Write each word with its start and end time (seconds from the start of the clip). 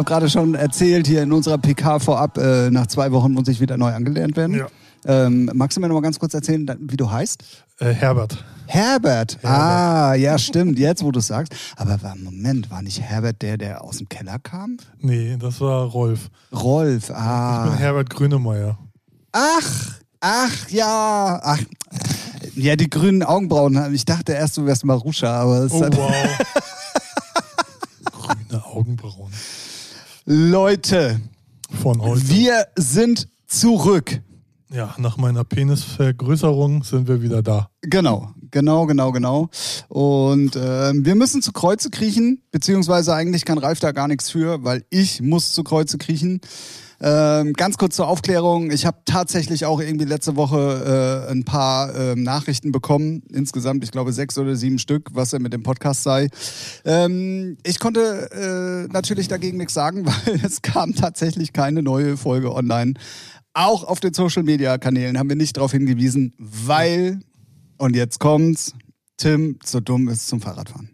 habe 0.00 0.08
gerade 0.08 0.30
schon 0.30 0.54
erzählt 0.54 1.06
hier 1.06 1.22
in 1.22 1.30
unserer 1.32 1.58
PK 1.58 1.98
vorab, 1.98 2.38
äh, 2.38 2.70
nach 2.70 2.86
zwei 2.86 3.12
Wochen 3.12 3.32
muss 3.32 3.48
ich 3.48 3.60
wieder 3.60 3.76
neu 3.76 3.92
angelernt 3.92 4.34
werden. 4.36 4.56
Ja. 4.56 4.66
Ähm, 5.04 5.50
magst 5.54 5.76
du 5.76 5.80
mir 5.80 5.88
noch 5.88 5.94
mal 5.94 6.00
ganz 6.00 6.18
kurz 6.18 6.32
erzählen, 6.34 6.66
wie 6.80 6.96
du 6.96 7.10
heißt? 7.10 7.42
Äh, 7.80 7.92
Herbert. 7.92 8.42
Herbert. 8.66 9.38
Ah, 9.44 10.14
ja, 10.14 10.38
stimmt, 10.38 10.78
jetzt 10.78 11.02
wo 11.02 11.10
du 11.10 11.18
es 11.18 11.26
sagst. 11.26 11.54
Aber 11.76 12.02
war, 12.02 12.16
Moment, 12.16 12.70
war 12.70 12.80
nicht 12.82 13.00
Herbert 13.00 13.42
der, 13.42 13.58
der 13.58 13.82
aus 13.84 13.98
dem 13.98 14.08
Keller 14.08 14.38
kam? 14.38 14.78
Nee, 14.98 15.36
das 15.38 15.60
war 15.60 15.84
Rolf. 15.86 16.30
Rolf, 16.52 17.10
Ich 17.10 17.14
ah. 17.14 17.64
bin 17.64 17.74
Herbert 17.78 18.08
Grünemeyer. 18.10 18.78
Ach, 19.32 19.98
ach, 20.20 20.68
ja, 20.70 21.40
ach. 21.42 21.58
Ja, 22.54 22.76
die 22.76 22.88
grünen 22.90 23.22
Augenbrauen. 23.22 23.94
Ich 23.94 24.04
dachte 24.06 24.32
erst, 24.32 24.56
du 24.56 24.64
wärst 24.66 24.84
Maruscha, 24.84 25.40
aber 25.42 25.64
es 25.64 25.72
Oh, 25.72 25.84
hat... 25.84 25.96
wow. 25.96 26.14
Grüne 28.12 28.64
Augenbrauen. 28.64 29.32
Leute, 30.32 31.20
Von 31.82 32.00
heute. 32.00 32.28
wir 32.28 32.68
sind 32.76 33.26
zurück. 33.48 34.20
Ja, 34.72 34.94
nach 34.96 35.16
meiner 35.16 35.42
Penisvergrößerung 35.42 36.84
sind 36.84 37.08
wir 37.08 37.20
wieder 37.20 37.42
da. 37.42 37.68
Genau, 37.82 38.30
genau, 38.52 38.86
genau, 38.86 39.10
genau. 39.10 39.50
Und 39.88 40.54
ähm, 40.54 41.04
wir 41.04 41.16
müssen 41.16 41.42
zu 41.42 41.50
Kreuze 41.50 41.90
kriechen, 41.90 42.42
beziehungsweise 42.52 43.12
eigentlich 43.12 43.44
kann 43.44 43.58
Ralf 43.58 43.80
da 43.80 43.90
gar 43.90 44.06
nichts 44.06 44.30
für, 44.30 44.62
weil 44.62 44.84
ich 44.88 45.20
muss 45.20 45.50
zu 45.50 45.64
Kreuze 45.64 45.98
kriechen. 45.98 46.40
Ähm, 47.02 47.54
ganz 47.54 47.78
kurz 47.78 47.96
zur 47.96 48.08
Aufklärung. 48.08 48.70
Ich 48.70 48.84
habe 48.84 48.98
tatsächlich 49.06 49.64
auch 49.64 49.80
irgendwie 49.80 50.04
letzte 50.04 50.36
Woche 50.36 51.26
äh, 51.28 51.32
ein 51.32 51.44
paar 51.44 51.94
ähm, 51.94 52.22
Nachrichten 52.22 52.72
bekommen. 52.72 53.22
Insgesamt, 53.32 53.84
ich 53.84 53.90
glaube, 53.90 54.12
sechs 54.12 54.36
oder 54.36 54.54
sieben 54.54 54.78
Stück, 54.78 55.08
was 55.12 55.32
er 55.32 55.40
mit 55.40 55.54
dem 55.54 55.62
Podcast 55.62 56.02
sei. 56.02 56.28
Ähm, 56.84 57.56
ich 57.64 57.78
konnte 57.78 58.86
äh, 58.88 58.92
natürlich 58.92 59.28
dagegen 59.28 59.56
nichts 59.56 59.72
sagen, 59.72 60.04
weil 60.26 60.40
es 60.44 60.60
kam 60.60 60.94
tatsächlich 60.94 61.54
keine 61.54 61.82
neue 61.82 62.18
Folge 62.18 62.54
online. 62.54 62.94
Auch 63.54 63.84
auf 63.84 64.00
den 64.00 64.12
Social 64.12 64.42
Media 64.42 64.76
Kanälen 64.76 65.18
haben 65.18 65.28
wir 65.30 65.36
nicht 65.36 65.56
darauf 65.56 65.72
hingewiesen, 65.72 66.34
weil, 66.38 67.20
und 67.78 67.96
jetzt 67.96 68.20
kommt's, 68.20 68.74
Tim 69.16 69.58
zu 69.62 69.80
dumm 69.80 70.08
ist 70.08 70.28
zum 70.28 70.40
Fahrradfahren. 70.40 70.90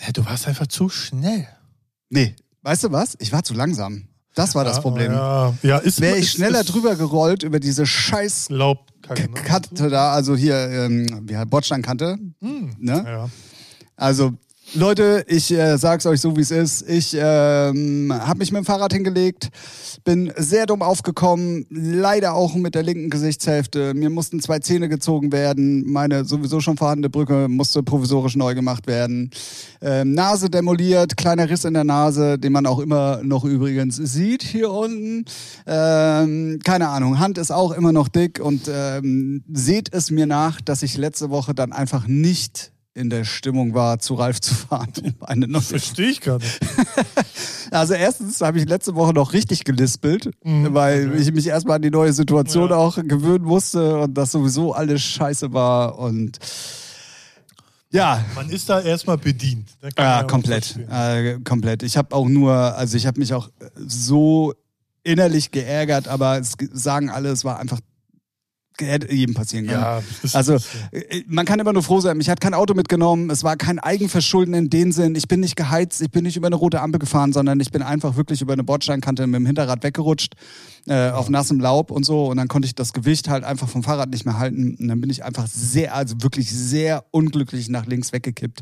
Ja, 0.00 0.10
du 0.12 0.24
warst 0.24 0.48
einfach 0.48 0.66
zu 0.66 0.88
schnell. 0.88 1.46
Nee, 2.10 2.34
weißt 2.62 2.84
du 2.84 2.92
was? 2.92 3.16
Ich 3.20 3.32
war 3.32 3.44
zu 3.44 3.54
langsam. 3.54 4.08
Das 4.34 4.54
war 4.54 4.64
das 4.64 4.80
Problem. 4.80 5.12
Ja, 5.12 5.52
ja 5.62 5.78
ist 5.78 6.00
Wäre 6.00 6.16
ich 6.16 6.22
ist- 6.24 6.32
schneller 6.34 6.60
ist 6.60 6.72
drüber 6.72 6.96
gerollt 6.96 7.42
über 7.42 7.60
diese 7.60 7.84
scheiß 7.86 8.48
Laubkacke. 8.50 9.28
K- 9.28 9.60
Ne? 9.78 9.90
Da, 9.90 10.12
also 10.12 10.34
hier, 10.36 10.56
ähm, 10.56 11.22
wie 11.28 11.36
heißt 11.36 11.50
Bordsteinkante, 11.50 12.16
Hm. 12.40 12.70
ne? 12.78 13.04
Ja. 13.06 13.28
Also, 13.96 14.32
Leute, 14.74 15.22
ich 15.28 15.52
äh, 15.52 15.76
sag's 15.76 16.06
euch 16.06 16.22
so, 16.22 16.34
wie 16.34 16.40
es 16.40 16.50
ist. 16.50 16.88
Ich 16.88 17.14
ähm, 17.14 18.10
habe 18.10 18.38
mich 18.38 18.52
mit 18.52 18.62
dem 18.62 18.64
Fahrrad 18.64 18.94
hingelegt, 18.94 19.50
bin 20.02 20.32
sehr 20.34 20.64
dumm 20.64 20.80
aufgekommen, 20.80 21.66
leider 21.68 22.32
auch 22.32 22.54
mit 22.54 22.74
der 22.74 22.82
linken 22.82 23.10
Gesichtshälfte. 23.10 23.92
Mir 23.92 24.08
mussten 24.08 24.40
zwei 24.40 24.60
Zähne 24.60 24.88
gezogen 24.88 25.30
werden. 25.30 25.84
Meine 25.92 26.24
sowieso 26.24 26.60
schon 26.60 26.78
vorhandene 26.78 27.10
Brücke 27.10 27.48
musste 27.48 27.82
provisorisch 27.82 28.34
neu 28.34 28.54
gemacht 28.54 28.86
werden. 28.86 29.30
Ähm, 29.82 30.14
Nase 30.14 30.48
demoliert, 30.48 31.18
kleiner 31.18 31.50
Riss 31.50 31.66
in 31.66 31.74
der 31.74 31.84
Nase, 31.84 32.38
den 32.38 32.52
man 32.52 32.64
auch 32.64 32.78
immer 32.78 33.20
noch 33.22 33.44
übrigens 33.44 33.96
sieht 33.96 34.42
hier 34.42 34.70
unten. 34.70 35.26
Ähm, 35.66 36.60
keine 36.64 36.88
Ahnung, 36.88 37.18
Hand 37.18 37.36
ist 37.36 37.50
auch 37.50 37.72
immer 37.72 37.92
noch 37.92 38.08
dick 38.08 38.40
und 38.42 38.70
ähm, 38.72 39.44
seht 39.52 39.92
es 39.92 40.10
mir 40.10 40.24
nach, 40.24 40.62
dass 40.62 40.82
ich 40.82 40.96
letzte 40.96 41.28
Woche 41.28 41.52
dann 41.52 41.72
einfach 41.72 42.06
nicht 42.06 42.71
in 42.94 43.08
der 43.10 43.24
Stimmung 43.24 43.74
war, 43.74 43.98
zu 43.98 44.14
Ralf 44.14 44.40
zu 44.40 44.54
fahren. 44.54 44.92
um 45.02 45.14
Eine 45.20 45.48
neue 45.48 45.62
Verstehe 45.62 46.08
ich 46.10 46.20
gar 46.20 46.38
nicht. 46.38 46.60
also 47.70 47.94
erstens 47.94 48.40
habe 48.40 48.58
ich 48.58 48.68
letzte 48.68 48.94
Woche 48.94 49.12
noch 49.14 49.32
richtig 49.32 49.64
gelispelt, 49.64 50.30
Mhm, 50.44 50.74
weil 50.74 51.14
ich 51.18 51.32
mich 51.32 51.46
erstmal 51.46 51.76
an 51.76 51.82
die 51.82 51.90
neue 51.90 52.12
Situation 52.12 52.68
Ja. 52.70 52.76
auch 52.76 52.96
gewöhnen 52.96 53.44
musste 53.44 53.98
und 53.98 54.14
das 54.14 54.32
sowieso 54.32 54.72
alles 54.74 55.00
scheiße 55.02 55.52
war 55.52 55.98
und 55.98 56.38
ja, 57.90 58.24
Man 58.34 58.48
ist 58.48 58.70
da 58.70 58.80
erstmal 58.80 59.18
bedient. 59.18 59.68
Da 59.80 59.88
ja, 60.02 60.22
komplett, 60.24 60.78
äh, 60.90 61.38
komplett. 61.44 61.82
Ich 61.82 61.98
habe 61.98 62.14
auch 62.16 62.26
nur, 62.26 62.54
also 62.54 62.96
ich 62.96 63.06
habe 63.06 63.20
mich 63.20 63.34
auch 63.34 63.50
so 63.76 64.54
innerlich 65.02 65.50
geärgert, 65.50 66.08
aber 66.08 66.38
es 66.38 66.54
sagen 66.72 67.10
alle, 67.10 67.28
es 67.28 67.44
war 67.44 67.58
einfach 67.58 67.80
hätte 68.80 69.12
jedem 69.12 69.34
passieren 69.34 69.66
können. 69.66 69.80
Ja, 69.80 70.02
Also 70.32 70.54
äh, 70.92 71.22
man 71.26 71.44
kann 71.44 71.60
immer 71.60 71.72
nur 71.72 71.82
froh 71.82 72.00
sein. 72.00 72.16
Mich 72.16 72.28
hat 72.28 72.40
kein 72.40 72.54
Auto 72.54 72.74
mitgenommen. 72.74 73.30
Es 73.30 73.44
war 73.44 73.56
kein 73.56 73.78
Eigenverschulden 73.78 74.54
in 74.54 74.70
dem 74.70 74.92
Sinn. 74.92 75.14
Ich 75.14 75.28
bin 75.28 75.40
nicht 75.40 75.56
geheizt. 75.56 76.00
Ich 76.00 76.10
bin 76.10 76.24
nicht 76.24 76.36
über 76.36 76.46
eine 76.46 76.56
rote 76.56 76.80
Ampel 76.80 76.98
gefahren, 76.98 77.32
sondern 77.32 77.60
ich 77.60 77.70
bin 77.70 77.82
einfach 77.82 78.16
wirklich 78.16 78.40
über 78.40 78.52
eine 78.52 78.64
Bordsteinkante 78.64 79.26
mit 79.26 79.36
dem 79.36 79.46
Hinterrad 79.46 79.82
weggerutscht 79.82 80.34
äh, 80.86 81.10
auf 81.10 81.28
nassem 81.28 81.60
Laub 81.60 81.90
und 81.90 82.04
so. 82.04 82.26
Und 82.26 82.36
dann 82.36 82.48
konnte 82.48 82.66
ich 82.66 82.74
das 82.74 82.92
Gewicht 82.92 83.28
halt 83.28 83.44
einfach 83.44 83.68
vom 83.68 83.82
Fahrrad 83.82 84.10
nicht 84.10 84.24
mehr 84.24 84.38
halten. 84.38 84.76
Und 84.78 84.88
dann 84.88 85.00
bin 85.00 85.10
ich 85.10 85.24
einfach 85.24 85.46
sehr, 85.46 85.94
also 85.94 86.16
wirklich 86.20 86.50
sehr 86.50 87.04
unglücklich 87.10 87.68
nach 87.68 87.86
links 87.86 88.12
weggekippt. 88.12 88.60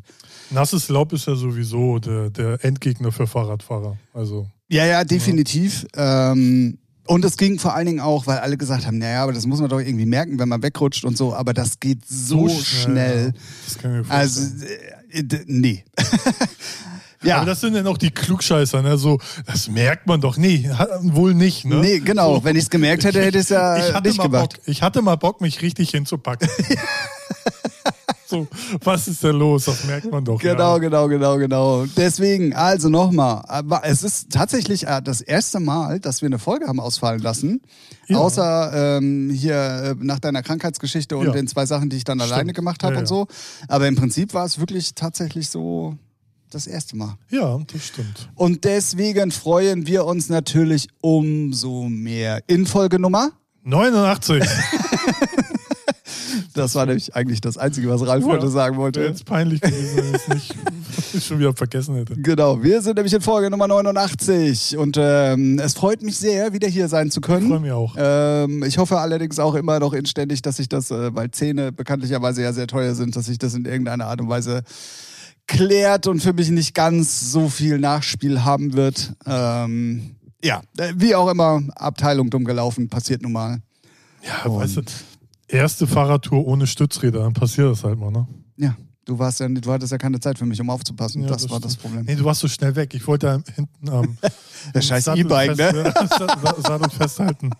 nasses 0.51 0.89
Laub 0.89 1.13
ist 1.13 1.27
ja 1.27 1.35
sowieso 1.35 1.99
der, 1.99 2.31
der 2.31 2.65
Endgegner 2.65 3.13
für 3.13 3.27
Fahrradfahrer. 3.27 3.97
Also 4.13 4.49
Ja, 4.69 4.85
ja, 4.87 5.05
definitiv. 5.05 5.87
Ähm, 5.97 6.79
und 7.07 7.25
es 7.25 7.37
ging 7.37 7.59
vor 7.59 7.75
allen 7.75 7.87
Dingen 7.87 8.01
auch, 8.01 8.27
weil 8.27 8.39
alle 8.39 8.57
gesagt 8.57 8.87
haben, 8.87 8.99
naja, 8.99 9.23
aber 9.25 9.33
das 9.33 9.47
muss 9.47 9.61
man 9.61 9.69
doch 9.69 9.81
irgendwie 9.81 10.07
merken, 10.07 10.39
wenn 10.39 10.49
man 10.49 10.63
wegrutscht 10.63 11.05
und 11.05 11.17
so. 11.17 11.35
Aber 11.35 11.53
das 11.55 11.81
geht 11.81 12.07
so, 12.09 12.49
schnell. 12.49 13.33
Das 13.67 13.79
kann 13.79 14.01
ich 14.01 14.07
mir 14.07 14.15
Also, 14.15 14.43
vorstellen. 14.43 15.31
äh, 15.31 15.45
nee. 15.47 15.85
ja, 17.23 17.37
Aber 17.39 17.47
das 17.47 17.61
sind 17.61 17.75
dann 17.75 17.87
auch 17.87 17.99
die 17.99 18.11
Klugscheißer, 18.11 18.83
ne? 18.83 18.97
So, 18.97 19.19
das 19.47 19.69
merkt 19.69 20.07
man 20.07 20.21
doch. 20.21 20.37
Nee, 20.37 20.71
wohl 21.01 21.35
nicht, 21.35 21.65
ne? 21.65 21.77
nee, 21.77 21.99
genau. 21.99 22.37
So. 22.37 22.45
Wenn 22.45 22.57
ich 22.57 22.63
es 22.65 22.71
gemerkt 22.71 23.05
hätte, 23.05 23.21
hätte 23.23 23.39
ich 23.39 23.45
es 23.45 23.51
ja 23.51 23.77
ich 23.89 23.93
hatte 23.95 24.09
nicht 24.09 24.19
mal 24.19 24.25
gemacht. 24.25 24.57
Bock, 24.57 24.69
ich 24.69 24.83
hatte 24.83 25.03
mal 25.03 25.17
Bock, 25.17 25.41
mich 25.41 25.63
richtig 25.63 25.91
hinzupacken. 25.91 26.49
so, 28.31 28.47
was 28.85 29.09
ist 29.09 29.23
denn 29.23 29.37
los? 29.37 29.65
Das 29.67 29.85
merkt 29.85 30.11
man 30.11 30.25
doch. 30.25 30.39
Genau, 30.41 30.75
Ja. 30.75 30.79
genau, 30.79 31.09
genau, 31.09 31.37
genau. 31.39 31.85
Deswegen, 31.97 32.55
also 32.55 32.89
nochmal. 32.89 33.43
Es 33.83 34.03
ist 34.03 34.31
tatsächlich 34.31 34.87
äh, 34.87 35.03
das 35.03 35.21
erste 35.21 35.61
Mal, 35.61 36.01
dass 36.01 36.23
wir 36.23 36.27
eine 36.27 36.39
Folge 36.39 36.67
haben 36.67 36.81
ausfallen 36.81 37.21
lassen. 37.21 37.61
Ja. 38.07 38.19
Außer 38.19 38.97
ähm, 38.99 39.31
hier 39.31 39.55
äh, 39.55 39.95
nach 40.05 40.19
deiner 40.19 40.43
Krankheitsgeschichte 40.43 41.17
und 41.17 41.27
Ja. 41.27 41.33
den 41.33 41.47
zwei 41.49 41.67
Sachen, 41.67 41.91
die 41.91 41.97
ich 41.97 42.05
dann 42.05 42.19
Stimmt. 42.21 42.33
alleine 42.33 42.53
gemacht 42.53 42.83
habe 42.83 42.97
und 42.99 43.07
so. 43.07 43.27
Aber 43.69 43.87
im 43.89 43.97
Prinzip 43.97 44.33
war 44.35 44.45
es 44.47 44.59
wirklich 44.59 44.95
tatsächlich 44.95 45.49
so 45.51 45.97
das 46.51 46.67
erste 46.67 46.97
Mal. 46.97 47.15
Ja, 47.31 47.59
das 47.73 47.85
stimmt. 47.87 48.29
Und 48.35 48.65
deswegen 48.65 49.31
freuen 49.31 49.87
wir 49.87 50.05
uns 50.07 50.29
natürlich 50.29 50.89
umso 51.01 51.85
mehr. 51.89 52.41
In 52.49 52.67
Folge 52.67 52.99
Nummer? 52.99 53.31
89. 53.63 54.43
Das 56.55 56.75
war 56.75 56.85
nämlich 56.87 57.15
eigentlich 57.15 57.41
das 57.41 57.57
Einzige, 57.59 57.89
was 57.89 58.07
Ralf 58.07 58.25
Ja. 58.25 58.33
heute 58.33 58.49
sagen 58.49 58.77
wollte. 58.77 59.01
jetzt 59.03 59.25
peinlich 59.25 59.61
gewesen, 59.61 59.97
wenn 59.97 60.15
ich 60.15 60.21
es 60.23 60.29
nicht 60.29 60.55
ich 61.15 61.25
schon 61.27 61.39
wieder 61.39 61.55
vergessen 61.55 61.95
hätte. 61.97 62.15
Genau, 62.17 62.63
wir 62.63 62.83
sind 62.83 62.97
nämlich 62.97 63.15
in 63.15 63.21
Folge 63.21 63.51
Nummer 63.51 63.69
89 63.69 64.77
und 64.77 64.97
ähm, 64.99 65.59
es 65.59 65.75
freut 65.75 66.03
mich 66.03 66.17
sehr, 66.19 66.53
wieder 66.53 66.69
hier 66.69 66.89
sein 66.89 67.11
zu 67.11 67.21
Ich 67.21 67.27
freue 67.27 67.41
können. 67.41 67.63
mich 67.63 67.73
auch. 67.73 67.95
Ähm, 67.97 68.63
ich 68.65 68.79
hoffe 68.79 68.99
allerdings 68.99 69.39
auch 69.39 69.55
immer 69.55 69.79
noch 69.81 69.93
inständig, 69.93 70.43
dass 70.43 70.57
sich 70.57 70.69
das, 70.69 70.91
äh, 70.91 71.15
weil 71.15 71.31
Zähne 71.31 71.73
bekanntlicherweise 71.73 72.43
ja 72.43 72.53
sehr 72.53 72.67
teuer 72.67 72.95
sind, 72.95 73.15
dass 73.17 73.27
sich 73.27 73.39
das 73.39 73.55
in 73.55 73.65
irgendeiner 73.65 74.07
Art 74.07 74.21
und 74.21 74.29
Weise 74.29 74.63
klärt 75.47 76.07
und 76.07 76.21
für 76.21 76.33
mich 76.33 76.51
nicht 76.51 76.75
ganz 76.75 77.33
so 77.33 77.49
viel 77.49 77.79
Nachspiel 77.79 78.45
haben 78.45 78.75
wird. 78.75 79.13
Ähm, 79.27 80.17
ja, 80.43 80.63
äh, 80.79 80.93
wie 80.97 81.15
auch 81.15 81.29
immer, 81.31 81.61
Abteilung 81.77 82.31
dumm 82.31 82.45
gelaufen, 82.45 82.89
passiert 82.89 83.23
nun 83.23 83.33
mal. 83.33 83.59
Ja, 84.23 84.51
weißt 84.51 84.77
du, 84.77 84.83
erste 85.51 85.87
Fahrradtour 85.87 86.47
ohne 86.47 86.67
Stützräder, 86.67 87.21
dann 87.21 87.33
passiert 87.35 87.71
das 87.71 87.85
halt 87.85 87.99
mal, 87.99 88.11
ne? 88.11 88.27
Ja, 88.57 88.77
du 89.05 89.19
warst 89.19 89.41
ja, 89.41 89.49
du 89.49 89.73
hattest 89.73 89.93
ja 89.93 89.99
keine 89.99 90.21
Zeit 90.21 90.39
für 90.39 90.47
mich, 90.47 90.61
um 90.61 90.71
aufzupassen. 90.71 91.23
Ja, 91.23 91.29
das, 91.29 91.49
war 91.51 91.61
das. 91.61 91.77
Problem. 91.77 92.05
Nee, 92.05 92.15
du 92.17 92.25
warst 92.25 92.41
so 92.41 92.49
schnell 92.49 92.77
weg. 92.77 92.95
Ich 92.95 93.07
wollte 93.07 93.27
da 93.27 93.53
hinten 93.55 93.89
am 93.89 94.17
Der 94.75 94.83
scheiß 94.83 95.07
E-Bike, 95.09 95.57
ne? 95.57 95.93
fest- 95.97 96.19
Sa- 96.19 96.57
Sattel 96.61 96.91
festhalten. 96.91 97.51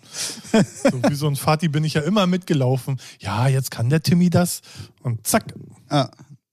So 0.51 1.01
wie 1.09 1.15
so 1.15 1.27
ein 1.27 1.35
Vati 1.35 1.67
bin 1.67 1.83
ich 1.83 1.95
ja 1.95 2.01
immer 2.01 2.27
mitgelaufen. 2.27 2.97
Ja, 3.19 3.47
jetzt 3.47 3.71
kann 3.71 3.89
der 3.89 4.01
Timmy 4.03 4.29
das. 4.29 4.61
Und 5.01 5.25
zack. 5.25 5.53
Ja, 5.89 6.09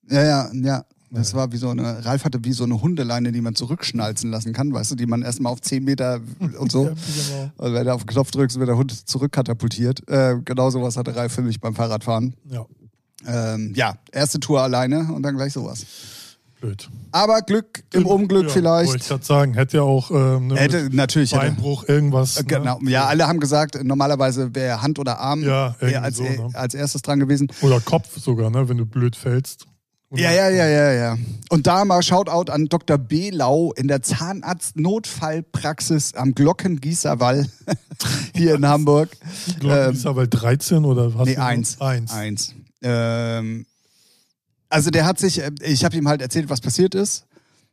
ja, 0.09 0.23
ja, 0.25 0.51
ja. 0.55 0.85
Das 1.11 1.33
war 1.35 1.53
wie 1.53 1.57
so 1.57 1.71
eine, 1.71 2.05
Ralf 2.05 2.25
hatte 2.25 2.45
wie 2.45 2.53
so 2.53 2.65
eine 2.65 2.83
Hundeleine, 2.83 3.33
die 3.33 3.41
man 3.41 3.55
zurückschnalzen 3.55 4.31
lassen 4.31 4.53
kann, 4.53 4.73
weißt 4.73 4.91
du, 4.91 4.95
die 4.95 5.07
man 5.07 5.23
erstmal 5.23 5.53
auf 5.53 5.61
10 5.63 5.83
Meter 5.85 6.21
und 6.59 6.71
so. 6.71 6.85
Ja, 6.89 6.91
genau. 6.91 7.53
Und 7.57 7.75
wenn 7.75 7.87
du 7.87 7.95
auf 7.95 8.03
den 8.05 8.09
Knopf 8.09 8.31
drückst, 8.31 8.59
wird 8.59 8.69
der 8.69 8.77
Hund 8.77 9.09
zurückkatapultiert. 9.09 10.09
Äh, 10.09 10.37
genau 10.45 10.71
sowas 10.71 10.97
hatte 10.97 11.17
Ralf 11.17 11.33
für 11.33 11.43
mich 11.43 11.61
beim 11.61 11.75
Fahrradfahren. 11.75 12.35
Ja, 12.51 12.67
Ähm, 13.27 13.73
ja, 13.75 13.95
erste 14.13 14.39
Tour 14.41 14.61
alleine 14.63 15.11
und 15.13 15.23
dann 15.23 15.37
gleich 15.37 15.53
sowas. 15.55 15.87
blöd. 16.61 16.89
Aber 17.13 17.41
Glück 17.43 17.85
im 17.95 18.05
Unglück 18.05 18.45
ja, 18.49 18.49
vielleicht. 18.51 18.91
Wollte 18.91 19.03
ich 19.03 19.09
gerade 19.09 19.25
sagen, 19.25 19.55
hätte 19.55 19.79
ja 19.79 19.83
auch 19.85 20.11
ähm, 20.11 20.49
ne, 20.49 20.57
Hätte, 20.57 20.91
natürlich 20.93 21.33
hätte. 21.33 21.43
Beinbruch, 21.47 21.85
irgendwas. 21.89 22.37
Äh, 22.39 22.45
Genau. 22.45 22.79
Ne? 22.81 22.91
Ja, 22.91 23.07
alle 23.07 23.27
haben 23.27 23.41
gesagt, 23.41 23.83
normalerweise 23.83 24.55
wäre 24.55 24.83
Hand 24.83 24.99
oder 24.99 25.19
Arm 25.21 25.43
Ja, 25.43 25.75
als, 26.03 26.17
so, 26.19 26.25
ne? 26.25 26.51
als 26.53 26.75
erstes 26.75 27.01
dran 27.03 27.19
gewesen. 27.21 27.49
Oder 27.63 27.81
Kopf 27.81 28.19
sogar, 28.21 28.51
ne, 28.51 28.69
wenn 28.69 28.77
du 28.77 28.85
blöd 28.87 29.17
fällst. 29.17 29.67
Ja, 30.13 30.33
ja, 30.33 30.49
ja, 30.49 30.67
ja, 30.67 30.93
ja. 30.93 31.19
Und 31.51 31.67
da 31.67 31.85
mal 31.85 32.03
Shoutout 32.03 32.51
an 32.51 32.65
Dr. 32.67 32.97
B. 32.97 33.29
Lau 33.31 33.73
in 33.73 33.89
der 33.89 34.01
Zahnarzt-Notfallpraxis 34.01 36.15
am 36.15 36.35
Glockengießerwall 36.35 37.47
hier 38.35 38.55
in 38.55 38.67
Hamburg. 38.67 39.11
Glockengießerwall 39.61 40.25
ähm, 40.25 40.31
13 40.31 40.87
oder 40.87 41.15
was? 41.15 41.29
Nee, 41.29 41.37
eins. 41.37 41.79
Eins. 41.81 42.13
Eins. 42.13 42.55
Ähm, 42.81 43.67
also 44.71 44.91
der 44.91 45.05
hat 45.05 45.19
sich, 45.19 45.43
äh, 45.43 45.51
ich 45.61 45.85
habe 45.85 45.95
ihm 45.97 46.09
halt 46.09 46.23
erzählt, 46.23 46.49
was 46.49 46.63
passiert 46.63 46.95
ist. 46.95 47.27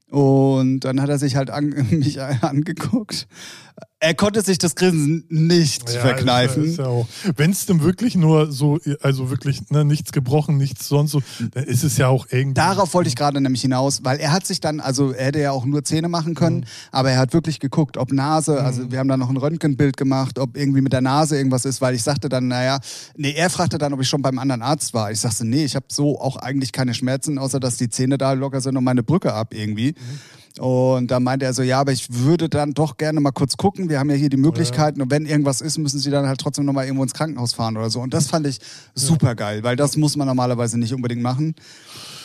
Und 0.09 0.81
dann 0.81 1.01
hat 1.01 1.07
er 1.09 1.17
sich 1.17 1.37
halt 1.37 1.49
an, 1.49 1.69
mich 1.89 2.21
angeguckt 2.21 3.27
er 3.99 4.13
konnte 4.13 4.41
sich 4.41 4.57
das 4.57 4.75
Grinsen 4.75 5.25
nicht 5.29 5.89
ja, 5.89 6.01
verkneifen. 6.01 6.75
Ja, 6.75 7.05
Wenn 7.35 7.51
es 7.51 7.65
denn 7.65 7.81
wirklich 7.81 8.15
nur 8.15 8.51
so, 8.51 8.77
also 9.01 9.29
wirklich 9.29 9.69
ne, 9.71 9.85
nichts 9.85 10.11
gebrochen, 10.11 10.57
nichts 10.57 10.87
sonst 10.87 11.11
so, 11.11 11.21
dann 11.51 11.63
ist 11.63 11.83
es 11.83 11.97
ja 11.97 12.09
auch 12.09 12.27
irgendwie. 12.29 12.55
Darauf 12.55 12.93
wollte 12.93 13.07
ich 13.07 13.15
gerade 13.15 13.39
nämlich 13.39 13.61
hinaus, 13.61 14.03
weil 14.03 14.19
er 14.19 14.31
hat 14.31 14.45
sich 14.45 14.59
dann, 14.59 14.79
also 14.81 15.11
er 15.11 15.27
hätte 15.27 15.39
ja 15.39 15.51
auch 15.51 15.65
nur 15.65 15.83
Zähne 15.83 16.09
machen 16.09 16.35
können, 16.35 16.57
mhm. 16.57 16.65
aber 16.91 17.11
er 17.11 17.19
hat 17.19 17.33
wirklich 17.33 17.59
geguckt, 17.59 17.97
ob 17.97 18.11
Nase, 18.11 18.61
also 18.61 18.83
mhm. 18.83 18.91
wir 18.91 18.99
haben 18.99 19.07
dann 19.07 19.19
noch 19.19 19.29
ein 19.29 19.37
Röntgenbild 19.37 19.95
gemacht, 19.95 20.39
ob 20.39 20.57
irgendwie 20.57 20.81
mit 20.81 20.91
der 20.91 21.01
Nase 21.01 21.37
irgendwas 21.37 21.63
ist, 21.65 21.79
weil 21.79 21.95
ich 21.95 22.03
sagte 22.03 22.27
dann, 22.27 22.49
naja, 22.49 22.79
nee, 23.15 23.31
er 23.31 23.49
fragte 23.49 23.77
dann, 23.77 23.93
ob 23.93 24.01
ich 24.01 24.09
schon 24.09 24.21
beim 24.21 24.37
anderen 24.39 24.61
Arzt 24.61 24.93
war. 24.93 25.09
Ich 25.11 25.21
sagte, 25.21 25.45
nee, 25.45 25.63
ich 25.63 25.75
habe 25.75 25.85
so 25.89 26.19
auch 26.19 26.35
eigentlich 26.35 26.73
keine 26.73 26.93
Schmerzen, 26.93 27.39
außer 27.39 27.59
dass 27.61 27.77
die 27.77 27.89
Zähne 27.89 28.17
da 28.17 28.33
locker 28.33 28.59
sind 28.59 28.75
und 28.75 28.83
meine 28.83 29.03
Brücke 29.03 29.33
ab 29.33 29.53
irgendwie. 29.53 29.93
Mhm. 29.93 30.19
Und 30.59 31.11
da 31.11 31.19
meinte 31.19 31.45
er 31.45 31.53
so, 31.53 31.61
ja, 31.61 31.79
aber 31.79 31.91
ich 31.91 32.13
würde 32.13 32.47
dann 32.49 32.73
doch 32.73 32.97
gerne 32.97 33.19
mal 33.19 33.31
kurz 33.31 33.57
gucken. 33.57 33.89
Wir 33.89 33.99
haben 33.99 34.09
ja 34.09 34.15
hier 34.15 34.29
die 34.29 34.37
Möglichkeiten 34.37 35.01
und 35.01 35.11
wenn 35.11 35.25
irgendwas 35.25 35.61
ist, 35.61 35.77
müssen 35.77 35.99
sie 35.99 36.11
dann 36.11 36.27
halt 36.27 36.39
trotzdem 36.39 36.65
nochmal 36.65 36.85
irgendwo 36.85 37.03
ins 37.03 37.13
Krankenhaus 37.13 37.53
fahren 37.53 37.75
oder 37.75 37.89
so. 37.89 37.99
Und 37.99 38.13
das 38.13 38.27
fand 38.27 38.47
ich 38.47 38.59
super 38.93 39.35
geil, 39.35 39.63
weil 39.63 39.75
das 39.75 39.97
muss 39.97 40.15
man 40.15 40.27
normalerweise 40.27 40.79
nicht 40.79 40.93
unbedingt 40.93 41.21
machen. 41.21 41.55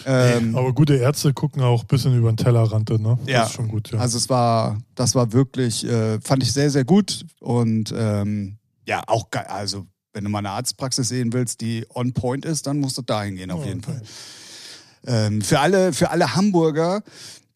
Ähm, 0.07 0.57
aber 0.57 0.73
gute 0.73 0.97
Ärzte 0.97 1.33
gucken 1.35 1.63
auch 1.63 1.83
ein 1.83 1.87
bisschen 1.87 2.17
über 2.17 2.33
den 2.33 2.37
Tellerrand, 2.37 2.89
ne? 2.91 3.19
Das 3.21 3.29
ja. 3.29 3.45
ist 3.45 3.53
schon 3.53 3.69
gut, 3.69 3.91
ja. 3.91 3.99
Also 3.99 4.17
es 4.17 4.29
war, 4.31 4.79
das 4.95 5.15
war 5.15 5.33
wirklich, 5.33 5.85
äh, 5.85 6.21
fand 6.21 6.43
ich 6.43 6.53
sehr, 6.53 6.71
sehr 6.71 6.85
gut 6.85 7.27
und 7.41 7.93
ähm, 7.97 8.59
ja, 8.87 9.03
auch 9.07 9.31
geil. 9.31 9.47
Also 9.49 9.87
wenn 10.13 10.25
du 10.25 10.31
mal 10.31 10.39
eine 10.39 10.51
Arztpraxis 10.51 11.09
sehen 11.09 11.33
willst, 11.33 11.61
die 11.61 11.87
on 11.95 12.13
point 12.13 12.45
ist, 12.45 12.67
dann 12.67 12.81
musst 12.81 12.99
du 12.99 13.03
dahin 13.03 13.37
gehen, 13.37 13.51
auf 13.51 13.63
oh, 13.63 13.67
jeden 13.67 13.81
okay. 13.81 13.93
Fall. 13.93 14.03
Ähm, 15.07 15.43
für 15.43 15.61
alle, 15.61 15.93
für 15.93 16.11
alle 16.11 16.35
Hamburger, 16.35 17.03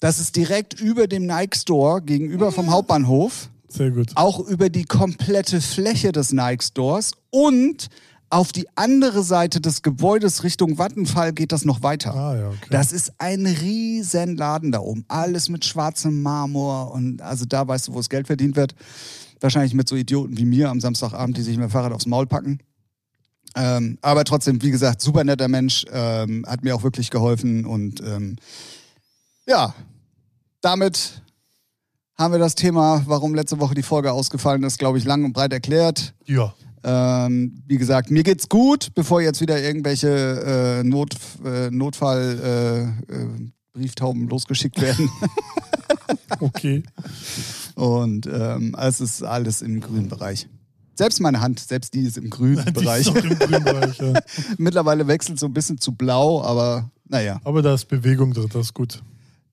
das 0.05 0.19
ist 0.19 0.37
direkt 0.37 0.79
über 0.79 1.07
dem 1.07 1.25
Nike 1.25 1.57
Store 1.57 2.03
gegenüber 2.03 2.53
vom 2.53 2.71
Hauptbahnhof. 2.71 3.49
Sehr 3.69 3.91
gut. 3.91 4.11
Auch 4.17 4.39
über 4.39 4.69
die 4.69 4.85
komplette 4.85 5.63
Fläche 5.63 6.13
des 6.13 6.31
Nike 6.31 6.63
Stores 6.63 7.13
und 7.31 7.89
auf 8.29 8.53
die 8.53 8.67
andere 8.75 9.23
Seite 9.23 9.63
des 9.63 9.81
Gebäudes 9.81 10.45
Richtung 10.45 10.77
Vattenfall 10.77 11.33
geht 11.33 11.53
das 11.53 11.65
noch 11.65 11.83
weiter. 11.83 12.15
Ah, 12.15 12.37
ja, 12.37 12.49
okay. 12.49 12.69
Das 12.69 12.93
ist 12.93 13.15
ein 13.17 13.47
riesen 13.47 14.37
Laden 14.37 14.73
da 14.73 14.81
oben. 14.81 15.07
Alles 15.09 15.49
mit 15.49 15.65
schwarzem 15.65 16.21
Marmor 16.21 16.93
und 16.93 17.23
also 17.23 17.47
da 17.47 17.67
weißt 17.67 17.89
du, 17.89 17.95
wo 17.95 17.97
das 17.97 18.11
Geld 18.11 18.27
verdient 18.27 18.57
wird. 18.57 18.75
Wahrscheinlich 19.41 19.73
mit 19.73 19.89
so 19.89 19.97
Idioten 19.97 20.37
wie 20.37 20.45
mir 20.45 20.69
am 20.69 20.83
Samstagabend, 20.83 21.39
die 21.39 21.43
sich 21.43 21.57
mit 21.57 21.69
dem 21.69 21.71
Fahrrad 21.71 21.93
aufs 21.93 22.05
Maul 22.05 22.27
packen. 22.27 22.59
Ähm, 23.57 23.97
aber 24.03 24.25
trotzdem, 24.25 24.61
wie 24.61 24.71
gesagt, 24.71 25.01
super 25.01 25.25
netter 25.25 25.49
Mensch, 25.49 25.87
ähm, 25.91 26.45
hat 26.47 26.63
mir 26.63 26.77
auch 26.77 26.83
wirklich 26.83 27.09
geholfen 27.09 27.65
und 27.65 28.03
ähm, 28.03 28.37
ja, 29.47 29.75
damit 30.65 31.23
haben 32.17 32.33
wir 32.33 32.39
das 32.39 32.55
Thema, 32.55 33.03
warum 33.07 33.35
letzte 33.35 33.61
Woche 33.61 33.75
die 33.75 33.83
Folge 33.83 34.13
ausgefallen 34.13 34.63
ist, 34.63 34.79
glaube 34.79 34.99
ich, 34.99 35.05
lang 35.05 35.25
und 35.25 35.33
breit 35.33 35.53
erklärt. 35.53 36.15
Ja. 36.27 36.55
Ähm, 36.85 37.63
wie 37.67 37.79
gesagt, 37.79 38.11
mir 38.11 38.23
geht's 38.23 38.49
gut, 38.49 38.95
bevor 38.95 39.21
jetzt 39.21 39.41
wieder 39.41 39.61
irgendwelche 39.61 40.81
äh, 40.81 40.85
Not, 40.85 41.15
äh, 41.45 41.71
Notfall 41.71 42.95
äh, 43.09 43.15
äh 43.15 43.51
Brieftauben 43.73 44.29
losgeschickt 44.29 44.81
werden. 44.81 45.11
okay. 46.41 46.85
Und 47.75 48.25
ähm, 48.27 48.77
es 48.81 49.01
ist 49.01 49.25
alles 49.25 49.63
im 49.63 49.81
grünen 49.81 50.09
Bereich. 50.09 50.47
Selbst 50.95 51.21
meine 51.21 51.41
Hand, 51.41 51.59
selbst 51.59 51.93
die 51.93 52.03
ist 52.03 52.17
im 52.17 52.31
grünen 52.31 52.65
Bereich. 52.73 53.09
Ist 53.09 53.17
im 53.17 53.37
grünen 53.37 53.65
Bereich 53.65 53.99
ja. 53.99 54.13
Mittlerweile 54.59 55.09
wechselt 55.09 55.41
so 55.41 55.47
ein 55.47 55.53
bisschen 55.53 55.79
zu 55.79 55.91
blau, 55.91 56.41
aber 56.43 56.89
naja. 57.09 57.41
Aber 57.43 57.63
da 57.63 57.75
ist 57.75 57.87
Bewegung 57.87 58.33
drin, 58.33 58.49
das 58.53 58.67
ist 58.67 58.75
gut. 58.75 59.03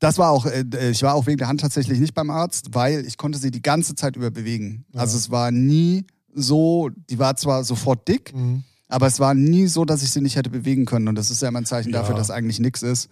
Das 0.01 0.17
war 0.17 0.31
auch, 0.31 0.47
äh, 0.47 0.89
ich 0.89 1.03
war 1.03 1.13
auch 1.13 1.27
wegen 1.27 1.37
der 1.37 1.47
Hand 1.47 1.61
tatsächlich 1.61 1.99
nicht 1.99 2.15
beim 2.15 2.31
Arzt, 2.31 2.69
weil 2.71 3.05
ich 3.05 3.17
konnte 3.17 3.37
sie 3.37 3.51
die 3.51 3.61
ganze 3.61 3.93
Zeit 3.93 4.15
über 4.15 4.31
bewegen. 4.31 4.83
Ja. 4.93 5.01
Also 5.01 5.15
es 5.15 5.29
war 5.29 5.51
nie 5.51 6.05
so, 6.33 6.89
die 7.09 7.19
war 7.19 7.35
zwar 7.37 7.63
sofort 7.63 8.07
dick, 8.07 8.33
mhm. 8.33 8.63
aber 8.87 9.05
es 9.05 9.19
war 9.19 9.35
nie 9.35 9.67
so, 9.67 9.85
dass 9.85 10.01
ich 10.01 10.09
sie 10.09 10.21
nicht 10.21 10.37
hätte 10.37 10.49
bewegen 10.49 10.85
können. 10.85 11.07
Und 11.07 11.13
das 11.15 11.29
ist 11.29 11.43
ja 11.43 11.49
immer 11.49 11.59
ein 11.59 11.65
Zeichen 11.65 11.91
ja. 11.91 11.99
dafür, 11.99 12.15
dass 12.15 12.31
eigentlich 12.31 12.59
nichts 12.59 12.81
ist. 12.81 13.09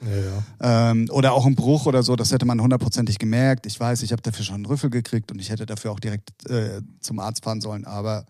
Ja, 0.59 0.89
ähm, 0.91 1.07
oder 1.11 1.33
auch 1.33 1.45
ein 1.45 1.53
Bruch 1.53 1.85
oder 1.85 2.01
so, 2.01 2.15
das 2.15 2.31
hätte 2.31 2.47
man 2.47 2.59
hundertprozentig 2.59 3.19
gemerkt. 3.19 3.67
Ich 3.67 3.79
weiß, 3.79 4.01
ich 4.01 4.11
habe 4.11 4.23
dafür 4.23 4.43
schon 4.43 4.55
einen 4.55 4.65
Rüffel 4.65 4.89
gekriegt 4.89 5.31
und 5.31 5.39
ich 5.39 5.51
hätte 5.51 5.67
dafür 5.67 5.91
auch 5.91 5.99
direkt 5.99 6.31
äh, 6.49 6.81
zum 7.01 7.19
Arzt 7.19 7.43
fahren 7.43 7.61
sollen, 7.61 7.85
aber 7.85 8.25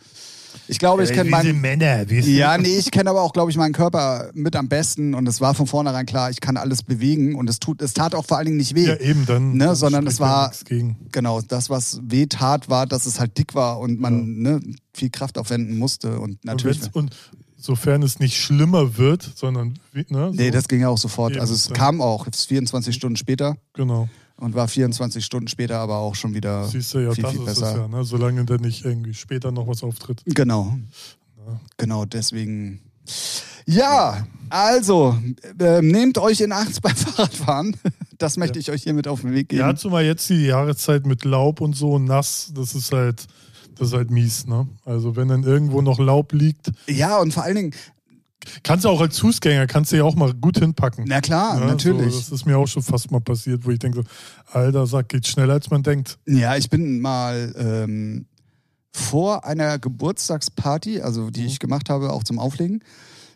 ich 0.68 0.80
glaube, 0.80 1.04
ich 1.04 1.12
kenne 1.12 1.30
meinen. 1.30 1.60
Männer, 1.62 2.10
ja, 2.12 2.58
nee, 2.58 2.78
ich 2.78 2.92
kenne 2.92 3.10
aber 3.10 3.22
auch, 3.22 3.34
glaube 3.34 3.52
ich, 3.52 3.58
meinen 3.58 3.74
Körper 3.74 4.30
mit 4.34 4.56
am 4.56 4.70
besten 4.70 5.14
und 5.14 5.28
es 5.28 5.42
war 5.42 5.54
von 5.54 5.68
vornherein 5.68 6.06
klar, 6.06 6.30
ich 6.30 6.42
kann 6.42 6.58
alles 6.58 6.84
bewegen 6.84 7.36
und 7.36 7.50
es 7.50 7.60
tut, 7.60 7.82
es 7.82 7.94
tat 7.94 8.16
auch 8.16 8.26
vor 8.26 8.38
allen 8.38 8.46
Dingen 8.46 8.58
nicht 8.58 8.76
weh. 8.76 8.86
Ja, 8.86 8.98
eben 8.98 9.26
dann. 9.26 9.56
Ne, 9.56 9.76
sondern 9.76 10.06
es 10.08 10.20
war 10.20 10.52
genau 11.12 11.42
das, 11.42 11.70
was 11.70 12.00
weh 12.04 12.28
tat, 12.28 12.70
war, 12.70 12.86
dass 12.86 13.06
es 13.06 13.20
halt 13.20 13.38
dick 13.38 13.56
war 13.56 13.80
und 13.80 14.00
man 14.00 14.44
ja. 14.44 14.52
ne, 14.52 14.62
viel 14.94 15.10
Kraft 15.10 15.38
aufwenden 15.38 15.78
musste 15.78 16.20
und 16.20 16.44
natürlich. 16.46 16.84
Und, 16.84 16.96
und 16.96 17.16
sofern 17.58 18.04
es 18.04 18.20
nicht 18.20 18.38
schlimmer 18.38 18.98
wird, 18.98 19.32
sondern 19.36 19.80
ne, 19.94 20.06
so. 20.10 20.30
nee, 20.32 20.52
das 20.52 20.68
ging 20.68 20.82
ja 20.82 20.90
auch 20.90 20.98
sofort. 20.98 21.34
Eben, 21.34 21.42
also 21.42 21.54
es 21.54 21.72
kam 21.72 22.02
auch 22.02 22.26
24 22.32 22.96
Stunden 22.96 23.18
später. 23.18 23.58
Genau 23.74 24.10
und 24.40 24.56
war 24.56 24.68
24 24.68 25.24
Stunden 25.24 25.48
später 25.48 25.78
aber 25.80 25.98
auch 25.98 26.16
schon 26.16 26.34
wieder 26.34 26.66
Siehst 26.66 26.94
du, 26.94 27.00
ja, 27.00 27.12
viel, 27.12 27.24
das 27.24 27.32
viel 27.34 27.46
besser. 27.46 27.72
Es 27.72 27.78
ja, 27.78 27.88
ne? 27.88 28.04
Solange 28.04 28.46
dann 28.46 28.62
nicht 28.62 28.86
irgendwie 28.86 29.14
später 29.14 29.52
noch 29.52 29.68
was 29.68 29.84
auftritt. 29.84 30.22
Genau. 30.26 30.78
Ja. 31.38 31.60
Genau, 31.78 32.06
deswegen. 32.06 32.82
Ja, 33.66 34.26
also, 34.50 35.18
äh, 35.60 35.82
nehmt 35.82 36.18
euch 36.18 36.42
in 36.42 36.52
Acht 36.52 36.82
beim 36.82 36.96
Fahrradfahren. 36.96 37.76
Das 38.18 38.38
möchte 38.38 38.60
ja. 38.60 38.62
ich 38.62 38.72
euch 38.72 38.84
hiermit 38.84 39.08
auf 39.08 39.22
den 39.22 39.34
Weg 39.34 39.50
geben. 39.50 39.62
Ja, 39.62 39.76
zumal 39.76 40.06
jetzt 40.06 40.30
die 40.30 40.46
Jahreszeit 40.46 41.06
mit 41.06 41.24
Laub 41.24 41.62
und 41.62 41.76
so 41.76 42.00
nass, 42.00 42.52
das 42.56 42.76
ist 42.76 42.92
halt, 42.92 43.28
das 43.76 43.90
ist 43.90 43.94
halt 43.94 44.10
mies, 44.10 44.48
ne? 44.48 44.68
Also 44.86 45.16
wenn 45.16 45.28
dann 45.28 45.44
irgendwo 45.44 45.82
noch 45.82 46.00
Laub 46.00 46.34
liegt. 46.34 46.72
Ja, 46.88 47.20
und 47.20 47.34
vor 47.34 47.44
allen 47.44 47.56
Dingen, 47.56 47.76
Kannst 48.64 48.86
du 48.86 48.90
auch 48.90 49.02
als 49.02 49.20
Fußgänger, 49.20 49.68
kannst 49.68 49.92
du 49.92 49.98
ja 49.98 50.04
auch 50.04 50.16
mal 50.16 50.34
gut 50.34 50.60
hinpacken. 50.60 51.06
Na 51.08 51.22
klar, 51.22 51.60
ja, 51.60 51.66
natürlich. 51.66 52.14
So, 52.14 52.20
das 52.20 52.32
ist 52.32 52.46
mir 52.46 52.58
auch 52.58 52.68
schon 52.68 52.84
fast 52.84 53.12
mal 53.12 53.20
passiert, 53.20 53.66
wo 53.66 53.72
ich 53.72 53.80
denke 53.80 53.98
so, 53.98 54.04
alter 54.58 54.88
Sack, 54.88 55.10
geht 55.10 55.28
schneller 55.28 55.54
als 55.54 55.70
man 55.70 55.84
denkt. 55.84 56.18
Ja, 56.26 56.56
ich 56.56 56.70
bin 56.70 57.02
mal 57.02 57.54
ähm, 57.58 58.26
vor 58.92 59.46
einer 59.46 59.78
Geburtstagsparty, 59.78 61.02
also 61.02 61.30
die 61.30 61.42
mhm. 61.42 61.48
ich 61.48 61.60
gemacht 61.60 61.90
habe, 61.90 62.12
auch 62.12 62.24
zum 62.24 62.40
Auflegen. 62.40 62.84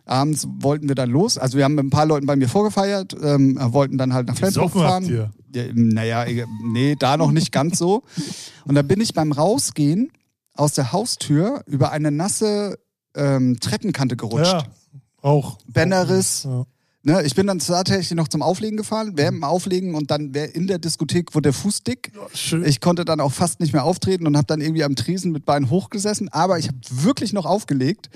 Abends 0.06 0.48
wollten 0.60 0.88
wir 0.88 0.96
dann 0.96 1.10
los. 1.10 1.38
Also 1.38 1.58
wir 1.58 1.64
haben 1.64 1.76
mit 1.76 1.86
ein 1.86 1.90
paar 1.90 2.06
Leuten 2.06 2.26
bei 2.26 2.36
mir 2.36 2.50
vorgefeiert, 2.50 3.16
ähm, 3.22 3.58
wollten 3.60 3.98
dann 3.98 4.14
halt 4.14 4.28
nach 4.28 4.36
Flensburg 4.36 4.72
fahren. 4.72 5.06
Ja, 5.06 5.30
naja, 5.74 6.26
nee, 6.66 6.96
da 6.98 7.16
noch 7.16 7.32
nicht 7.32 7.52
ganz 7.52 7.78
so. 7.78 8.04
Und 8.66 8.76
dann 8.76 8.88
bin 8.88 9.00
ich 9.00 9.14
beim 9.14 9.32
Rausgehen 9.32 10.12
aus 10.56 10.74
der 10.74 10.92
Haustür 10.92 11.64
über 11.68 11.92
eine 11.92 12.12
nasse 12.12 12.80
ähm, 13.16 13.60
Treppenkante 13.60 14.18
gerutscht. 14.18 14.52
Ja. 14.54 14.66
Auch. 15.24 15.58
Bänderriss. 15.68 16.44
Ja. 16.44 16.66
Ne, 17.06 17.22
ich 17.24 17.36
bin 17.36 17.48
dann 17.48 17.60
tatsächlich 17.60 18.12
noch 18.12 18.30
zum 18.30 18.42
Auflegen 18.42 18.78
gefahren, 18.78 19.14
während 19.16 19.38
dem 19.38 19.44
Auflegen 19.44 19.94
und 19.94 20.10
dann 20.10 20.34
in 20.34 20.68
der 20.68 20.80
Diskothek 20.80 21.36
wurde 21.36 21.48
der 21.48 21.54
Fuß 21.54 21.84
dick. 21.84 22.14
Schön. 22.34 22.64
Ich 22.64 22.80
konnte 22.80 23.04
dann 23.04 23.20
auch 23.20 23.34
fast 23.34 23.60
nicht 23.60 23.74
mehr 23.74 23.84
auftreten 23.84 24.26
und 24.26 24.38
habe 24.38 24.48
dann 24.48 24.62
irgendwie 24.62 24.86
am 24.86 24.96
Tresen 24.96 25.34
mit 25.34 25.46
Beinen 25.46 25.70
hochgesessen, 25.70 26.30
aber 26.30 26.60
ich 26.60 26.70
habe 26.70 26.78
wirklich 26.90 27.34
noch 27.34 27.46
aufgelegt 27.46 28.10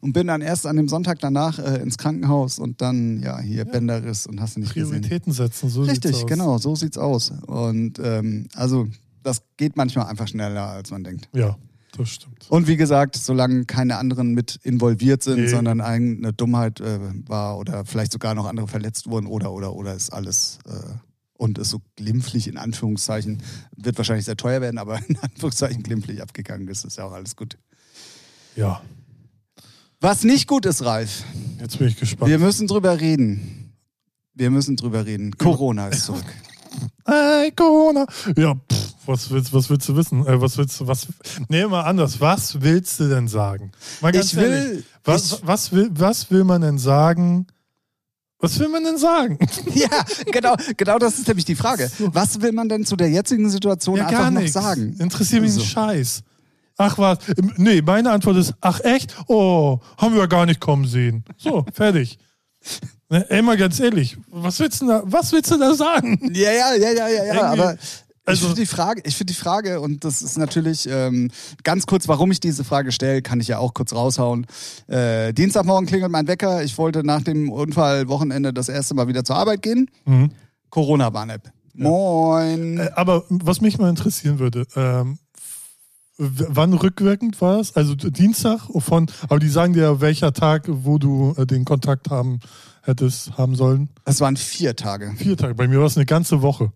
und 0.00 0.12
bin 0.12 0.26
dann 0.26 0.40
erst 0.40 0.66
an 0.66 0.76
dem 0.76 0.88
Sonntag 0.88 1.20
danach 1.20 1.60
äh, 1.60 1.80
ins 1.82 1.98
Krankenhaus 1.98 2.58
und 2.58 2.80
dann 2.80 3.22
ja 3.22 3.38
hier 3.38 3.58
ja. 3.58 3.64
Bänderriss 3.64 4.26
und 4.26 4.40
hast 4.40 4.56
du 4.56 4.60
nicht 4.60 4.72
Prioritäten 4.72 5.30
gesehen. 5.30 5.46
setzen, 5.46 5.68
so 5.68 5.82
Richtig, 5.82 6.10
sieht's 6.10 6.24
aus. 6.24 6.26
genau, 6.26 6.58
so 6.58 6.74
sieht's 6.74 6.98
aus. 6.98 7.32
Und 7.46 8.00
ähm, 8.02 8.48
also 8.56 8.88
das 9.22 9.42
geht 9.56 9.76
manchmal 9.76 10.06
einfach 10.06 10.26
schneller, 10.26 10.66
als 10.66 10.90
man 10.90 11.04
denkt. 11.04 11.28
Ja. 11.32 11.56
Das 11.92 12.08
stimmt. 12.08 12.46
Und 12.48 12.68
wie 12.68 12.76
gesagt, 12.76 13.16
solange 13.16 13.66
keine 13.66 13.98
anderen 13.98 14.32
mit 14.32 14.58
involviert 14.62 15.22
sind, 15.22 15.40
nee. 15.40 15.46
sondern 15.46 15.80
eine 15.80 16.32
Dummheit 16.32 16.80
äh, 16.80 16.98
war 17.28 17.58
oder 17.58 17.84
vielleicht 17.84 18.12
sogar 18.12 18.34
noch 18.34 18.46
andere 18.46 18.66
verletzt 18.66 19.08
wurden 19.08 19.26
oder, 19.26 19.52
oder, 19.52 19.74
oder 19.74 19.94
ist 19.94 20.10
alles 20.10 20.58
äh, 20.66 20.72
und 21.36 21.58
ist 21.58 21.70
so 21.70 21.80
glimpflich 21.96 22.48
in 22.48 22.56
Anführungszeichen, 22.56 23.42
wird 23.76 23.98
wahrscheinlich 23.98 24.24
sehr 24.24 24.36
teuer 24.36 24.60
werden, 24.62 24.78
aber 24.78 25.00
in 25.08 25.18
Anführungszeichen 25.18 25.82
glimpflich 25.82 26.22
abgegangen 26.22 26.66
ist, 26.68 26.84
ist 26.84 26.96
ja 26.96 27.04
auch 27.04 27.12
alles 27.12 27.36
gut. 27.36 27.58
Ja. 28.56 28.80
Was 30.00 30.24
nicht 30.24 30.48
gut 30.48 30.66
ist, 30.66 30.84
Ralf. 30.84 31.24
Jetzt 31.60 31.78
bin 31.78 31.88
ich 31.88 31.96
gespannt. 31.96 32.30
Wir 32.30 32.38
müssen 32.38 32.66
drüber 32.66 33.00
reden. 33.00 33.74
Wir 34.34 34.50
müssen 34.50 34.76
drüber 34.76 35.04
reden. 35.04 35.36
Corona 35.36 35.88
ist 35.88 36.06
zurück. 36.06 36.24
Hey, 37.06 37.50
Corona. 37.52 38.06
Ja, 38.36 38.54
pff, 38.54 38.94
was 39.06 39.30
willst, 39.30 39.52
was 39.52 39.68
willst 39.70 39.88
du 39.88 39.96
wissen? 39.96 40.26
Äh, 40.26 40.40
was 40.40 40.56
willst 40.58 40.80
du, 40.80 40.86
was, 40.86 41.08
nee, 41.48 41.66
mal 41.66 41.82
anders. 41.82 42.20
Was 42.20 42.60
willst 42.60 43.00
du 43.00 43.08
denn 43.08 43.28
sagen? 43.28 43.72
Mal 44.00 44.12
ganz 44.12 44.26
ich 44.26 44.36
will, 44.36 44.84
was, 45.04 45.32
ich, 45.32 45.46
was, 45.46 45.72
will, 45.72 45.90
was 45.92 46.30
will 46.30 46.44
man 46.44 46.60
denn 46.62 46.78
sagen 46.78 47.46
Was 48.40 48.58
will 48.58 48.68
man 48.68 48.84
denn 48.84 48.98
sagen? 48.98 49.38
ja, 49.74 49.88
genau, 50.32 50.54
genau 50.76 50.98
das 50.98 51.18
ist 51.18 51.26
nämlich 51.26 51.44
die 51.44 51.56
Frage. 51.56 51.90
Was 51.98 52.40
will 52.40 52.52
man 52.52 52.68
denn 52.68 52.84
zu 52.84 52.96
der 52.96 53.10
jetzigen 53.10 53.48
Situation 53.50 53.96
Ja, 53.96 54.06
einfach 54.06 54.18
gar 54.20 54.30
noch 54.30 54.40
nichts. 54.40 54.54
sagen? 54.54 54.96
Interessiert 54.98 55.42
mich 55.42 55.52
So. 55.52 55.60
ein 55.60 55.66
Scheiß. 55.66 56.22
Ach 56.78 56.96
was, 56.98 57.18
nee, 57.56 57.82
meine 57.82 58.10
Antwort 58.10 58.36
ist, 58.38 58.54
ach 58.60 58.80
echt? 58.80 59.14
Oh, 59.26 59.78
haben 59.98 60.14
wir 60.14 60.26
gar 60.26 60.46
nicht 60.46 60.58
kommen 60.60 60.86
sehen. 60.86 61.24
So, 61.36 61.66
fertig. 61.72 62.18
Ne, 63.08 63.26
Ey, 63.30 63.42
mal 63.42 63.56
ganz 63.56 63.78
ehrlich, 63.78 64.16
was 64.30 64.58
willst 64.60 64.80
du 64.80 64.86
da, 64.86 65.02
was 65.04 65.32
willst 65.32 65.50
du 65.50 65.58
da 65.58 65.74
sagen? 65.74 66.18
Ja, 66.34 66.50
ja, 66.52 66.74
ja, 66.74 66.90
ja, 66.92 67.08
ja, 67.08 67.24
ja. 67.34 67.42
Aber 67.42 67.76
also- 68.24 68.34
ich 68.34 68.40
finde 68.40 68.54
die 68.60 68.66
Frage, 68.66 69.02
ich 69.04 69.16
finde 69.16 69.32
die 69.34 69.38
Frage, 69.38 69.80
und 69.80 70.04
das 70.04 70.22
ist 70.22 70.38
natürlich 70.38 70.88
ähm, 70.88 71.30
ganz 71.64 71.86
kurz, 71.86 72.06
warum 72.08 72.30
ich 72.30 72.40
diese 72.40 72.62
Frage 72.64 72.92
stelle, 72.92 73.20
kann 73.20 73.40
ich 73.40 73.48
ja 73.48 73.58
auch 73.58 73.74
kurz 73.74 73.92
raushauen. 73.92 74.46
Äh, 74.86 75.32
Dienstagmorgen 75.34 75.86
klingelt 75.88 76.10
mein 76.12 76.28
Wecker. 76.28 76.62
Ich 76.62 76.78
wollte 76.78 77.04
nach 77.04 77.22
dem 77.22 77.50
Unfallwochenende 77.50 78.52
das 78.52 78.68
erste 78.68 78.94
Mal 78.94 79.08
wieder 79.08 79.24
zur 79.24 79.36
Arbeit 79.36 79.60
gehen. 79.62 79.90
Corona-Warn-App. 80.70 81.50
Moin. 81.74 82.78
Äh, 82.78 82.90
Aber 82.94 83.24
was 83.28 83.60
mich 83.60 83.78
mal 83.78 83.90
interessieren 83.90 84.38
würde, 84.38 84.66
ähm, 84.76 85.18
wann 86.24 86.72
rückwirkend 86.74 87.40
war 87.40 87.58
es? 87.60 87.74
Also 87.76 87.94
Dienstag 87.94 88.68
von, 88.78 89.10
aber 89.22 89.38
die 89.38 89.48
sagen 89.48 89.72
dir, 89.72 90.00
welcher 90.00 90.32
Tag, 90.32 90.64
wo 90.68 90.98
du 90.98 91.34
äh, 91.36 91.46
den 91.46 91.64
Kontakt 91.64 92.10
haben 92.10 92.38
hättest 92.82 93.36
haben 93.38 93.54
sollen. 93.54 93.88
Das 94.04 94.20
waren 94.20 94.36
vier 94.36 94.74
Tage. 94.76 95.12
Vier 95.16 95.36
Tage. 95.36 95.54
Bei 95.54 95.68
mir 95.68 95.78
war 95.78 95.86
es 95.86 95.96
eine 95.96 96.06
ganze 96.06 96.42
Woche, 96.42 96.72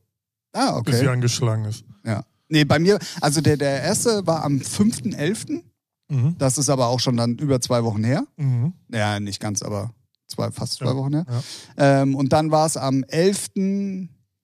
Ah, 0.52 0.80
bis 0.80 0.96
sie 0.98 1.02
okay. 1.06 1.12
angeschlagen 1.12 1.64
ist. 1.64 1.84
Ja. 2.04 2.24
Nee, 2.48 2.64
bei 2.64 2.78
mir, 2.78 2.98
also 3.20 3.40
der, 3.40 3.56
der 3.56 3.82
erste 3.82 4.26
war 4.26 4.44
am 4.44 4.58
5.11. 4.58 5.62
Mhm. 6.08 6.36
Das 6.38 6.58
ist 6.58 6.70
aber 6.70 6.86
auch 6.86 7.00
schon 7.00 7.16
dann 7.16 7.34
über 7.38 7.60
zwei 7.60 7.82
Wochen 7.82 8.04
her. 8.04 8.24
Mhm. 8.36 8.72
Ja, 8.92 9.18
nicht 9.18 9.40
ganz, 9.40 9.62
aber 9.62 9.90
zwei, 10.28 10.52
fast 10.52 10.74
zwei 10.74 10.86
Ja, 10.86 10.96
Wochen 10.96 11.14
her. 11.14 11.26
ja. 11.28 12.02
Ähm, 12.02 12.14
und 12.14 12.32
dann 12.32 12.52
war 12.52 12.66
es 12.66 12.76
am 12.76 13.02
11., 13.02 13.48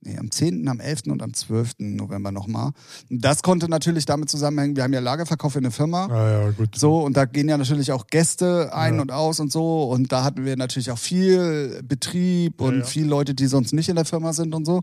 nee, 0.03 0.19
am 0.19 0.31
10., 0.31 0.69
am 0.69 0.81
11. 0.81 1.03
und 1.09 1.23
am 1.23 1.33
12. 1.35 1.73
November 1.79 2.33
nochmal. 2.33 2.71
Das 3.11 3.43
konnte 3.43 3.69
natürlich 3.69 4.05
damit 4.05 4.29
zusammenhängen, 4.31 4.77
wir 4.77 4.83
haben 4.83 4.93
ja 4.93 5.01
Lagerverkauf 5.01 5.57
in 5.57 5.63
der 5.63 5.73
Firma. 5.73 6.07
Ah 6.07 6.31
ja, 6.45 6.51
gut. 6.51 6.77
So, 6.77 7.01
und 7.01 7.17
da 7.17 7.25
gehen 7.25 7.49
ja 7.49 7.57
natürlich 7.59 7.93
auch 7.93 8.07
Gäste 8.09 8.75
ein 8.75 8.97
Ja. 8.97 9.03
und 9.03 9.13
aus 9.13 9.41
und 9.41 9.51
so. 9.53 9.85
Und 9.85 10.13
da 10.13 10.25
hatten 10.25 10.45
wir 10.45 10.57
natürlich 10.57 10.91
auch 10.91 10.99
viel 10.99 11.83
Betrieb 11.87 12.61
und 12.61 12.79
ja. 12.81 12.85
viele 12.85 13.07
Leute, 13.09 13.35
die 13.35 13.47
sonst 13.47 13.73
nicht 13.73 13.89
in 13.89 13.97
der 13.97 14.05
Firma 14.05 14.33
sind 14.33 14.55
und 14.55 14.65
so. 14.67 14.83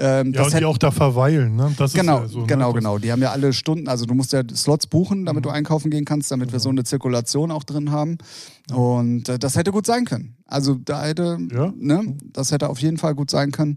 Ähm, 0.00 0.28
Ja, 0.28 0.32
das 0.38 0.46
und 0.46 0.52
hätte- 0.52 0.58
die 0.60 0.64
auch 0.66 0.78
da 0.78 0.92
verweilen, 0.92 1.56
ne? 1.56 1.74
Das 1.76 1.92
Genau, 1.92 2.18
ist 2.18 2.32
ja 2.34 2.40
so, 2.40 2.46
genau, 2.46 2.68
ne? 2.68 2.74
Genau. 2.78 2.98
Die 2.98 3.10
haben 3.10 3.20
ja 3.20 3.32
alle 3.32 3.52
Stunden, 3.52 3.88
also 3.88 4.06
du 4.06 4.14
musst 4.14 4.32
ja 4.32 4.42
Slots 4.54 4.86
buchen, 4.86 5.24
damit 5.24 5.40
Mhm. 5.44 5.48
du 5.48 5.50
einkaufen 5.50 5.90
gehen 5.90 6.04
kannst, 6.04 6.30
damit 6.30 6.52
wir 6.52 6.60
so 6.60 6.68
eine 6.68 6.84
Zirkulation 6.84 7.50
auch 7.50 7.64
drin 7.64 7.90
haben. 7.90 8.16
Und 8.72 9.28
äh, 9.28 9.40
das 9.40 9.56
hätte 9.56 9.72
gut 9.72 9.86
sein 9.86 10.04
können. 10.04 10.36
Also 10.46 10.74
da 10.76 11.04
hätte, 11.04 11.38
Ja. 11.52 11.72
ne, 11.76 12.14
das 12.32 12.52
hätte 12.52 12.68
auf 12.68 12.78
jeden 12.80 12.96
Fall 12.98 13.16
gut 13.16 13.28
sein 13.30 13.50
können. 13.50 13.76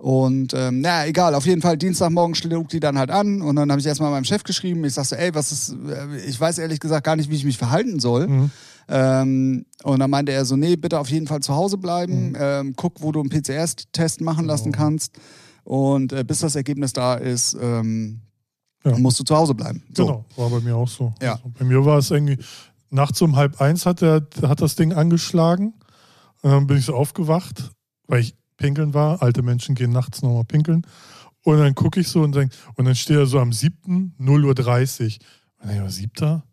Und 0.00 0.54
ähm, 0.54 0.80
naja, 0.80 1.06
egal, 1.08 1.34
auf 1.34 1.44
jeden 1.44 1.60
Fall 1.60 1.76
Dienstagmorgen 1.76 2.34
schlug 2.34 2.68
die 2.70 2.80
dann 2.80 2.96
halt 2.98 3.10
an 3.10 3.42
und 3.42 3.56
dann 3.56 3.70
habe 3.70 3.80
ich 3.82 3.86
erstmal 3.86 4.10
meinem 4.10 4.24
Chef 4.24 4.42
geschrieben. 4.44 4.82
Ich 4.84 4.94
sagte, 4.94 5.18
ey, 5.18 5.34
was 5.34 5.52
ist, 5.52 5.74
äh, 5.88 6.16
ich 6.26 6.40
weiß 6.40 6.56
ehrlich 6.56 6.80
gesagt 6.80 7.04
gar 7.04 7.16
nicht, 7.16 7.28
wie 7.30 7.36
ich 7.36 7.44
mich 7.44 7.58
verhalten 7.58 8.00
soll. 8.00 8.26
Mhm. 8.26 8.50
Ähm, 8.88 9.66
und 9.84 10.00
dann 10.00 10.08
meinte 10.10 10.32
er 10.32 10.46
so, 10.46 10.56
nee, 10.56 10.76
bitte 10.76 10.98
auf 10.98 11.10
jeden 11.10 11.26
Fall 11.26 11.40
zu 11.40 11.54
Hause 11.54 11.76
Mhm. 11.76 11.80
bleiben, 11.82 12.32
ähm, 12.38 12.72
guck, 12.76 13.02
wo 13.02 13.12
du 13.12 13.20
einen 13.20 13.28
PCR-Test 13.28 14.22
machen 14.22 14.46
lassen 14.46 14.72
Genau. 14.72 14.84
kannst. 14.84 15.18
Und 15.64 16.12
äh, 16.14 16.24
bis 16.24 16.40
das 16.40 16.56
Ergebnis 16.56 16.94
da 16.94 17.14
ist, 17.14 17.54
ähm, 17.60 18.20
Ja. 18.84 18.96
musst 18.96 19.20
du 19.20 19.24
zu 19.24 19.36
Hause 19.36 19.54
bleiben. 19.54 19.82
So. 19.94 20.06
Genau, 20.06 20.24
war 20.36 20.48
bei 20.48 20.60
mir 20.60 20.76
auch 20.76 20.88
so. 20.88 21.12
Ja. 21.20 21.32
Also 21.34 21.50
bei 21.58 21.64
mir 21.66 21.84
war 21.84 21.98
es 21.98 22.10
irgendwie, 22.10 22.38
nachts 22.88 23.20
um 23.20 23.36
halb 23.36 23.60
eins 23.60 23.84
hat, 23.84 24.00
der, 24.00 24.26
hat 24.42 24.62
das 24.62 24.76
Ding 24.76 24.94
angeschlagen. 24.94 25.74
Und 26.40 26.50
dann 26.50 26.66
bin 26.66 26.78
ich 26.78 26.86
so 26.86 26.94
aufgewacht, 26.94 27.70
weil 28.08 28.20
ich 28.20 28.34
pinkeln 28.60 28.94
war. 28.94 29.20
Alte 29.22 29.42
Menschen 29.42 29.74
gehen 29.74 29.90
nachts 29.90 30.22
nochmal 30.22 30.44
pinkeln. 30.44 30.86
Und 31.42 31.58
dann 31.58 31.74
gucke 31.74 31.98
ich 31.98 32.08
so 32.08 32.22
und 32.22 32.34
denk, 32.34 32.52
und 32.76 32.84
dann 32.84 32.94
steht 32.94 33.16
er 33.16 33.26
so 33.26 33.40
am 33.40 33.52
7. 33.52 34.14
0.30 34.20 35.02
Uhr. 35.02 35.26
Und 35.62 35.68
dann, 35.68 35.76
ja, 35.76 35.88
siebter? 35.88 36.44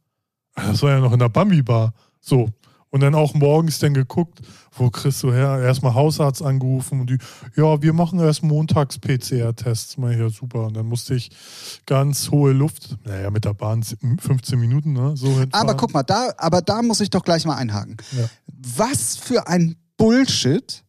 Ah, 0.56 0.72
Das 0.72 0.82
war 0.82 0.92
ja 0.92 1.00
noch 1.00 1.12
in 1.14 1.20
der 1.20 1.30
Bambi-Bar. 1.30 1.94
So. 2.22 2.50
Und 2.90 3.02
dann 3.02 3.16
auch 3.16 3.34
morgens 3.34 3.80
dann 3.80 3.94
geguckt, 3.94 4.40
wo 4.72 4.90
kriegst 4.90 5.22
du 5.22 5.34
her? 5.34 5.60
Erstmal 5.60 5.94
Hausarzt 5.94 6.42
angerufen 6.42 7.02
und 7.02 7.10
die, 7.10 7.18
ja, 7.58 7.82
wir 7.82 7.92
machen 7.92 8.18
erst 8.20 8.44
montags 8.44 8.98
PCR-Tests. 8.98 9.98
Mal 9.98 10.18
ja, 10.18 10.30
super. 10.30 10.68
Und 10.68 10.78
dann 10.78 10.86
musste 10.86 11.14
ich 11.14 11.30
ganz 11.86 12.32
hohe 12.32 12.54
Luft, 12.54 12.96
naja, 13.04 13.30
mit 13.30 13.44
der 13.44 13.54
Bahn 13.54 13.84
15 13.84 14.58
Minuten, 14.58 14.94
ne? 14.94 15.18
So 15.18 15.28
hinfahren. 15.28 15.52
Aber 15.54 15.76
guck 15.76 15.94
mal, 15.94 16.04
da, 16.04 16.30
aber 16.38 16.62
da 16.62 16.82
muss 16.82 17.02
ich 17.02 17.10
doch 17.10 17.24
gleich 17.24 17.46
mal 17.46 17.58
einhaken. 17.58 17.98
Ja. 18.18 18.30
Was 18.78 19.18
für 19.18 19.48
ein 19.48 19.76
Bullshit, 19.98 20.86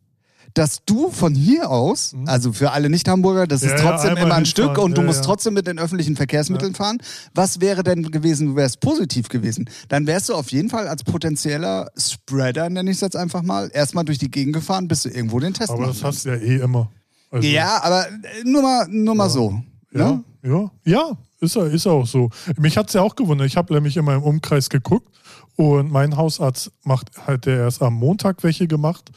dass 0.59 0.85
du 0.85 1.11
von 1.11 1.35
hier 1.35 1.71
aus, 1.71 2.15
also 2.27 2.53
für 2.53 2.73
alle 2.73 2.91
Nicht-Hamburger, 2.91 3.47
das 3.47 3.63
Mhm. 3.63 3.69
Ja, 3.69 3.75
ist 3.75 3.83
ja, 3.83 3.91
trotzdem 3.91 4.11
einmal 4.11 4.25
immer 4.25 4.35
ein. 4.35 4.47
Stück 4.47 4.77
und 4.79 4.97
du 4.97 5.03
Ja, 5.03 5.07
musst 5.07 5.21
ja. 5.21 5.25
trotzdem 5.27 5.55
mit 5.55 5.67
den 5.67 5.79
öffentlichen 5.79 6.17
Verkehrsmitteln 6.17 6.75
fahren. 6.75 6.99
Was 7.35 7.61
wäre 7.61 7.83
denn 7.85 8.11
gewesen, 8.11 8.49
du 8.49 8.57
wärst 8.57 8.81
positiv 8.81 9.29
gewesen? 9.29 9.71
Dann 9.89 10.07
wärst 10.07 10.29
du 10.29 10.35
auf 10.35 10.51
jeden 10.51 10.69
Fall 10.69 10.89
als 10.89 11.05
potenzieller 11.05 11.89
Spreader, 11.97 12.69
nenne 12.71 12.91
ich 12.91 12.97
es 12.97 13.01
jetzt 13.01 13.17
einfach 13.17 13.43
mal, 13.43 13.71
erstmal 13.73 14.05
durch 14.05 14.19
die 14.19 14.31
Gegend 14.31 14.55
gefahren, 14.55 14.89
bis 14.89 15.03
du 15.05 15.09
irgendwo 15.11 15.39
den 15.41 15.55
Test 15.55 15.71
Aber 15.71 15.87
das 15.87 16.03
hast 16.03 16.25
du 16.25 16.31
ja 16.31 16.37
eh 16.37 16.57
immer. 16.57 16.91
Also, 17.31 17.47
Ja, 17.47 17.81
aber 17.83 18.09
äh, 18.09 18.13
nur 18.45 18.63
mal, 18.63 18.87
nur 18.89 19.15
mal 19.15 19.31
so. 19.31 19.61
Ja, 19.93 20.13
Ne? 20.13 20.25
ja, 20.43 20.71
ja, 20.85 21.11
ist, 21.41 21.57
er- 21.57 21.67
ist 21.71 21.87
auch 21.87 22.07
so. 22.07 22.31
Mich 22.59 22.77
hat 22.77 22.89
es 22.89 22.95
ja 22.95 23.03
auch 23.03 23.15
gewundert. 23.17 23.47
Ich 23.47 23.57
habe 23.57 23.73
nämlich 23.75 23.97
in 23.97 24.05
meinem 24.05 24.23
Umkreis 24.23 24.69
geguckt 24.71 25.09
und 25.57 25.91
mein 25.93 26.17
Hausarzt 26.17 26.71
macht 26.85 27.11
halt 27.27 27.47
der 27.47 27.59
erst 27.61 27.81
am 27.83 27.95
Montag 27.95 28.43
welche 28.43 28.67
gemacht 28.67 29.11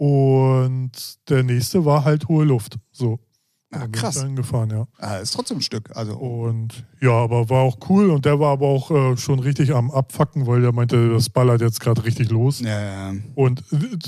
und 0.00 0.92
der 1.28 1.42
nächste 1.42 1.84
war 1.84 2.06
halt 2.06 2.26
hohe 2.26 2.46
Luft. 2.46 2.78
So. 2.90 3.20
Bin 3.68 3.82
Ah, 3.82 3.86
krass. 3.86 4.16
Ich 4.16 4.22
dahin 4.22 4.34
gefahren, 4.34 4.70
ja. 4.70 4.86
Ah, 4.96 5.18
ist 5.18 5.34
trotzdem 5.34 5.58
ein 5.58 5.62
Stück. 5.62 5.94
Also, 5.94 6.16
Und 6.16 6.86
ja, 7.02 7.12
aber 7.12 7.50
war 7.50 7.60
auch 7.60 7.76
cool 7.90 8.08
und 8.08 8.24
der 8.24 8.40
war 8.40 8.52
aber 8.52 8.66
auch 8.66 8.90
äh, 8.90 9.18
schon 9.18 9.40
richtig 9.40 9.74
am 9.74 9.90
Abfacken, 9.90 10.46
weil 10.46 10.62
der 10.62 10.72
meinte, 10.72 11.10
das 11.10 11.28
ballert 11.28 11.60
jetzt 11.60 11.80
gerade 11.80 12.02
richtig 12.02 12.30
los. 12.30 12.60
ja, 12.60 13.12
ja. 13.12 13.14
Und, 13.34 13.62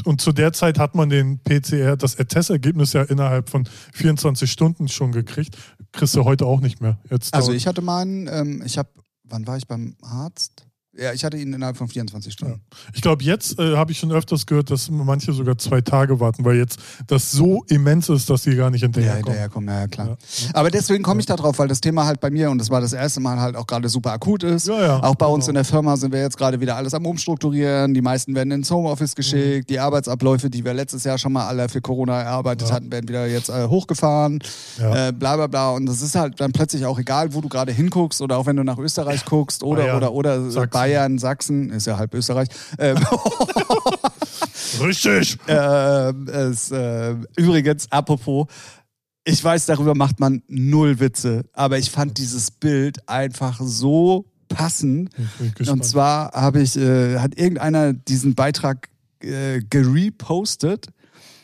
und 0.06 0.22
zu 0.22 0.32
der 0.32 0.54
Zeit 0.54 0.78
hat 0.78 0.94
man 0.94 1.10
den 1.10 1.40
PCR, 1.40 1.98
das 1.98 2.16
Testergebnis 2.16 2.94
ja 2.94 3.02
innerhalb 3.02 3.50
von 3.50 3.68
24 3.92 4.50
Stunden 4.50 4.88
schon 4.88 5.12
gekriegt. 5.12 5.58
Kriegst 5.92 6.16
du 6.16 6.24
heute 6.24 6.46
auch 6.46 6.60
nicht 6.62 6.80
mehr. 6.80 6.98
Jetzt 7.10 7.34
Also 7.34 7.52
ich 7.52 7.66
hatte 7.66 7.82
meinen, 7.82 8.28
ähm, 8.28 8.62
ich 8.64 8.78
habe, 8.78 8.88
wann 9.24 9.46
war 9.46 9.58
ich 9.58 9.68
beim 9.68 9.94
Arzt? 10.00 10.66
Ja, 10.94 11.12
ich 11.14 11.24
hatte 11.24 11.38
ihn 11.38 11.54
innerhalb 11.54 11.78
von 11.78 11.88
24 11.88 12.34
Stunden. 12.34 12.60
Ich 12.92 13.00
glaube, 13.00 13.24
jetzt 13.24 13.58
äh, 13.58 13.76
habe 13.76 13.92
ich 13.92 13.98
schon 13.98 14.12
öfters 14.12 14.44
gehört, 14.44 14.70
dass 14.70 14.90
manche 14.90 15.32
sogar 15.32 15.56
zwei 15.56 15.80
Tage 15.80 16.20
warten, 16.20 16.44
weil 16.44 16.56
jetzt 16.56 16.78
das 17.06 17.32
so 17.32 17.64
immens 17.68 18.10
ist, 18.10 18.28
dass 18.28 18.42
die 18.42 18.54
gar 18.56 18.70
nicht 18.70 18.82
Ja, 18.82 18.88
hinterherkommen. 18.88 19.24
hinterherkommen, 19.24 19.68
ja, 19.74 19.80
ja, 19.80 19.86
klar. 19.88 20.08
Ja. 20.08 20.16
Aber 20.52 20.70
deswegen 20.70 21.02
komme 21.02 21.20
ich 21.20 21.26
da 21.26 21.36
drauf, 21.36 21.58
weil 21.58 21.68
das 21.68 21.80
Thema 21.80 22.04
halt 22.04 22.20
bei 22.20 22.28
mir, 22.30 22.50
und 22.50 22.58
das 22.58 22.68
war 22.68 22.82
das 22.82 22.92
erste 22.92 23.20
Mal 23.20 23.40
halt 23.40 23.56
auch 23.56 23.66
gerade 23.66 23.88
super 23.88 24.12
akut 24.12 24.42
ist. 24.42 24.68
Ja, 24.68 24.80
ja, 24.82 25.02
auch 25.02 25.14
bei 25.14 25.24
uns 25.24 25.46
genau. 25.46 25.50
in 25.52 25.54
der 25.54 25.64
Firma 25.64 25.96
sind 25.96 26.12
wir 26.12 26.20
jetzt 26.20 26.36
gerade 26.36 26.60
wieder 26.60 26.76
alles 26.76 26.92
am 26.92 27.06
Umstrukturieren. 27.06 27.94
Die 27.94 28.02
meisten 28.02 28.34
werden 28.34 28.50
ins 28.50 28.70
Homeoffice 28.70 29.14
geschickt. 29.14 29.70
Die 29.70 29.78
Arbeitsabläufe, 29.80 30.50
die 30.50 30.62
wir 30.62 30.74
letztes 30.74 31.04
Jahr 31.04 31.16
schon 31.16 31.32
mal 31.32 31.46
alle 31.46 31.70
für 31.70 31.80
Corona 31.80 32.20
erarbeitet 32.20 32.68
Ja. 32.68 32.74
hatten, 32.74 32.92
werden 32.92 33.08
wieder 33.08 33.26
jetzt 33.26 33.48
äh, 33.48 33.66
hochgefahren. 33.66 34.40
Ja. 34.78 35.08
Äh, 35.08 35.12
bla 35.12 35.36
bla 35.36 35.46
bla. 35.46 35.70
Und 35.70 35.86
das 35.86 36.02
ist 36.02 36.14
halt 36.16 36.38
dann 36.38 36.52
plötzlich 36.52 36.84
auch 36.84 36.98
egal, 36.98 37.32
wo 37.32 37.40
du 37.40 37.48
gerade 37.48 37.72
hinguckst 37.72 38.20
oder 38.20 38.36
auch 38.36 38.44
wenn 38.44 38.56
du 38.56 38.62
nach 38.62 38.76
Österreich 38.78 39.24
guckst 39.24 39.62
oder 39.62 39.84
Bayern, 39.84 39.96
oder 39.96 40.12
oder 40.12 40.50
Sachsen. 40.50 40.81
Bayern, 40.82 41.18
Sachsen, 41.18 41.70
ist 41.70 41.86
ja 41.86 41.96
halb 41.96 42.12
Österreich. 42.12 42.48
Ähm, 42.76 42.96
Richtig! 44.82 45.38
Ähm, 45.46 46.26
es, 46.26 46.72
äh, 46.72 47.14
übrigens, 47.36 47.86
apropos, 47.92 48.48
ich 49.24 49.44
weiß, 49.44 49.66
darüber 49.66 49.94
macht 49.94 50.18
man 50.18 50.42
null 50.48 50.98
Witze, 50.98 51.44
aber 51.52 51.78
ich 51.78 51.92
fand 51.92 52.18
dieses 52.18 52.50
Bild 52.50 53.08
einfach 53.08 53.60
so 53.62 54.26
passend. 54.48 55.10
Und 55.64 55.84
zwar 55.84 56.32
habe 56.32 56.60
ich, 56.60 56.76
äh, 56.76 57.20
hat 57.20 57.38
irgendeiner 57.38 57.92
diesen 57.92 58.34
Beitrag 58.34 58.88
äh, 59.20 59.60
gerepostet 59.70 60.88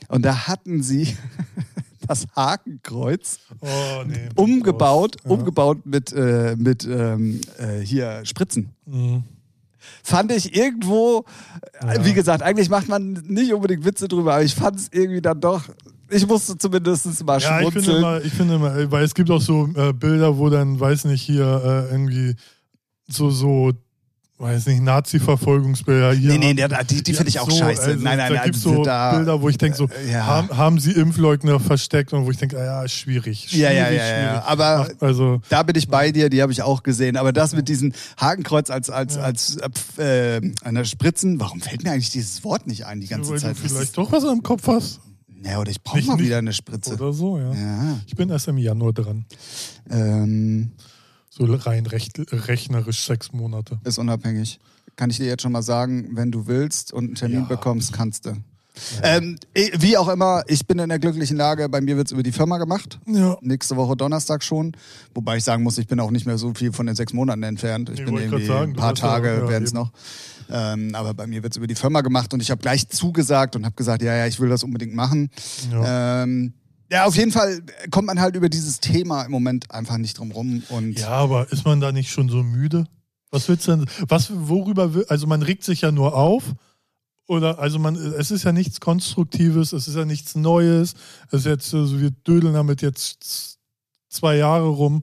und 0.09 0.25
da 0.25 0.49
hatten 0.49 0.83
sie 0.83 1.17
das 2.09 2.27
Hakenkreuz 2.35 3.39
oh, 3.61 4.03
nee. 4.07 4.29
umgebaut, 4.35 5.17
Ja. 5.25 5.31
umgebaut 5.31 5.79
mit, 5.85 6.13
äh, 6.13 6.57
mit 6.57 6.85
ähm, 6.85 7.41
äh, 7.59 7.79
hier 7.81 8.23
Spritzen 8.25 8.71
Mhm. 8.87 9.23
fand 10.03 10.33
ich 10.33 10.55
irgendwo, 10.57 11.25
äh, 11.81 11.97
Ja. 11.97 12.05
wie 12.05 12.13
gesagt, 12.15 12.43
eigentlich 12.43 12.69
macht 12.69 12.89
man 12.89 13.13
nicht 13.27 13.53
unbedingt 13.53 13.85
Witze 13.85 14.09
drüber, 14.09 14.35
aber 14.35 14.43
ich 14.43 14.55
fand 14.55 14.77
es 14.81 14.89
irgendwie 14.93 15.21
dann 15.23 15.41
doch, 15.41 15.63
ich 16.11 16.27
musste 16.27 16.57
zumindest 16.59 17.25
mal 17.25 17.39
Ja, 17.41 17.61
ich 17.61 17.69
finde 17.71 17.85
schmunzeln. 17.85 17.99
immer, 17.99 18.25
ich 18.25 18.33
finde 18.33 18.55
immer, 18.55 18.91
weil 18.91 19.05
es 19.05 19.15
gibt 19.15 19.31
auch 19.31 19.41
so 19.43 19.69
äh, 19.77 19.93
Bilder, 19.93 20.37
wo 20.39 20.49
dann, 20.51 20.81
weiß 20.81 21.05
nicht, 21.05 21.23
hier 21.23 21.45
äh, 21.89 21.93
irgendwie 21.93 22.35
so, 23.07 23.31
so 23.31 23.73
weiß 24.39 24.67
nicht, 24.67 24.83
Nazi-Verfolgungsbilder. 24.83 26.13
Hier 26.13 26.31
Nee, 26.31 26.39
nee, 26.39 26.55
der- 26.55 26.85
die, 26.85 27.03
die 27.03 27.13
finde 27.13 27.29
ich 27.31 27.41
auch 27.41 27.51
so, 27.51 27.57
scheiße. 27.59 27.83
also, 27.83 28.03
nein, 28.05 28.19
nein, 28.19 28.33
da 28.33 28.45
gibt 28.45 28.57
es 28.57 28.63
so 28.63 28.85
da, 28.85 29.17
Bilder, 29.17 29.43
wo 29.43 29.49
ich 29.49 29.59
denke, 29.59 29.77
so, 29.77 29.89
ja. 30.11 30.25
haben, 30.27 30.57
haben 30.57 30.79
sie 30.79 30.93
Impfleugner 30.93 31.59
versteckt 31.59 32.13
und 32.13 32.25
wo 32.25 32.31
ich 32.31 32.37
denke, 32.37 32.57
ah, 32.59 32.65
ja, 32.65 32.83
ist 32.85 32.93
schwierig. 32.93 33.53
Ja, 33.53 33.71
ja, 33.73 33.87
schwierig, 33.87 33.99
ja, 34.01 34.07
ja, 34.07 34.29
schwierig. 34.31 34.45
aber- 34.47 34.79
Macht- 34.79 35.03
also, 35.03 35.41
Da 35.49 35.63
bin 35.65 35.77
ich 35.77 35.89
bei 35.89 36.13
dir, 36.13 36.31
die 36.31 36.41
habe 36.43 36.53
ich 36.53 36.63
auch 36.63 36.83
gesehen. 36.85 37.17
Aber 37.17 37.33
das 37.33 37.55
mit 37.55 37.69
diesem 37.69 37.93
Hakenkreuz 38.17 38.71
als, 38.71 38.91
als, 38.91 39.17
als 39.17 39.57
äh, 39.57 39.69
pf- 39.69 40.01
äh, 40.03 40.53
an 40.63 40.75
der 40.77 40.85
Spritzen, 40.85 41.41
warum 41.41 41.61
fällt 41.61 41.83
mir 41.83 41.91
eigentlich 41.93 42.11
dieses 42.11 42.45
Wort 42.45 42.67
nicht 42.69 42.87
ein 42.87 43.01
die 43.01 43.09
ganze 43.09 43.31
weil 43.33 43.41
Zeit? 43.41 43.57
du 43.57 43.69
vielleicht 43.69 43.99
doch 43.99 44.13
was 44.13 44.25
am 44.25 44.43
Kopf 44.45 44.67
hast. 44.69 45.01
ja, 45.43 45.59
oder 45.59 45.71
ich 45.71 45.83
brauche 45.83 46.01
mal 46.03 46.15
nicht- 46.17 46.27
wieder 46.27 46.39
eine 46.39 46.53
Spritze. 46.53 46.95
Oder 46.95 47.13
so, 47.13 47.39
ja. 47.39 47.53
Ja. 47.55 47.99
Ich 48.07 48.15
bin 48.15 48.31
erst 48.31 48.47
im 48.49 48.59
Januar 48.59 48.93
dran. 48.93 49.25
Ähm, 49.91 50.71
So 51.39 51.45
rein 51.55 51.87
recht, 51.87 52.19
rechnerisch 52.33 53.07
sechs 53.07 53.33
Monate. 53.33 53.79
ist 53.85 53.99
unabhängig. 53.99 54.59
Kann 54.97 55.11
ich 55.11 55.19
dir 55.19 55.27
jetzt 55.27 55.43
schon 55.43 55.53
mal 55.53 55.63
sagen, 55.63 56.09
wenn 56.17 56.33
du 56.33 56.47
willst 56.49 56.93
und 56.93 57.05
einen 57.05 57.15
Termin 57.15 57.41
Ja. 57.43 57.45
bekommst, 57.47 57.93
kannst 57.93 58.27
du. 58.27 58.33
Ähm, 59.03 59.37
eh, 59.55 59.71
wie 59.81 59.97
auch 59.97 60.09
immer, 60.09 60.43
ich 60.47 60.67
bin 60.67 60.79
in 60.79 60.89
der 60.89 60.99
glücklichen 61.01 61.37
Lage, 61.37 61.69
bei 61.69 61.81
mir 61.81 61.97
wird 61.97 62.09
es 62.09 62.13
über 62.13 62.23
die 62.23 62.31
Firma 62.33 62.59
gemacht. 62.59 62.99
Ja. 63.07 63.37
Nächste 63.41 63.77
Woche 63.77 63.97
Donnerstag 63.97 64.43
schon. 64.45 64.73
Wobei 65.15 65.37
ich 65.37 65.45
sagen 65.45 65.63
muss, 65.65 65.79
ich 65.79 65.87
bin 65.89 65.99
auch 66.01 66.11
nicht 66.13 66.27
mehr 66.27 66.39
so 66.39 66.55
viel 66.55 66.73
von 66.73 66.87
den 66.87 66.95
sechs 66.97 67.13
Monaten 67.13 67.43
entfernt. 67.43 67.89
Ich 67.91 68.01
Ich 68.01 68.05
bin 68.05 68.17
irgendwie 68.17 68.47
sagen, 68.47 68.73
ein 68.73 68.77
paar 68.77 68.91
ja- 68.91 68.95
Tage 68.95 69.29
ja, 69.43 69.49
werden 69.49 69.65
es 69.65 69.73
noch. 69.73 69.91
Ähm, 70.51 70.95
aber 70.95 71.13
bei 71.15 71.27
mir 71.27 71.43
wird 71.43 71.53
es 71.53 71.57
über 71.57 71.67
die 71.67 71.75
Firma 71.75 72.01
gemacht 72.01 72.33
und 72.35 72.41
ich 72.41 72.51
habe 72.51 72.61
gleich 72.61 72.89
zugesagt 72.89 73.55
und 73.57 73.65
habe 73.65 73.75
gesagt, 73.75 74.03
ja, 74.03 74.15
ja, 74.17 74.27
ich 74.27 74.39
will 74.41 74.49
das 74.49 74.63
unbedingt 74.65 74.95
machen. 74.95 75.31
Ja. 75.73 76.23
Ähm, 76.23 76.55
ja, 76.91 77.05
auf 77.05 77.17
jeden 77.17 77.33
Fall 77.33 77.63
kommt 77.91 78.07
man 78.07 78.21
halt 78.21 78.35
über 78.37 78.49
dieses 78.49 78.81
Thema 78.81 79.23
im 79.23 79.31
Moment 79.31 79.71
einfach 79.71 79.99
nicht 79.99 80.19
drum 80.19 80.31
rum. 80.31 80.63
Und 80.69 80.99
ja, 80.99 81.11
aber 81.11 81.51
ist 81.53 81.65
man 81.65 81.81
da 81.81 81.93
nicht 81.93 82.11
schon 82.11 82.29
so 82.29 82.43
müde? 82.43 82.87
Was 83.31 83.49
willst 83.49 83.69
du 83.69 83.73
denn? 83.77 83.87
Was, 84.09 84.31
worüber 84.33 84.95
will, 84.95 85.05
also 85.09 85.27
man 85.27 85.43
regt 85.43 85.65
sich 85.65 85.83
ja 85.83 85.93
nur 85.93 86.15
auf. 86.15 86.55
Oder, 87.27 87.59
also 87.59 87.79
man, 87.79 87.95
es 87.95 88.31
ist 88.31 88.45
ja 88.45 88.53
nichts 88.53 88.81
Konstruktives, 88.81 89.75
es 89.75 89.87
ist 89.87 89.97
ja 89.97 90.07
nichts 90.07 90.35
Neues. 90.35 90.95
Es 91.27 91.41
ist 91.41 91.47
jetzt, 91.47 91.75
also 91.75 92.01
wir 92.01 92.11
dödeln 92.11 92.55
damit 92.55 92.81
jetzt 92.81 93.59
zwei 94.09 94.37
Jahre 94.37 94.69
rum. 94.69 95.03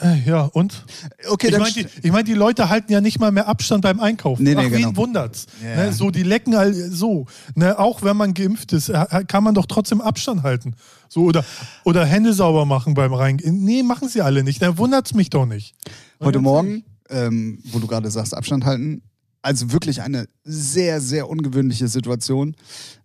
Äh, 0.00 0.20
ja, 0.26 0.44
und? 0.44 0.84
okay, 1.28 1.48
Ich 1.48 1.52
dann 1.52 1.60
meine, 1.62 1.74
die, 1.74 1.86
ich 2.02 2.10
mein, 2.12 2.24
die 2.24 2.32
Leute 2.34 2.68
halten 2.68 2.90
ja 2.90 3.00
nicht 3.00 3.20
mal 3.20 3.30
mehr 3.30 3.46
Abstand 3.46 3.82
beim 3.82 4.00
Einkaufen. 4.00 4.42
Nee, 4.42 4.54
nee, 4.54 4.62
Ach, 4.66 4.70
wen 4.70 4.82
genau. 4.82 4.96
wundert's? 4.96 5.46
Ja. 5.62 5.76
Ne, 5.76 5.92
so, 5.92 6.10
die 6.10 6.22
lecken 6.22 6.54
all, 6.54 6.72
so. 6.72 7.26
Ne, 7.54 7.78
auch 7.78 8.02
wenn 8.02 8.16
man 8.16 8.32
geimpft 8.34 8.72
ist, 8.72 8.88
äh, 8.88 9.24
kann 9.28 9.44
man 9.44 9.54
doch 9.54 9.66
trotzdem 9.66 10.00
Abstand 10.00 10.42
halten. 10.42 10.74
So, 11.08 11.24
oder, 11.24 11.44
oder 11.84 12.06
Hände 12.06 12.32
sauber 12.32 12.64
machen 12.64 12.94
beim 12.94 13.12
Reingehen. 13.12 13.62
Nee, 13.64 13.82
machen 13.82 14.08
sie 14.08 14.22
alle 14.22 14.42
nicht. 14.42 14.62
Da 14.62 14.78
wundert's 14.78 15.12
mich 15.14 15.28
doch 15.30 15.44
nicht. 15.46 15.74
Heute 16.20 16.38
Morgen, 16.40 16.84
ähm, 17.10 17.58
wo 17.64 17.78
du 17.78 17.86
gerade 17.86 18.10
sagst, 18.10 18.34
Abstand 18.34 18.64
halten. 18.64 19.02
Also 19.42 19.72
wirklich 19.72 20.00
eine 20.02 20.26
sehr, 20.44 21.00
sehr 21.00 21.28
ungewöhnliche 21.28 21.88
Situation. 21.88 22.54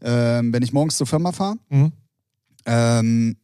Ähm, 0.01 0.53
wenn 0.53 0.62
ich 0.63 0.72
morgens 0.72 0.96
zur 0.96 1.08
Firma 1.08 1.32
fahre, 1.32 1.58
Mhm. 1.70 1.91
ähm, 2.65 3.36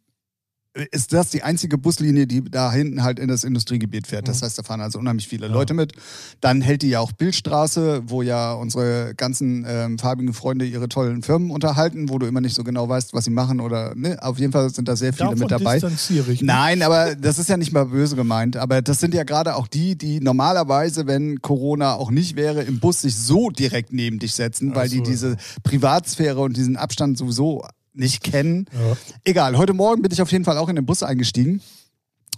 ist 0.92 1.14
das 1.14 1.30
die 1.30 1.44
einzige 1.44 1.78
Buslinie, 1.78 2.26
die 2.26 2.44
da 2.44 2.72
hinten 2.72 3.04
halt 3.04 3.20
in 3.20 3.28
das 3.28 3.44
Industriegebiet 3.44 4.08
fährt. 4.08 4.28
Das 4.28 4.42
Mhm. 4.42 4.46
heißt, 4.46 4.58
da 4.58 4.64
fahren 4.64 4.82
also 4.82 4.98
unheimlich 4.98 5.28
viele 5.28 5.46
Ja. 5.48 5.54
Leute 5.54 5.76
mit. 5.76 5.94
Dann 6.42 6.62
hält 6.62 6.82
die 6.82 6.90
ja 6.90 7.00
auch 7.00 7.12
Bildstraße, 7.12 8.04
wo 8.08 8.24
ja 8.24 8.54
unsere 8.54 9.14
ganzen 9.16 9.66
ähm, 9.68 10.00
farbigen 10.00 10.34
Freunde 10.34 10.66
ihre 10.66 10.90
tollen 10.90 11.22
Firmen 11.22 11.52
unterhalten, 11.52 12.10
wo 12.10 12.18
du 12.18 12.26
immer 12.26 12.42
nicht 12.42 12.56
so 12.56 12.64
genau 12.64 12.90
weißt, 12.90 13.14
was 13.14 13.26
sie 13.26 13.30
machen 13.32 13.60
oder 13.60 13.94
ne. 13.96 14.18
Auf 14.24 14.40
jeden 14.40 14.52
Fall 14.52 14.70
sind 14.72 14.88
da 14.88 14.96
sehr 14.96 15.14
viele 15.14 15.30
Davon 15.30 15.40
mit 15.42 15.52
dabei. 15.52 15.74
distanziere 15.76 16.32
ich 16.32 16.42
mich. 16.42 16.48
Nein, 16.48 16.82
aber 16.82 17.16
das 17.16 17.38
ist 17.38 17.50
ja 17.50 17.58
nicht 17.58 17.72
mal 17.72 17.86
böse 17.86 18.16
gemeint. 18.16 18.58
Aber 18.58 18.82
das 18.82 19.00
sind 19.00 19.14
ja 19.14 19.24
gerade 19.26 19.56
auch 19.56 19.68
die, 19.68 19.96
die 19.96 20.22
normalerweise, 20.22 21.06
wenn 21.06 21.40
Corona 21.42 21.94
auch 21.94 22.10
nicht 22.10 22.36
wäre, 22.36 22.64
im 22.64 22.80
Bus 22.80 23.02
sich 23.02 23.16
so 23.16 23.52
direkt 23.52 23.94
neben 23.94 24.18
dich 24.18 24.34
setzen, 24.34 24.74
weil 24.74 24.90
so, 24.90 24.96
die 24.96 25.04
diese 25.04 25.38
Privatsphäre 25.62 26.40
und 26.42 26.58
diesen 26.58 26.78
Abstand 26.78 27.18
sowieso 27.18 27.64
nicht 27.94 28.24
kennen. 28.24 28.66
Ja. 28.74 28.98
Egal, 29.24 29.58
heute 29.58 29.74
Morgen 29.74 30.02
bin 30.02 30.12
ich 30.12 30.22
auf 30.22 30.32
jeden 30.32 30.46
Fall 30.46 30.58
auch 30.58 30.70
in 30.70 30.76
den 30.76 30.86
Bus 30.86 31.04
eingestiegen. 31.04 31.62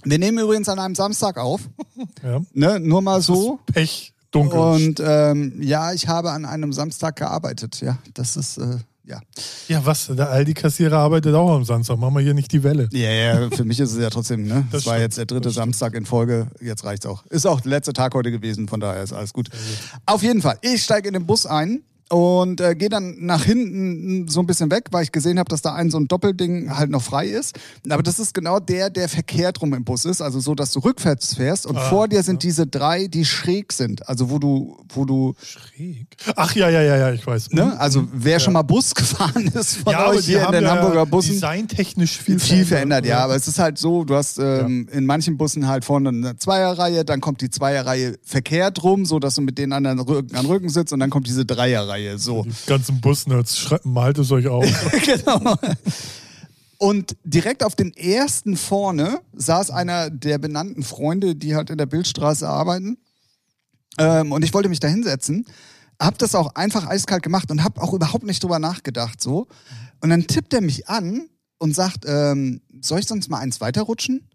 Wir 0.04 0.20
nehmen 0.20 0.38
übrigens 0.38 0.70
an 0.70 0.78
einem 0.80 0.96
Samstag 0.96 1.38
auf, 1.38 1.62
Ja. 2.24 2.42
ne? 2.54 2.80
nur 2.80 3.02
mal 3.02 3.22
so. 3.22 3.60
Pech, 3.74 4.14
dunkel. 4.32 4.60
Und 4.60 5.02
ähm, 5.04 5.62
ja, 5.62 5.94
ich 5.94 6.08
habe 6.08 6.32
an 6.32 6.46
einem 6.46 6.74
Samstag 6.74 7.16
gearbeitet. 7.16 7.82
Ja, 7.82 7.98
das 8.14 8.38
ist, 8.38 8.58
äh, 8.58 8.78
ja. 9.04 9.20
ja, 9.68 9.84
was? 9.86 10.08
Der 10.08 10.30
Aldi-Kassierer 10.30 10.98
arbeitet 10.98 11.34
auch 11.34 11.56
am 11.56 11.64
Samstag. 11.64 11.98
Machen 11.98 12.16
wir 12.16 12.22
hier 12.22 12.34
nicht 12.36 12.52
die 12.52 12.62
Welle. 12.64 12.88
Ja, 12.92 13.10
ja, 13.12 13.50
für 13.50 13.64
mich 13.66 13.80
ist 13.80 13.94
es 13.94 14.00
ja 14.00 14.10
trotzdem, 14.10 14.44
ne? 14.46 14.68
Das, 14.72 14.84
Das 14.84 14.86
war 14.92 15.00
jetzt 15.00 15.18
der 15.18 15.26
dritte 15.26 15.42
das. 15.50 15.54
Samstag 15.56 15.94
in 15.96 16.06
Folge. 16.06 16.48
Jetzt 16.62 16.84
reicht's 16.84 17.06
auch. 17.06 17.26
Ist 17.28 17.48
auch 17.48 17.62
der 17.62 17.70
letzte 17.72 17.94
Tag 17.94 18.14
heute 18.14 18.30
gewesen, 18.32 18.68
von 18.68 18.80
daher 18.80 19.02
ist 19.02 19.14
alles 19.14 19.34
gut. 19.34 19.50
Auf 20.06 20.22
jeden 20.22 20.42
Fall, 20.42 20.58
ich 20.62 20.84
steige 20.84 21.08
in 21.08 21.14
den 21.14 21.26
Bus 21.26 21.46
ein 21.48 21.82
und 22.10 22.62
äh, 22.62 22.76
gehe 22.76 22.90
dann 22.90 23.16
nach 23.26 23.44
hinten 23.44 24.28
so 24.28 24.40
ein 24.40 24.46
bisschen 24.46 24.70
weg, 24.70 24.86
weil 24.92 25.04
ich 25.04 25.12
gesehen 25.12 25.40
habe, 25.40 25.50
dass 25.50 25.62
da 25.62 25.74
ein 25.74 25.90
so 25.90 25.98
ein 25.98 26.08
Doppelding 26.08 26.76
halt 26.78 26.90
noch 26.92 27.02
frei 27.02 27.28
ist. 27.28 27.58
Aber 27.90 28.04
das 28.04 28.20
ist 28.20 28.34
genau 28.34 28.60
der, 28.60 28.90
der 28.90 29.10
verkehrt 29.10 29.62
rum 29.62 29.74
im 29.74 29.84
Bus 29.84 30.06
ist, 30.06 30.22
also 30.22 30.40
so, 30.40 30.54
dass 30.54 30.72
du 30.72 30.80
rückwärts 30.80 31.36
fährst 31.36 31.66
und 31.66 31.78
Ah, 31.78 31.90
vor 31.90 32.08
dir 32.08 32.22
sind 32.24 32.44
diese 32.44 32.68
drei, 32.68 33.08
die 33.08 33.26
schräg 33.26 33.74
sind, 33.74 34.08
also 34.08 34.30
wo 34.30 34.38
du, 34.40 34.78
wo 34.94 35.06
du, 35.06 35.34
Schräg. 35.44 36.08
Ach 36.36 36.54
ja, 36.56 36.70
ja, 36.70 36.82
ja, 36.82 36.96
ja, 36.98 37.12
ich 37.12 37.26
weiß. 37.26 37.52
ne? 37.52 37.80
Also 37.80 38.08
wer 38.14 38.40
schon 38.40 38.54
mal 38.54 38.62
Bus 38.62 38.94
gefahren 38.96 39.48
ist 39.54 39.78
von 39.78 39.94
ja, 39.94 40.08
euch 40.10 40.26
hier 40.26 40.46
in 40.46 40.52
den 40.52 40.64
ja 40.64 40.72
Hamburger 40.76 41.06
Bussen. 41.06 41.34
designtechnisch 41.34 42.20
viel, 42.20 42.40
viel 42.40 42.66
verändert, 42.66 43.06
ja. 43.06 43.20
Aber 43.24 43.36
es 43.36 43.48
ist 43.48 43.58
halt 43.60 43.78
so, 43.78 44.04
du 44.04 44.16
hast 44.16 44.38
ähm, 44.38 44.88
in 44.92 45.06
manchen 45.06 45.38
Bussen 45.38 45.68
halt 45.68 45.86
vorne 45.86 46.10
eine 46.10 46.38
Zweierreihe, 46.38 47.04
dann 47.04 47.20
kommt 47.22 47.42
die 47.42 47.50
Zweierreihe 47.50 48.16
verkehrt 48.24 48.84
rum, 48.84 49.06
so 49.06 49.20
dass 49.20 49.36
du 49.36 49.42
mit 49.42 49.58
den 49.58 49.74
anderen 49.74 50.00
Rücken 50.00 50.36
an 50.36 50.46
Rücken 50.46 50.70
sitzt 50.70 50.94
und 50.94 51.00
dann 51.00 51.10
kommt 51.10 51.28
diese 51.28 51.46
Dreierreihe, 51.46 51.95
so. 52.18 52.44
Die 52.44 52.52
ganzen 52.68 53.02
Busnerds, 53.02 53.58
schreibt- 53.58 53.86
malt 53.86 54.18
es 54.18 54.32
euch 54.32 54.48
auf. 54.48 54.66
genau. 55.06 55.56
Und 56.78 57.16
direkt 57.24 57.64
auf 57.64 57.76
den 57.76 57.96
ersten 57.96 58.58
vorne 58.58 59.20
saß 59.34 59.72
einer 59.72 60.10
der 60.10 60.38
benannten 60.38 60.84
Freunde, 60.84 61.36
die 61.36 61.56
halt 61.56 61.70
in 61.70 61.78
der 61.78 61.86
Bildstraße 61.86 62.48
arbeiten. 62.48 62.98
Ähm, 63.98 64.32
und 64.32 64.44
ich 64.44 64.54
wollte 64.54 64.70
mich 64.70 64.80
da 64.82 64.88
hinsetzen, 64.88 65.46
hab 66.00 66.18
das 66.18 66.36
auch 66.36 66.56
einfach 66.56 66.86
eiskalt 66.88 67.24
gemacht 67.24 67.50
und 67.52 67.64
hab 67.64 67.80
auch 67.82 67.94
überhaupt 67.94 68.26
nicht 68.26 68.44
drüber 68.44 68.60
nachgedacht, 68.60 69.22
so. 69.22 69.48
Und 70.02 70.10
dann 70.10 70.28
tippt 70.28 70.54
er 70.54 70.62
mich 70.62 70.90
an 70.90 71.30
und 71.58 71.74
sagt, 71.74 72.04
ähm, 72.06 72.62
soll 72.82 73.00
ich 73.00 73.08
sonst 73.08 73.30
mal 73.30 73.40
eins 73.40 73.62
weiterrutschen? 73.62 74.28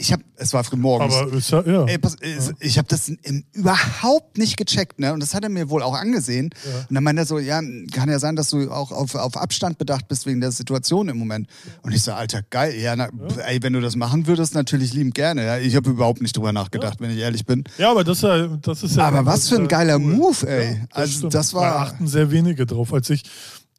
Ich 0.00 0.12
hab, 0.12 0.20
es 0.36 0.52
war 0.52 0.62
früh 0.62 0.76
morgens. 0.76 1.12
Aber 1.12 1.32
ist 1.32 1.50
ja, 1.50 1.60
ja. 1.66 1.84
Ey, 1.86 1.98
pass, 1.98 2.14
äh, 2.20 2.38
ich 2.60 2.78
habe 2.78 2.86
das 2.86 3.08
im, 3.08 3.44
überhaupt 3.52 4.38
nicht 4.38 4.56
gecheckt, 4.56 5.00
ne? 5.00 5.12
Und 5.12 5.18
das 5.18 5.34
hat 5.34 5.42
er 5.42 5.48
mir 5.48 5.70
wohl 5.70 5.82
auch 5.82 5.94
angesehen. 5.94 6.50
Ja. 6.64 6.86
Und 6.88 6.94
dann 6.94 7.02
meinte 7.02 7.22
er 7.22 7.26
so, 7.26 7.40
ja, 7.40 7.60
kann 7.92 8.08
ja 8.08 8.20
sein, 8.20 8.36
dass 8.36 8.50
du 8.50 8.70
auch 8.70 8.92
auf, 8.92 9.16
auf 9.16 9.36
Abstand 9.36 9.76
bedacht 9.76 10.06
bist 10.06 10.24
wegen 10.26 10.40
der 10.40 10.52
Situation 10.52 11.08
im 11.08 11.16
Moment. 11.18 11.48
Und 11.82 11.92
ich 11.92 12.02
so, 12.02 12.12
Alter, 12.12 12.42
geil, 12.48 12.76
ja, 12.78 12.94
na, 12.94 13.08
ey, 13.44 13.60
wenn 13.62 13.72
du 13.72 13.80
das 13.80 13.96
machen 13.96 14.28
würdest, 14.28 14.54
natürlich 14.54 14.92
liebend 14.92 15.16
gerne. 15.16 15.44
Ja? 15.44 15.58
Ich 15.58 15.74
habe 15.74 15.90
überhaupt 15.90 16.22
nicht 16.22 16.36
drüber 16.36 16.52
nachgedacht, 16.52 17.00
wenn 17.00 17.10
ich 17.10 17.18
ehrlich 17.18 17.44
bin. 17.44 17.64
Ja, 17.76 17.90
aber 17.90 18.04
das 18.04 18.18
ist 18.18 18.22
ja, 18.22 18.46
das 18.46 18.84
ist 18.84 18.94
ja. 18.96 19.02
Aber 19.08 19.24
das 19.24 19.26
was 19.26 19.48
für 19.48 19.56
ein 19.56 19.62
ja 19.62 19.66
geiler 19.66 19.96
cool. 19.96 20.14
Move, 20.14 20.48
ey. 20.48 20.74
Ja, 20.74 20.80
also 20.92 21.12
stimmt. 21.12 21.34
das 21.34 21.50
Da 21.50 21.56
war. 21.56 21.76
achten 21.80 22.06
sehr 22.06 22.30
wenige 22.30 22.66
drauf. 22.66 22.92
Als 22.92 23.10
ich 23.10 23.24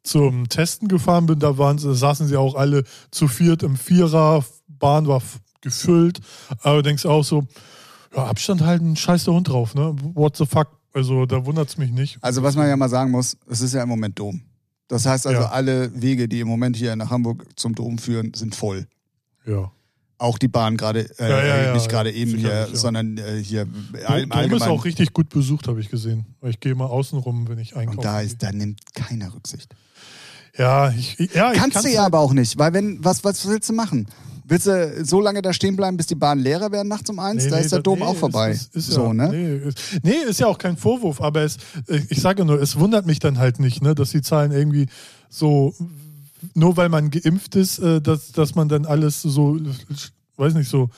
zum 0.02 0.50
Testen 0.50 0.86
gefahren 0.88 1.24
bin, 1.24 1.38
da 1.38 1.56
waren, 1.56 1.78
sie- 1.78 1.94
saßen 1.94 2.28
sie 2.28 2.36
auch 2.36 2.56
alle 2.56 2.84
zu 3.10 3.26
viert 3.26 3.62
im 3.62 3.76
Vierer, 3.76 4.44
Bahn 4.68 5.06
war 5.06 5.22
gefüllt. 5.60 6.20
Aber 6.62 6.76
du 6.76 6.82
denkst 6.82 7.06
auch 7.06 7.24
so, 7.24 7.46
ja, 8.14 8.24
Abstand 8.26 8.62
halten, 8.62 8.96
scheiß 8.96 9.24
der 9.24 9.34
Hund 9.34 9.48
drauf, 9.48 9.74
ne? 9.74 9.94
What 10.14 10.36
the 10.36 10.46
fuck? 10.46 10.68
Also 10.92 11.26
da 11.26 11.44
wundert's 11.46 11.76
mich 11.78 11.90
nicht. 11.92 12.18
Also 12.20 12.42
was 12.42 12.56
man 12.56 12.68
ja 12.68 12.76
mal 12.76 12.88
sagen 12.88 13.10
muss, 13.12 13.36
es 13.48 13.60
ist 13.60 13.74
ja 13.74 13.82
im 13.82 13.88
Moment 13.88 14.18
Dom. 14.18 14.42
Das 14.88 15.06
heißt 15.06 15.26
also, 15.28 15.42
Ja. 15.42 15.48
alle 15.50 15.90
Wege, 16.02 16.28
die 16.28 16.40
im 16.40 16.48
Moment 16.48 16.76
hier 16.76 16.96
nach 16.96 17.10
Hamburg 17.10 17.46
zum 17.54 17.76
Dom 17.76 17.98
führen, 17.98 18.34
sind 18.34 18.56
voll. 18.56 18.88
Ja. 19.46 19.70
Auch 20.18 20.36
die 20.36 20.48
Bahn 20.48 20.76
gerade, 20.76 21.08
äh, 21.18 21.30
Ja, 21.30 21.64
ja, 21.66 21.72
nicht 21.74 21.88
gerade 21.88 22.10
eben 22.12 22.36
hier, 22.36 22.68
sondern 22.72 23.16
äh, 23.16 23.40
hier 23.42 23.66
Dom, 23.66 24.28
Dom 24.28 24.52
ist 24.52 24.62
auch 24.62 24.84
richtig 24.84 25.12
gut 25.12 25.28
besucht, 25.28 25.68
habe 25.68 25.80
ich 25.80 25.88
gesehen. 25.88 26.26
Ich 26.42 26.58
gehe 26.58 26.74
mal 26.74 26.86
außen 26.86 27.18
rum, 27.20 27.48
wenn 27.48 27.58
ich 27.58 27.76
einkaufe. 27.76 27.98
Und 27.98 28.04
da, 28.04 28.20
ist, 28.20 28.42
da 28.42 28.50
nimmt 28.50 28.80
keiner 28.94 29.32
Rücksicht. 29.32 29.72
ja, 30.58 30.90
ich, 30.90 31.16
ja, 31.32 31.52
ich 31.52 31.58
Kannst 31.58 31.84
du 31.84 31.88
ja 31.88 32.04
aber 32.04 32.18
auch 32.18 32.32
nicht, 32.32 32.58
weil 32.58 32.72
wenn, 32.74 33.02
was, 33.04 33.22
was 33.22 33.46
willst 33.46 33.68
du 33.68 33.72
machen? 33.72 34.08
Willst 34.50 34.66
du 34.66 35.04
so 35.04 35.20
lange 35.20 35.42
da 35.42 35.52
stehen 35.52 35.76
bleiben, 35.76 35.96
bis 35.96 36.08
die 36.08 36.16
Bahn 36.16 36.40
leerer 36.40 36.72
werden 36.72 36.88
nachts 36.88 37.08
um 37.08 37.20
eins? 37.20 37.44
Nee, 37.44 37.50
da 37.50 37.56
nee, 37.56 37.62
ist 37.62 37.70
der 37.72 37.82
Dom 37.82 38.00
nee, 38.00 38.04
auch 38.04 38.16
vorbei. 38.16 38.50
Ist, 38.50 38.74
ist, 38.74 38.88
ist 38.88 38.94
so, 38.94 39.06
ja, 39.06 39.14
ne? 39.14 39.28
Nee 39.28 39.68
ist, 39.68 39.78
nee, 40.02 40.16
ist 40.28 40.40
ja 40.40 40.48
auch 40.48 40.58
kein 40.58 40.76
Vorwurf, 40.76 41.20
aber 41.20 41.42
es, 41.42 41.58
ich 42.08 42.20
sage 42.20 42.44
nur, 42.44 42.60
es 42.60 42.76
wundert 42.76 43.06
mich 43.06 43.20
dann 43.20 43.38
halt 43.38 43.60
nicht, 43.60 43.80
ne, 43.80 43.94
dass 43.94 44.10
die 44.10 44.22
Zahlen 44.22 44.50
irgendwie 44.50 44.86
so, 45.28 45.72
nur 46.54 46.76
weil 46.76 46.88
man 46.88 47.10
geimpft 47.10 47.54
ist, 47.54 47.78
äh, 47.78 48.00
dass, 48.00 48.32
dass 48.32 48.56
man 48.56 48.68
dann 48.68 48.86
alles 48.86 49.22
so, 49.22 49.56
weiß 50.36 50.54
nicht, 50.54 50.68
so, 50.68 50.90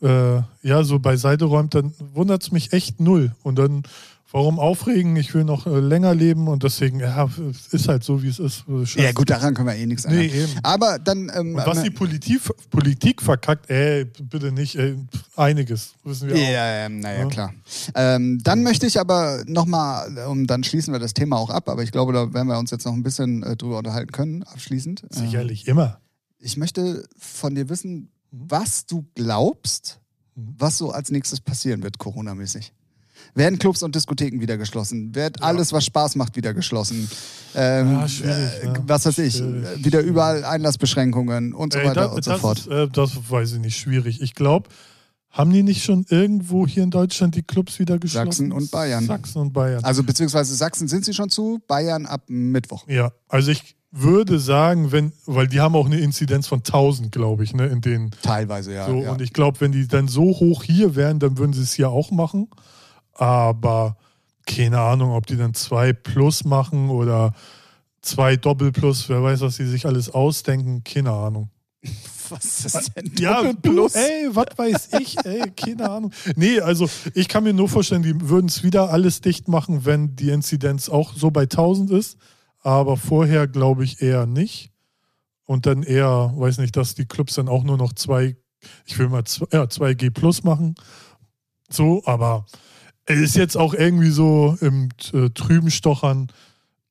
äh, 0.00 0.36
ja, 0.62 0.84
so 0.84 1.00
beiseite 1.00 1.46
räumt, 1.46 1.74
dann 1.74 1.92
wundert 2.14 2.44
es 2.44 2.52
mich 2.52 2.72
echt 2.72 3.00
null. 3.00 3.34
Und 3.42 3.58
dann, 3.58 3.82
warum 4.30 4.58
aufregen? 4.58 5.16
Ich 5.16 5.32
will 5.34 5.44
noch 5.44 5.66
äh, 5.66 5.78
länger 5.80 6.14
leben 6.14 6.48
und 6.48 6.62
deswegen, 6.62 7.00
ja, 7.00 7.28
ist 7.72 7.88
halt 7.88 8.04
so, 8.04 8.22
wie 8.22 8.28
es 8.28 8.38
ist. 8.38 8.64
Ja, 8.96 9.12
gut, 9.12 9.30
daran 9.30 9.54
können 9.54 9.68
wir 9.68 9.74
eh 9.76 9.86
nichts 9.86 10.04
ändern. 10.04 10.20
Nee, 10.26 10.42
eben. 10.42 10.52
Aber 10.62 10.98
dann, 10.98 11.30
ähm, 11.34 11.54
Und 11.54 11.66
was 11.66 11.82
die 11.82 11.90
Politik, 11.90 12.40
Politik 12.70 13.22
verkackt, 13.22 13.70
ey, 13.70 14.04
bitte 14.04 14.52
nicht, 14.52 14.76
ey, 14.76 14.96
einiges, 15.36 15.94
wissen 16.04 16.28
wir 16.28 16.34
auch. 16.36 16.38
Ja, 16.40 16.76
ja, 16.82 16.88
naja, 16.88 17.18
Ja. 17.20 17.26
klar. 17.26 17.54
Ähm, 17.94 18.40
dann 18.42 18.62
möchte 18.62 18.86
ich 18.86 19.00
aber 19.00 19.42
nochmal, 19.46 20.16
um, 20.28 20.46
dann 20.46 20.64
schließen 20.64 20.92
wir 20.92 21.00
das 21.00 21.14
Thema 21.14 21.36
auch 21.38 21.50
ab, 21.50 21.68
aber 21.68 21.82
ich 21.82 21.92
glaube, 21.92 22.12
da 22.12 22.32
werden 22.34 22.48
wir 22.48 22.58
uns 22.58 22.70
jetzt 22.70 22.84
noch 22.84 22.92
ein 22.94 23.02
bisschen 23.02 23.42
äh, 23.42 23.56
drüber 23.56 23.78
unterhalten 23.78 24.12
können, 24.12 24.42
abschließend. 24.42 25.02
Ähm, 25.02 25.08
Sicherlich, 25.26 25.66
immer. 25.66 26.00
ich 26.38 26.56
möchte 26.56 27.04
von 27.18 27.54
dir 27.54 27.68
wissen, 27.68 28.10
Mhm. 28.30 28.44
was 28.50 28.84
du 28.84 29.06
glaubst, 29.14 30.00
Mhm. 30.34 30.54
was 30.58 30.76
so 30.76 30.90
als 30.90 31.10
nächstes 31.10 31.40
passieren 31.40 31.82
wird, 31.82 31.96
Corona-mäßig. 31.98 32.72
Werden 33.38 33.58
Clubs 33.58 33.82
und 33.82 33.94
Diskotheken 33.94 34.40
wieder 34.40 34.58
geschlossen? 34.58 35.14
Wird 35.14 35.42
alles, 35.42 35.72
was 35.72 35.86
Spaß 35.86 36.16
macht, 36.16 36.36
wieder 36.36 36.52
geschlossen? 36.52 37.08
Ähm, 37.54 37.92
Ja, 37.92 38.06
äh, 38.26 38.66
ja. 38.66 38.74
Was 38.86 39.06
weiß 39.06 39.18
ich, 39.18 39.36
Schwierig. 39.36 39.84
wieder 39.84 40.00
überall 40.00 40.44
Einlassbeschränkungen 40.44 41.54
und 41.54 41.72
so 41.72 41.78
Ey, 41.78 41.86
weiter 41.86 42.00
da- 42.02 42.06
und 42.06 42.24
so 42.24 42.32
das, 42.32 42.40
fort. 42.40 42.66
Äh, 42.66 42.88
das 42.88 43.12
weiß 43.30 43.52
ich 43.54 43.60
nicht, 43.60 43.78
schwierig. 43.78 44.20
Ich 44.20 44.34
glaube, 44.34 44.68
haben 45.30 45.52
die 45.52 45.62
nicht 45.62 45.84
schon 45.84 46.04
irgendwo 46.08 46.66
hier 46.66 46.82
in 46.82 46.90
Deutschland 46.90 47.34
die 47.36 47.42
Clubs 47.42 47.78
wieder 47.78 47.98
geschlossen? 47.98 48.26
Sachsen 48.26 48.52
und 48.52 48.70
Bayern. 48.70 49.06
Sachsen 49.06 49.38
und 49.40 49.52
Bayern. 49.52 49.84
Also 49.84 50.02
beziehungsweise 50.02 50.54
Sachsen 50.54 50.88
sind 50.88 51.04
sie 51.04 51.14
schon 51.14 51.30
zu, 51.30 51.60
Bayern 51.68 52.06
ab 52.06 52.22
Mittwoch. 52.26 52.88
Ja, 52.88 53.12
also 53.28 53.50
ich 53.50 53.76
würde 53.90 54.38
sagen, 54.38 54.92
wenn, 54.92 55.12
weil 55.26 55.46
die 55.46 55.60
haben 55.60 55.74
auch 55.74 55.86
eine 55.86 55.98
Inzidenz 56.00 56.46
von 56.46 56.58
1000, 56.58 57.12
glaube 57.12 57.44
ich, 57.44 57.54
ne, 57.54 57.66
in 57.66 57.80
den 57.80 58.10
Teilweise, 58.22 58.74
ja. 58.74 58.86
so 58.86 59.02
ja. 59.02 59.12
und 59.12 59.22
ich 59.22 59.32
glaube, 59.32 59.60
wenn 59.60 59.72
die 59.72 59.86
dann 59.86 60.08
so 60.08 60.24
hoch 60.24 60.62
hier 60.64 60.94
wären, 60.94 61.18
dann 61.18 61.38
würden 61.38 61.52
sie 61.52 61.62
es 61.62 61.72
hier 61.72 61.88
auch 61.90 62.10
machen, 62.10 62.48
aber 63.18 63.96
keine 64.46 64.80
Ahnung, 64.80 65.10
ob 65.12 65.26
die 65.26 65.36
dann 65.36 65.52
zwei 65.54 65.92
plus 65.92 66.44
machen 66.44 66.88
oder 66.88 67.34
zwei 68.00 68.36
Doppel 68.36 68.72
plus, 68.72 69.08
wer 69.08 69.22
weiß, 69.22 69.40
was 69.42 69.56
sie 69.56 69.66
sich 69.66 69.84
alles 69.84 70.08
ausdenken, 70.10 70.82
keine 70.84 71.10
Ahnung. 71.12 71.50
was 72.30 72.64
ist 72.64 72.92
denn 72.96 73.12
Ja, 73.18 73.42
Doppel 73.42 73.54
du, 73.62 73.70
Plus? 73.72 73.94
ey, 73.94 74.28
was 74.30 74.46
weiß 74.56 74.88
ich, 75.00 75.16
ey, 75.24 75.50
keine 75.50 75.88
Ahnung. 75.90 76.12
Nee, 76.36 76.60
also 76.60 76.88
ich 77.14 77.28
kann 77.28 77.44
mir 77.44 77.52
nur 77.52 77.68
vorstellen, 77.68 78.02
die 78.02 78.28
würden 78.28 78.46
es 78.46 78.62
wieder 78.62 78.90
alles 78.90 79.20
dicht 79.20 79.48
machen, 79.48 79.84
wenn 79.84 80.16
die 80.16 80.30
Inzidenz 80.30 80.88
auch 80.88 81.12
so 81.14 81.30
bei 81.30 81.42
1000 81.42 81.90
ist, 81.90 82.16
aber 82.62 82.96
vorher 82.96 83.46
glaube 83.46 83.84
ich 83.84 84.00
eher 84.02 84.26
nicht. 84.26 84.72
Und 85.44 85.64
dann 85.64 85.82
eher, 85.82 86.32
weiß 86.36 86.58
nicht, 86.58 86.76
dass 86.76 86.94
die 86.94 87.06
Clubs 87.06 87.34
dann 87.34 87.48
auch 87.48 87.64
nur 87.64 87.78
noch 87.78 87.94
zwei, 87.94 88.36
ich 88.84 88.98
will 88.98 89.08
mal 89.08 89.24
zwei, 89.24 89.46
ja, 89.52 89.62
2G 89.62 90.10
plus 90.10 90.42
machen. 90.44 90.74
So, 91.70 92.02
aber 92.04 92.44
ist 93.08 93.36
jetzt 93.36 93.56
auch 93.56 93.74
irgendwie 93.74 94.10
so 94.10 94.56
im 94.60 94.88
äh, 95.12 95.30
trüben 95.30 95.70
Stochern. 95.70 96.28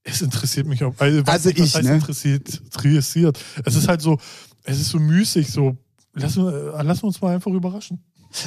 Es 0.04 0.22
interessiert 0.22 0.68
mich 0.68 0.84
auch. 0.84 0.94
Also, 1.00 1.22
Also 1.26 1.50
nicht, 1.50 1.60
was 1.60 1.68
ich, 1.68 1.76
heißt 1.76 1.86
ne? 1.86 1.96
interessiert, 1.96 2.62
interessiert. 2.64 3.40
Es 3.66 3.76
ist 3.76 3.88
halt 3.88 4.02
so, 4.02 4.18
es 4.64 4.80
ist 4.80 4.90
so 4.90 5.00
müßig, 5.00 5.52
so. 5.52 5.76
Lassen 6.14 6.46
wir, 6.46 6.74
äh, 6.80 6.84
lassen 6.84 7.04
wir 7.04 7.08
uns 7.08 7.22
mal 7.22 7.36
einfach 7.36 7.52
überraschen. 7.52 8.04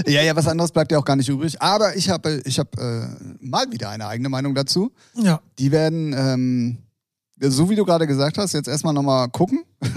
Ja, 0.07 0.23
ja, 0.23 0.37
was 0.37 0.47
anderes 0.47 0.73
bleibt 0.73 0.93
ja 0.93 0.99
auch 0.99 1.05
gar 1.05 1.17
nicht 1.17 1.29
übrig. 1.29 1.61
Aber 1.61 1.97
ich 1.97 2.09
habe 2.11 2.43
ich 2.45 2.59
hab, 2.59 2.79
äh, 2.79 3.07
mal 3.41 3.71
wieder 3.71 3.91
eine 3.91 4.07
eigene 4.07 4.29
Meinung 4.29 4.55
dazu. 4.55 4.93
Ja. 5.15 5.41
Die 5.59 5.71
werden, 5.71 6.13
ähm, 6.17 6.79
so 7.41 7.71
wie 7.71 7.77
du 7.77 7.85
gerade 7.85 8.07
gesagt 8.07 8.37
hast, 8.39 8.53
jetzt 8.53 8.69
erstmal 8.69 8.95
nochmal 8.95 9.29
gucken. 9.29 9.65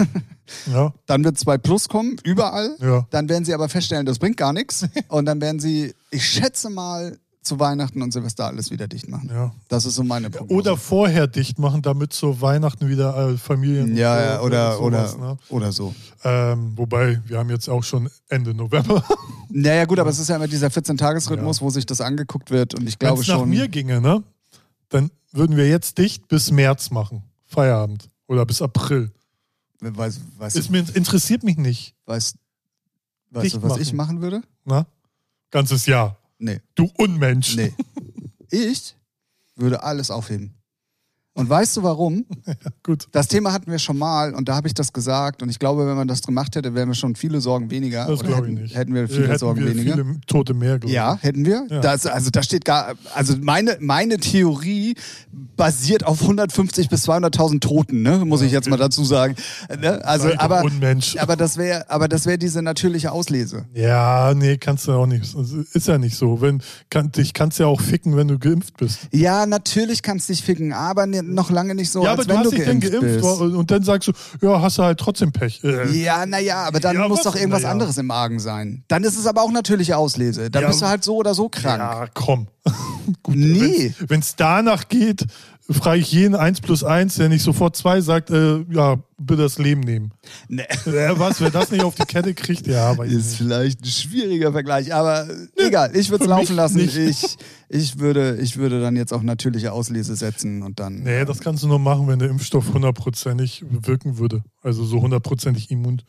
Ja, 0.70 0.92
Dann 1.06 1.24
wird 1.24 1.38
2 1.38 1.56
Plus 1.56 1.88
kommen, 1.88 2.16
überall. 2.22 2.76
ja. 2.78 3.06
Dann 3.08 3.30
werden 3.30 3.46
sie 3.46 3.54
aber 3.54 3.70
feststellen, 3.70 4.04
das 4.04 4.18
bringt 4.18 4.36
gar 4.36 4.52
nichts. 4.52 4.86
Und 5.08 5.24
dann 5.24 5.40
werden 5.40 5.58
sie, 5.58 5.94
ich 6.10 6.22
schätze 6.28 6.68
mal, 6.68 7.16
zu 7.44 7.60
Weihnachten 7.60 8.02
und 8.02 8.12
Silvester 8.12 8.46
alles 8.46 8.70
wieder 8.70 8.88
dicht 8.88 9.08
machen. 9.08 9.28
ja. 9.32 9.52
Das 9.68 9.84
ist 9.86 9.94
so 9.96 10.02
meine 10.04 10.30
Prognose. 10.30 10.54
Oder 10.54 10.76
vorher 10.76 11.26
dicht 11.26 11.58
machen, 11.58 11.82
damit 11.82 12.12
zu 12.12 12.40
Weihnachten 12.40 12.88
wieder 12.88 13.30
äh, 13.30 13.36
Familien. 13.38 13.90
und 13.92 13.96
ja, 13.96 14.16
so- 14.16 14.22
ja, 14.24 14.40
oder, 14.40 14.72
sowas, 14.76 15.14
oder, 15.16 15.26
Ne? 15.32 15.36
oder 15.50 15.72
so. 15.72 15.94
Ähm, 16.24 16.72
wobei, 16.76 17.20
wir 17.26 17.38
haben 17.38 17.50
jetzt 17.50 17.68
auch 17.68 17.82
schon 17.84 18.08
Ende 18.28 18.54
November. 18.54 19.04
Naja, 19.56 19.84
gut, 19.84 20.00
aber 20.00 20.10
es 20.10 20.18
ist 20.18 20.28
ja 20.28 20.36
immer 20.36 20.48
dieser 20.48 20.66
14-Tages-Rhythmus, 20.66 21.60
wo 21.60 21.70
sich 21.70 21.86
das 21.86 22.00
angeguckt 22.00 22.50
wird. 22.50 22.74
Und 22.74 22.88
ich 22.88 22.94
Wenn 22.94 23.06
glaube 23.08 23.22
es 23.22 23.28
nach 23.28 23.36
schon. 23.38 23.50
mir 23.50 23.68
ginge, 23.68 24.00
ne? 24.00 24.24
Dann 24.88 25.10
würden 25.30 25.56
wir 25.56 25.68
jetzt 25.68 25.96
dicht 25.98 26.26
bis 26.26 26.50
März 26.50 26.90
machen. 26.90 27.22
Feierabend. 27.46 28.08
Oder 28.26 28.46
bis 28.46 28.60
April. 28.62 29.12
Weiß, 29.80 30.18
weiß, 30.38 30.56
Ist 30.56 30.70
mir, 30.70 30.84
interessiert 30.94 31.44
mich 31.44 31.56
nicht. 31.56 31.94
weiß, 32.06 32.34
weißt 33.30 33.44
dicht 33.44 33.56
du, 33.56 33.62
was 33.62 33.76
ich 33.78 33.92
machen. 33.92 34.16
machen 34.18 34.22
würde? 34.22 34.42
Ne? 34.64 34.86
Ganzes 35.52 35.86
Jahr. 35.86 36.16
Nee. 36.38 36.60
Du 36.74 36.90
Unmensch. 36.96 37.56
Nee. 37.56 37.72
Ich 38.50 38.96
würde 39.56 39.82
alles 39.82 40.10
aufheben. 40.10 40.54
Und 41.36 41.50
weißt 41.50 41.76
du 41.76 41.82
warum? 41.82 42.26
Gut. 42.84 43.08
Das 43.10 43.26
Thema 43.26 43.52
hatten 43.52 43.68
wir 43.68 43.80
schon 43.80 43.98
mal 43.98 44.34
und 44.34 44.48
da 44.48 44.54
habe 44.54 44.68
ich 44.68 44.74
das 44.74 44.92
gesagt. 44.92 45.42
Und 45.42 45.48
ich 45.48 45.58
glaube, 45.58 45.84
wenn 45.84 45.96
man 45.96 46.06
das 46.06 46.22
gemacht 46.22 46.54
hätte, 46.54 46.74
wären 46.74 46.88
wir 46.88 46.94
schon 46.94 47.16
viele 47.16 47.40
Sorgen 47.40 47.72
weniger. 47.72 48.06
Das 48.06 48.20
glaube 48.20 48.48
ich 48.48 48.54
nicht. 48.54 48.76
Hätten 48.76 48.94
wir 48.94 49.08
viele 49.08 49.26
hätten 49.28 49.38
Sorgen 49.38 49.60
wir 49.64 49.74
weniger. 49.74 49.94
Viele 49.94 50.20
Tote 50.28 50.54
mehr, 50.54 50.78
glaube 50.78 50.94
Ja, 50.94 51.18
hätten 51.20 51.44
wir. 51.44 51.66
Ja. 51.68 51.80
Das, 51.80 52.06
also 52.06 52.30
da 52.30 52.40
steht 52.44 52.64
gar, 52.64 52.94
also 53.14 53.34
meine, 53.40 53.76
meine 53.80 54.18
Theorie 54.18 54.94
basiert 55.56 56.06
auf 56.06 56.22
150 56.22 56.88
bis 56.88 57.08
200.000 57.08 57.60
Toten, 57.60 58.02
ne? 58.02 58.18
muss 58.24 58.42
ich 58.42 58.52
jetzt 58.52 58.70
mal 58.70 58.76
dazu 58.76 59.04
sagen. 59.04 59.34
Ne? 59.80 60.04
Also, 60.04 60.30
aber, 60.36 60.62
Unmensch. 60.62 61.16
aber 61.18 61.34
das 61.34 61.56
wäre, 61.56 61.90
aber 61.90 62.06
das 62.06 62.26
wäre 62.26 62.38
diese 62.38 62.62
natürliche 62.62 63.10
Auslese. 63.10 63.64
Ja, 63.74 64.34
nee, 64.34 64.56
kannst 64.56 64.86
du 64.86 64.92
auch 64.92 65.06
nicht. 65.06 65.34
Ist 65.72 65.88
ja 65.88 65.98
nicht 65.98 66.16
so. 66.16 66.40
Wenn, 66.40 66.62
kann, 66.90 67.10
dich 67.10 67.34
kannst 67.34 67.58
ja 67.58 67.66
auch 67.66 67.80
ficken, 67.80 68.16
wenn 68.16 68.28
du 68.28 68.38
geimpft 68.38 68.76
bist. 68.76 69.08
Ja, 69.10 69.46
natürlich 69.46 70.02
kannst 70.02 70.28
du 70.28 70.32
dich 70.32 70.42
ficken, 70.42 70.72
aber 70.72 71.06
ne- 71.06 71.23
noch 71.32 71.50
lange 71.50 71.74
nicht 71.74 71.90
so, 71.90 72.04
ja, 72.04 72.10
als 72.12 72.20
aber 72.20 72.28
wenn 72.28 72.34
du 72.36 72.40
hast 72.44 72.52
du 72.52 72.56
dich 72.56 72.66
dann 72.66 72.80
geimpft, 72.80 73.00
geimpft 73.00 73.20
bist. 73.22 73.40
und 73.40 73.70
dann 73.70 73.82
sagst 73.82 74.08
du, 74.08 74.12
ja, 74.46 74.60
hast 74.60 74.78
du 74.78 74.82
halt 74.82 74.98
trotzdem 75.00 75.32
Pech. 75.32 75.62
Äh, 75.64 75.90
Ja, 76.02 76.26
naja, 76.26 76.64
aber 76.64 76.80
dann 76.80 76.94
Ja, 76.96 77.08
muss 77.08 77.18
was 77.18 77.24
doch 77.24 77.36
irgendwas 77.36 77.62
ja? 77.62 77.70
anderes 77.70 77.96
im 77.98 78.10
Argen 78.10 78.38
sein. 78.40 78.84
Dann 78.88 79.04
ist 79.04 79.18
es 79.18 79.26
aber 79.26 79.42
auch 79.42 79.50
natürliche 79.50 79.96
Auslese. 79.96 80.50
Dann 80.50 80.66
bist 80.66 80.82
du 80.82 80.86
halt 80.86 81.04
so 81.04 81.16
oder 81.16 81.34
so 81.34 81.48
krank. 81.48 81.78
Ja, 81.78 82.06
komm. 82.14 82.48
Gut, 83.22 83.36
Nee. 83.36 83.92
Wenn 84.08 84.20
es 84.20 84.36
danach 84.36 84.88
geht, 84.88 85.24
frage 85.70 86.00
ich 86.00 86.12
jeden 86.12 86.34
1 86.34 86.60
plus 86.60 86.84
1, 86.84 87.16
der 87.16 87.28
nicht 87.28 87.42
sofort 87.42 87.74
2 87.76 88.00
sagt, 88.02 88.30
äh, 88.30 88.64
ja, 88.70 89.02
bitte 89.18 89.42
das 89.42 89.58
Leben 89.58 89.80
nehmen. 89.80 90.12
Nee. 90.48 90.64
Ja, 90.84 91.18
was, 91.18 91.40
wer 91.40 91.50
das 91.50 91.70
nicht 91.70 91.82
auf 91.82 91.94
die 91.94 92.04
Kette 92.04 92.34
kriegt, 92.34 92.66
ja, 92.66 92.92
ich 93.02 93.12
Ist 93.12 93.26
nicht. 93.26 93.36
vielleicht 93.38 93.80
ein 93.82 93.86
schwieriger 93.88 94.52
Vergleich, 94.52 94.92
aber 94.94 95.26
egal, 95.56 95.96
ich 95.96 96.10
würde 96.10 96.24
es 96.24 96.30
laufen 96.30 96.56
lassen. 96.56 96.76
nicht. 96.76 96.96
Ich, 96.96 97.36
ich, 97.68 97.98
würde, 97.98 98.36
ich 98.40 98.56
würde 98.56 98.80
dann 98.80 98.96
jetzt 98.96 99.12
auch 99.12 99.22
natürliche 99.22 99.72
Auslese 99.72 100.16
setzen 100.16 100.62
und 100.62 100.80
dann. 100.80 101.02
Nee, 101.02 101.24
das 101.24 101.40
kannst 101.40 101.62
du 101.62 101.68
nur 101.68 101.78
machen, 101.78 102.08
wenn 102.08 102.18
der 102.18 102.28
Impfstoff 102.28 102.72
hundertprozentig 102.72 103.64
wirken 103.68 104.18
würde. 104.18 104.42
Also 104.62 104.84
so 104.84 105.00
hundertprozentig 105.00 105.70
immun 105.70 106.02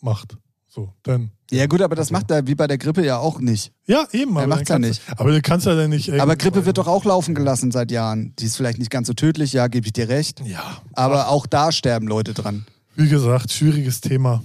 macht. 0.00 0.36
So, 0.74 0.92
dann. 1.04 1.30
Ja, 1.52 1.66
gut, 1.66 1.82
aber 1.82 1.94
das 1.94 2.10
macht 2.10 2.32
er 2.32 2.48
wie 2.48 2.56
bei 2.56 2.66
der 2.66 2.78
Grippe 2.78 3.04
ja 3.04 3.18
auch 3.18 3.38
nicht. 3.38 3.70
Ja, 3.86 4.06
eben. 4.10 4.36
aber 4.36 4.48
macht's 4.48 4.64
dann 4.68 4.82
ja 4.82 4.90
du- 4.90 4.96
Aber 5.18 5.30
du 5.30 5.40
kannst 5.40 5.66
ja 5.66 5.74
dann 5.76 5.90
nicht. 5.90 6.12
Aber 6.12 6.34
Grippe 6.34 6.66
wird 6.66 6.78
doch 6.78 6.88
auch 6.88 7.04
laufen 7.04 7.36
gelassen 7.36 7.70
seit 7.70 7.92
Jahren. 7.92 8.34
Die 8.40 8.46
ist 8.46 8.56
vielleicht 8.56 8.78
nicht 8.80 8.90
ganz 8.90 9.06
so 9.06 9.12
tödlich, 9.12 9.52
ja, 9.52 9.68
gebe 9.68 9.86
ich 9.86 9.92
dir 9.92 10.08
recht. 10.08 10.40
Ja. 10.44 10.78
Aber 10.94 11.28
auch 11.28 11.46
da 11.46 11.70
sterben 11.70 12.08
Leute 12.08 12.34
dran. 12.34 12.66
Wie 12.96 13.08
gesagt, 13.08 13.52
schwieriges 13.52 14.00
Thema. 14.00 14.42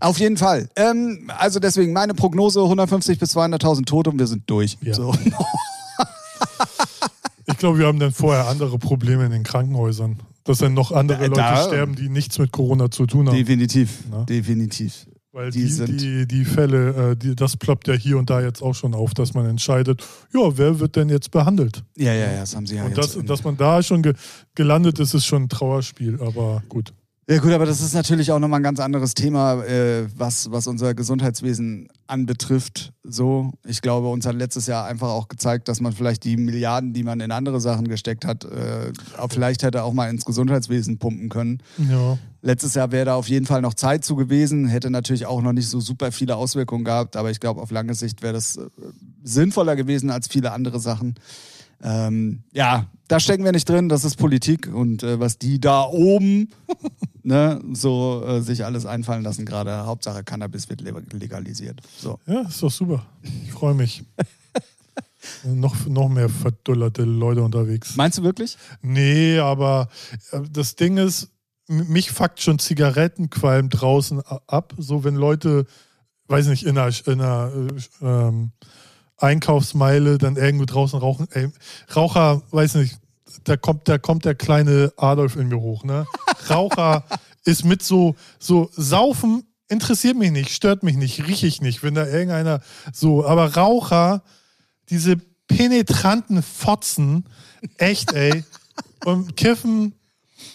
Auf 0.00 0.18
jeden 0.18 0.36
Fall. 0.36 0.68
Ähm, 0.76 1.30
also 1.38 1.58
deswegen 1.58 1.94
meine 1.94 2.12
Prognose 2.12 2.60
150 2.60 3.18
bis 3.18 3.34
200.000 3.34 3.86
Tote 3.86 4.10
und 4.10 4.18
wir 4.18 4.26
sind 4.26 4.42
durch. 4.50 4.76
Ja. 4.82 4.92
So. 4.92 5.14
Ich 7.46 7.58
glaube, 7.58 7.78
wir 7.78 7.86
haben 7.86 7.98
dann 7.98 8.12
vorher 8.12 8.46
andere 8.48 8.78
Probleme 8.78 9.24
in 9.26 9.30
den 9.32 9.42
Krankenhäusern. 9.42 10.18
Dass 10.44 10.58
dann 10.58 10.74
noch 10.74 10.90
andere 10.92 11.26
Leute 11.26 11.40
da- 11.40 11.64
sterben, 11.66 11.94
die 11.94 12.08
nichts 12.08 12.38
mit 12.38 12.52
Corona 12.52 12.90
zu 12.90 13.06
tun 13.06 13.28
haben. 13.28 13.36
Definitiv. 13.36 13.98
Na? 14.10 14.24
Definitiv. 14.24 15.06
Weil 15.32 15.50
die 15.50 15.66
die, 15.66 15.96
die, 15.96 16.26
die 16.28 16.44
Fälle, 16.44 17.12
äh, 17.12 17.16
die, 17.16 17.34
das 17.34 17.56
ploppt 17.56 17.88
ja 17.88 17.94
hier 17.94 18.18
und 18.18 18.28
da 18.28 18.42
jetzt 18.42 18.62
auch 18.62 18.74
schon 18.74 18.94
auf, 18.94 19.14
dass 19.14 19.32
man 19.32 19.46
entscheidet, 19.46 20.04
ja, 20.34 20.58
wer 20.58 20.78
wird 20.78 20.94
denn 20.96 21.08
jetzt 21.08 21.30
behandelt? 21.30 21.82
Ja, 21.96 22.12
ja, 22.12 22.32
ja, 22.32 22.40
das 22.40 22.54
haben 22.54 22.66
sie 22.66 22.76
ja 22.76 22.84
und 22.84 22.94
jetzt. 22.96 23.16
das, 23.16 23.24
dass 23.24 23.42
man 23.42 23.56
da 23.56 23.82
schon 23.82 24.02
ge 24.02 24.12
gelandet 24.54 24.98
ist, 24.98 25.14
ist 25.14 25.24
schon 25.24 25.44
ein 25.44 25.48
Trauerspiel, 25.48 26.20
aber 26.20 26.62
gut. 26.68 26.92
Ja 27.30 27.38
gut, 27.38 27.52
aber 27.52 27.64
das 27.64 27.80
ist 27.80 27.94
natürlich 27.94 28.30
auch 28.30 28.40
nochmal 28.40 28.60
ein 28.60 28.64
ganz 28.64 28.78
anderes 28.78 29.14
Thema, 29.14 29.62
äh, 29.62 30.06
was, 30.14 30.50
was 30.50 30.66
unser 30.66 30.92
Gesundheitswesen 30.92 31.88
anbetrifft. 32.06 32.92
So, 33.04 33.52
ich 33.64 33.80
glaube, 33.80 34.08
uns 34.08 34.26
hat 34.26 34.34
letztes 34.34 34.66
Jahr 34.66 34.84
einfach 34.84 35.08
auch 35.08 35.28
gezeigt, 35.28 35.68
dass 35.68 35.80
man 35.80 35.92
vielleicht 35.92 36.24
die 36.24 36.36
Milliarden, 36.36 36.92
die 36.92 37.04
man 37.04 37.20
in 37.20 37.30
andere 37.30 37.60
Sachen 37.60 37.88
gesteckt 37.88 38.26
hat, 38.26 38.44
äh, 38.44 38.92
vielleicht 39.30 39.62
hätte 39.62 39.84
auch 39.84 39.94
mal 39.94 40.10
ins 40.10 40.26
Gesundheitswesen 40.26 40.98
pumpen 40.98 41.30
können. 41.30 41.62
Ja. 41.88 42.18
Letztes 42.44 42.74
Jahr 42.74 42.90
wäre 42.90 43.04
da 43.06 43.14
auf 43.14 43.28
jeden 43.28 43.46
Fall 43.46 43.62
noch 43.62 43.74
Zeit 43.74 44.04
zu 44.04 44.16
gewesen, 44.16 44.66
hätte 44.66 44.90
natürlich 44.90 45.26
auch 45.26 45.40
noch 45.42 45.52
nicht 45.52 45.68
so 45.68 45.78
super 45.78 46.10
viele 46.10 46.34
Auswirkungen 46.36 46.84
gehabt, 46.84 47.14
aber 47.16 47.30
ich 47.30 47.38
glaube, 47.38 47.60
auf 47.62 47.70
lange 47.70 47.94
Sicht 47.94 48.20
wäre 48.20 48.32
das 48.34 48.56
äh, 48.56 48.66
sinnvoller 49.22 49.76
gewesen 49.76 50.10
als 50.10 50.26
viele 50.26 50.50
andere 50.50 50.80
Sachen. 50.80 51.14
Ähm, 51.84 52.42
ja, 52.52 52.86
da 53.08 53.20
stecken 53.20 53.44
wir 53.44 53.52
nicht 53.52 53.68
drin, 53.68 53.88
das 53.88 54.04
ist 54.04 54.16
Politik 54.16 54.72
und 54.72 55.02
äh, 55.04 55.20
was 55.20 55.38
die 55.38 55.60
da 55.60 55.84
oben 55.84 56.48
ne, 57.22 57.60
so 57.72 58.24
äh, 58.26 58.40
sich 58.40 58.64
alles 58.64 58.86
einfallen 58.86 59.22
lassen, 59.22 59.44
gerade 59.44 59.86
Hauptsache 59.86 60.24
Cannabis 60.24 60.68
wird 60.68 60.80
le- 60.80 61.02
legalisiert. 61.12 61.80
So. 61.98 62.18
ja, 62.26 62.42
ist 62.42 62.62
doch 62.62 62.70
super. 62.70 63.06
Ich 63.44 63.52
freue 63.52 63.74
mich. 63.74 64.04
noch, 65.44 65.86
noch 65.86 66.08
mehr 66.08 66.28
verdullerte 66.28 67.04
Leute 67.04 67.42
unterwegs. 67.42 67.94
Meinst 67.96 68.18
du 68.18 68.22
wirklich? 68.22 68.56
Nee, 68.80 69.38
aber 69.38 69.88
äh, 70.32 70.40
das 70.52 70.74
Ding 70.76 70.96
ist, 70.96 71.30
mich 71.68 72.10
fuckt 72.10 72.40
schon 72.40 72.58
Zigarettenqualm 72.58 73.68
draußen 73.68 74.20
ab. 74.20 74.74
So, 74.78 75.04
wenn 75.04 75.14
Leute, 75.14 75.66
weiß 76.28 76.48
nicht, 76.48 76.64
in 76.64 76.78
einer, 76.78 76.92
in 77.06 77.20
einer 77.20 77.52
äh, 78.00 78.04
ähm, 78.06 78.52
Einkaufsmeile 79.18 80.18
dann 80.18 80.36
irgendwo 80.36 80.64
draußen 80.64 80.98
rauchen. 80.98 81.28
Ey, 81.30 81.48
Raucher, 81.94 82.42
weiß 82.50 82.74
nicht, 82.74 82.98
da 83.44 83.56
kommt, 83.56 83.88
da 83.88 83.98
kommt 83.98 84.24
der 84.24 84.34
kleine 84.34 84.92
Adolf 84.96 85.36
in 85.36 85.48
mir 85.48 85.60
hoch, 85.60 85.84
ne? 85.84 86.06
Raucher 86.50 87.04
ist 87.44 87.64
mit 87.64 87.82
so, 87.82 88.16
so 88.38 88.70
Saufen 88.72 89.44
interessiert 89.68 90.16
mich 90.16 90.32
nicht, 90.32 90.50
stört 90.50 90.82
mich 90.82 90.96
nicht, 90.96 91.26
rieche 91.26 91.46
ich 91.46 91.62
nicht, 91.62 91.82
wenn 91.82 91.94
da 91.94 92.06
irgendeiner 92.06 92.60
so, 92.92 93.24
aber 93.24 93.54
Raucher, 93.54 94.22
diese 94.90 95.16
penetranten 95.46 96.42
Fotzen, 96.42 97.24
echt, 97.78 98.12
ey. 98.12 98.44
Und 99.04 99.36
Kiffen, 99.36 99.94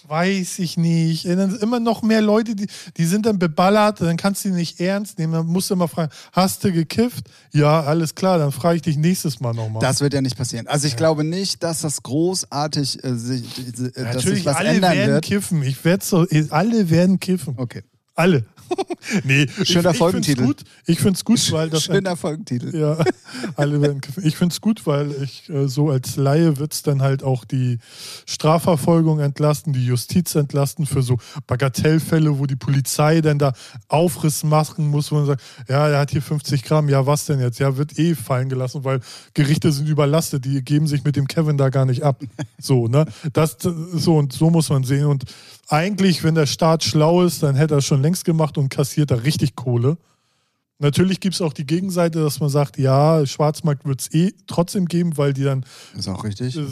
weiß 0.07 0.59
ich 0.59 0.77
nicht. 0.77 1.25
Dann 1.25 1.55
immer 1.59 1.79
noch 1.79 2.01
mehr 2.01 2.21
Leute, 2.21 2.55
die, 2.55 2.67
die 2.97 3.05
sind 3.05 3.25
dann 3.25 3.39
beballert, 3.39 4.01
dann 4.01 4.17
kannst 4.17 4.45
du 4.45 4.49
die 4.49 4.55
nicht 4.55 4.79
ernst 4.79 5.19
nehmen. 5.19 5.33
Dann 5.33 5.45
musst 5.47 5.69
du 5.69 5.73
immer 5.73 5.87
fragen, 5.87 6.11
hast 6.31 6.63
du 6.63 6.71
gekifft? 6.71 7.25
Ja, 7.51 7.81
alles 7.81 8.15
klar, 8.15 8.37
dann 8.37 8.51
frage 8.51 8.77
ich 8.77 8.81
dich 8.81 8.97
nächstes 8.97 9.39
Mal 9.39 9.53
nochmal. 9.53 9.81
Das 9.81 10.01
wird 10.01 10.13
ja 10.13 10.21
nicht 10.21 10.37
passieren. 10.37 10.67
Also 10.67 10.87
ich 10.87 10.93
ja. 10.93 10.97
glaube 10.97 11.23
nicht, 11.23 11.63
dass 11.63 11.81
das 11.81 12.03
großartig 12.03 13.03
äh, 13.03 13.15
sich, 13.15 13.43
äh, 13.57 13.71
dass 13.71 14.15
Natürlich, 14.15 14.39
sich 14.39 14.45
was 14.45 14.55
alle 14.57 14.69
ändern 14.69 14.95
werden 14.95 15.13
wird. 15.13 15.25
kiffen. 15.25 15.63
Ich 15.63 15.83
werde 15.83 16.03
so, 16.03 16.25
alle 16.49 16.89
werden 16.89 17.19
kiffen. 17.19 17.55
Okay. 17.57 17.83
Alle. 18.15 18.45
Nee, 19.23 19.47
schöner 19.63 19.91
ich, 19.91 19.97
Folgentitel. 19.97 20.53
Ich 20.85 20.99
finde 20.99 21.13
es 21.13 21.25
gut, 21.25 21.39
gut, 21.39 21.51
weil 21.51 21.69
das. 21.69 21.83
Schöner 21.83 22.11
ein, 22.11 22.17
Folgentitel. 22.17 22.77
Ja, 22.77 22.97
alle 23.55 23.81
werden. 23.81 24.01
Ich 24.23 24.37
finde 24.37 24.53
es 24.53 24.61
gut, 24.61 24.85
weil 24.85 25.11
ich 25.23 25.49
äh, 25.49 25.67
so 25.67 25.89
als 25.89 26.15
Laie 26.15 26.57
wird 26.57 26.73
es 26.73 26.83
dann 26.83 27.01
halt 27.01 27.23
auch 27.23 27.45
die 27.45 27.79
Strafverfolgung 28.25 29.19
entlasten, 29.19 29.73
die 29.73 29.85
Justiz 29.85 30.35
entlasten 30.35 30.85
für 30.85 31.01
so 31.01 31.17
Bagatellfälle, 31.45 32.39
wo 32.39 32.45
die 32.45 32.55
Polizei 32.55 33.21
dann 33.21 33.39
da 33.39 33.53
Aufriss 33.87 34.43
machen 34.43 34.87
muss, 34.87 35.11
wo 35.11 35.15
man 35.15 35.25
sagt, 35.25 35.41
ja, 35.67 35.87
er 35.87 35.99
hat 35.99 36.11
hier 36.11 36.21
50 36.21 36.63
Gramm, 36.63 36.89
ja, 36.89 37.05
was 37.05 37.25
denn 37.25 37.39
jetzt? 37.39 37.59
Ja, 37.59 37.77
wird 37.77 37.97
eh 37.99 38.15
fallen 38.15 38.49
gelassen, 38.49 38.83
weil 38.83 38.99
Gerichte 39.33 39.71
sind 39.71 39.87
überlastet, 39.87 40.45
die 40.45 40.63
geben 40.63 40.87
sich 40.87 41.03
mit 41.03 41.15
dem 41.15 41.27
Kevin 41.27 41.57
da 41.57 41.69
gar 41.69 41.85
nicht 41.85 42.03
ab. 42.03 42.21
So, 42.59 42.87
ne? 42.87 43.05
Das, 43.33 43.57
so 43.59 44.17
und 44.17 44.33
so 44.33 44.49
muss 44.49 44.69
man 44.69 44.83
sehen. 44.83 45.05
Und 45.05 45.25
eigentlich, 45.67 46.23
wenn 46.23 46.35
der 46.35 46.45
Staat 46.45 46.83
schlau 46.83 47.23
ist, 47.23 47.43
dann 47.43 47.55
hätte 47.55 47.75
er 47.75 47.81
schon 47.81 48.01
längst 48.01 48.25
gemacht 48.25 48.57
und 48.57 48.69
kassiert 48.69 49.11
da 49.11 49.15
richtig 49.15 49.55
Kohle. 49.55 49.97
Natürlich 50.79 51.19
gibt 51.19 51.35
es 51.35 51.41
auch 51.41 51.53
die 51.53 51.65
Gegenseite, 51.65 52.21
dass 52.21 52.39
man 52.39 52.49
sagt, 52.49 52.77
ja, 52.77 53.25
Schwarzmarkt 53.25 53.85
wird 53.85 54.01
es 54.01 54.13
eh 54.13 54.33
trotzdem 54.45 54.85
geben, 54.85 55.17
weil 55.17 55.33
die 55.33 55.43
dann 55.43 55.65
ist 55.97 56.07
auch 56.07 56.23
richtig. 56.23 56.55
Äh, 56.57 56.65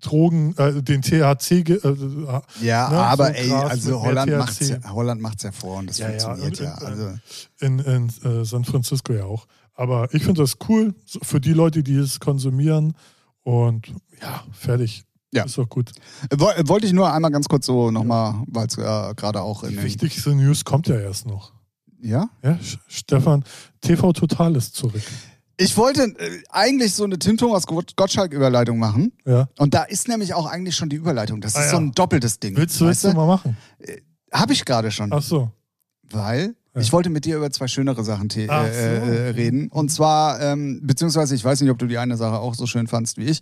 Drogen, 0.00 0.56
äh, 0.58 0.80
den 0.80 1.02
THC. 1.02 1.50
Äh, 1.50 1.72
äh, 1.72 2.40
ja, 2.60 2.88
ne, 2.88 2.98
aber 2.98 3.26
so 3.26 3.32
ey, 3.32 3.52
also 3.52 4.02
Holland 4.02 4.30
macht 4.36 4.60
es 4.60 4.68
ja, 4.68 4.78
Holland 4.90 5.20
macht's 5.20 5.42
ja 5.42 5.50
vor 5.50 5.78
und 5.78 5.90
das 5.90 5.98
ja, 5.98 6.06
funktioniert 6.10 6.60
ja. 6.60 6.64
In, 6.66 6.78
ja. 6.78 6.86
Also. 6.86 7.18
in, 7.58 7.78
in, 7.80 8.12
in 8.22 8.44
San 8.44 8.64
Francisco 8.64 9.12
ja 9.12 9.24
auch. 9.24 9.48
Aber 9.74 10.12
ich 10.12 10.22
finde 10.22 10.42
das 10.42 10.56
cool 10.68 10.94
für 11.22 11.40
die 11.40 11.52
Leute, 11.52 11.82
die 11.82 11.96
es 11.96 12.20
konsumieren. 12.20 12.94
Und 13.42 13.88
ja, 14.20 14.44
fertig. 14.52 15.04
Ja. 15.32 15.44
Ist 15.44 15.58
doch 15.58 15.68
gut. 15.68 15.92
Wollte 16.30 16.86
ich 16.86 16.92
nur 16.92 17.12
einmal 17.12 17.30
ganz 17.30 17.48
kurz 17.48 17.66
so 17.66 17.90
nochmal, 17.90 18.42
weil 18.46 18.66
es 18.66 18.78
äh, 18.78 19.14
gerade 19.14 19.42
auch 19.42 19.62
in. 19.62 19.70
Die 19.70 19.82
wichtigste 19.82 20.34
News 20.34 20.64
kommt 20.64 20.88
ja 20.88 20.98
erst 20.98 21.26
noch. 21.26 21.52
Ja? 22.00 22.30
Ja, 22.42 22.58
Stefan, 22.86 23.44
TV 23.80 24.12
Total 24.12 24.54
ist 24.56 24.74
zurück. 24.74 25.02
Ich 25.60 25.76
wollte 25.76 26.02
äh, 26.02 26.42
eigentlich 26.50 26.94
so 26.94 27.04
eine 27.04 27.18
Tim 27.18 27.36
Thomas 27.36 27.66
Gottschalk-Überleitung 27.66 28.78
machen. 28.78 29.12
Ja. 29.26 29.48
Und 29.58 29.74
da 29.74 29.82
ist 29.82 30.06
nämlich 30.06 30.32
auch 30.32 30.46
eigentlich 30.46 30.76
schon 30.76 30.88
die 30.88 30.96
Überleitung. 30.96 31.40
Das 31.40 31.56
ah, 31.56 31.60
ist 31.60 31.66
ja. 31.66 31.70
so 31.72 31.76
ein 31.78 31.92
doppeltes 31.92 32.38
Ding. 32.38 32.56
Willst 32.56 32.80
du, 32.80 32.86
willst 32.86 33.02
du 33.02 33.12
mal 33.12 33.26
machen? 33.26 33.56
Äh, 33.80 33.98
Habe 34.32 34.52
ich 34.52 34.64
gerade 34.64 34.92
schon. 34.92 35.12
Ach 35.12 35.22
so. 35.22 35.50
Weil 36.10 36.54
ja. 36.74 36.80
ich 36.80 36.92
wollte 36.92 37.10
mit 37.10 37.24
dir 37.24 37.36
über 37.36 37.50
zwei 37.50 37.66
schönere 37.66 38.04
Sachen 38.04 38.30
äh, 38.30 38.46
so. 38.46 38.52
äh, 38.52 39.30
reden. 39.30 39.68
Und 39.68 39.90
zwar, 39.90 40.40
ähm, 40.40 40.80
beziehungsweise 40.84 41.34
ich 41.34 41.44
weiß 41.44 41.60
nicht, 41.60 41.70
ob 41.70 41.78
du 41.78 41.86
die 41.86 41.98
eine 41.98 42.16
Sache 42.16 42.38
auch 42.38 42.54
so 42.54 42.66
schön 42.66 42.86
fandst 42.86 43.18
wie 43.18 43.24
ich. 43.24 43.40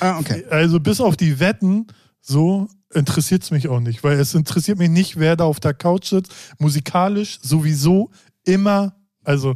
Ah, 0.00 0.18
okay. 0.18 0.46
Also 0.50 0.80
bis 0.80 1.02
auf 1.02 1.18
die 1.18 1.38
Wetten 1.38 1.86
so 2.26 2.68
interessiert 2.92 3.42
es 3.42 3.50
mich 3.50 3.68
auch 3.68 3.80
nicht, 3.80 4.02
weil 4.02 4.18
es 4.18 4.34
interessiert 4.34 4.78
mich 4.78 4.90
nicht, 4.90 5.18
wer 5.18 5.36
da 5.36 5.44
auf 5.44 5.60
der 5.60 5.74
Couch 5.74 6.08
sitzt. 6.08 6.32
Musikalisch 6.58 7.38
sowieso 7.42 8.10
immer, 8.44 8.96
also 9.24 9.54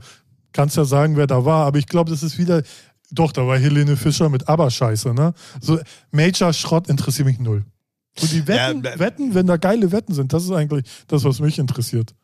kannst 0.53 0.77
ja 0.77 0.85
sagen, 0.85 1.17
wer 1.17 1.27
da 1.27 1.45
war, 1.45 1.67
aber 1.67 1.79
ich 1.79 1.87
glaube, 1.87 2.11
das 2.11 2.23
ist 2.23 2.39
wieder, 2.39 2.63
doch, 3.11 3.33
da 3.33 3.47
war 3.47 3.59
Helene 3.59 3.97
Fischer 3.97 4.29
mit 4.29 4.49
Aber-Scheiße, 4.49 5.15
ne? 5.15 5.33
So, 5.61 5.81
Major-Schrott 6.13 6.89
interessiert 6.89 7.27
mich 7.27 7.39
null. 7.39 7.65
Und 8.21 8.33
die 8.33 8.47
Wetten, 8.47 8.83
ja, 8.83 8.99
Wetten, 8.99 9.35
wenn 9.35 9.47
da 9.47 9.57
geile 9.57 9.93
Wetten 9.93 10.15
sind, 10.15 10.33
das 10.33 10.45
ist 10.45 10.51
eigentlich 10.51 10.85
das, 11.07 11.25
was 11.25 11.41
mich 11.41 11.59
interessiert 11.59 12.15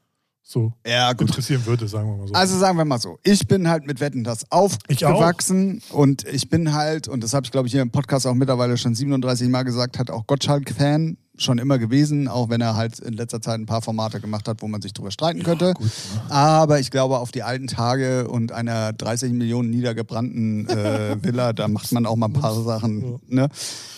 so 0.49 0.73
ja, 0.87 1.11
interessieren 1.11 1.67
würde, 1.67 1.89
sagen 1.89 2.09
wir 2.09 2.19
mal 2.19 2.29
so. 2.29 2.35
Also 2.35 2.57
sagen 2.57 2.79
wir 2.79 2.85
mal 2.85 3.01
so, 3.01 3.19
ich 3.25 3.49
bin 3.49 3.69
halt 3.69 3.85
mit 3.85 3.99
Wetten 3.99 4.23
das 4.23 4.51
aufgewachsen 4.53 5.83
und 5.91 6.25
ich 6.25 6.49
bin 6.49 6.73
halt, 6.73 7.09
und 7.09 7.25
das 7.25 7.35
habe 7.35 7.45
ich 7.45 7.51
glaube 7.51 7.67
ich 7.67 7.73
hier 7.73 7.83
im 7.83 7.91
Podcast 7.91 8.29
auch 8.29 8.35
mittlerweile 8.35 8.77
schon 8.77 8.95
37 8.95 9.49
Mal 9.49 9.65
gesagt, 9.65 9.99
hat 9.99 10.09
auch 10.09 10.25
Gottschalk-Fan 10.29 11.17
schon 11.39 11.59
immer 11.59 11.79
gewesen, 11.79 12.29
auch 12.29 12.49
wenn 12.49 12.61
er 12.61 12.77
halt 12.77 12.99
in 12.99 13.15
letzter 13.15 13.41
Zeit 13.41 13.59
ein 13.59 13.67
paar 13.67 13.83
Formate 13.83 14.21
gemacht 14.21 14.49
hat, 14.49 14.63
wo 14.63 14.69
man 14.69 14.81
sich 14.81 14.93
drüber 14.93 15.11
streiten 15.11 15.43
könnte. 15.43 15.67
Ja, 15.67 15.73
gut, 15.73 15.87
ne? 15.87 16.31
Aber 16.31 16.81
ich 16.81 16.91
glaube, 16.91 17.19
auf 17.19 17.33
die 17.33 17.43
alten 17.43 17.67
Tage 17.67 18.29
und 18.29 18.53
einer 18.53 18.93
30 18.93 19.33
Millionen 19.33 19.71
niedergebrannten 19.71 20.69
äh, 20.69 21.17
Villa, 21.23 21.53
da 21.53 21.69
macht 21.69 21.93
man 21.93 22.07
auch 22.07 22.17
mal 22.17 22.27
ein 22.27 22.33
paar 22.33 22.55
Sachen. 22.63 23.21
Ne? 23.29 23.49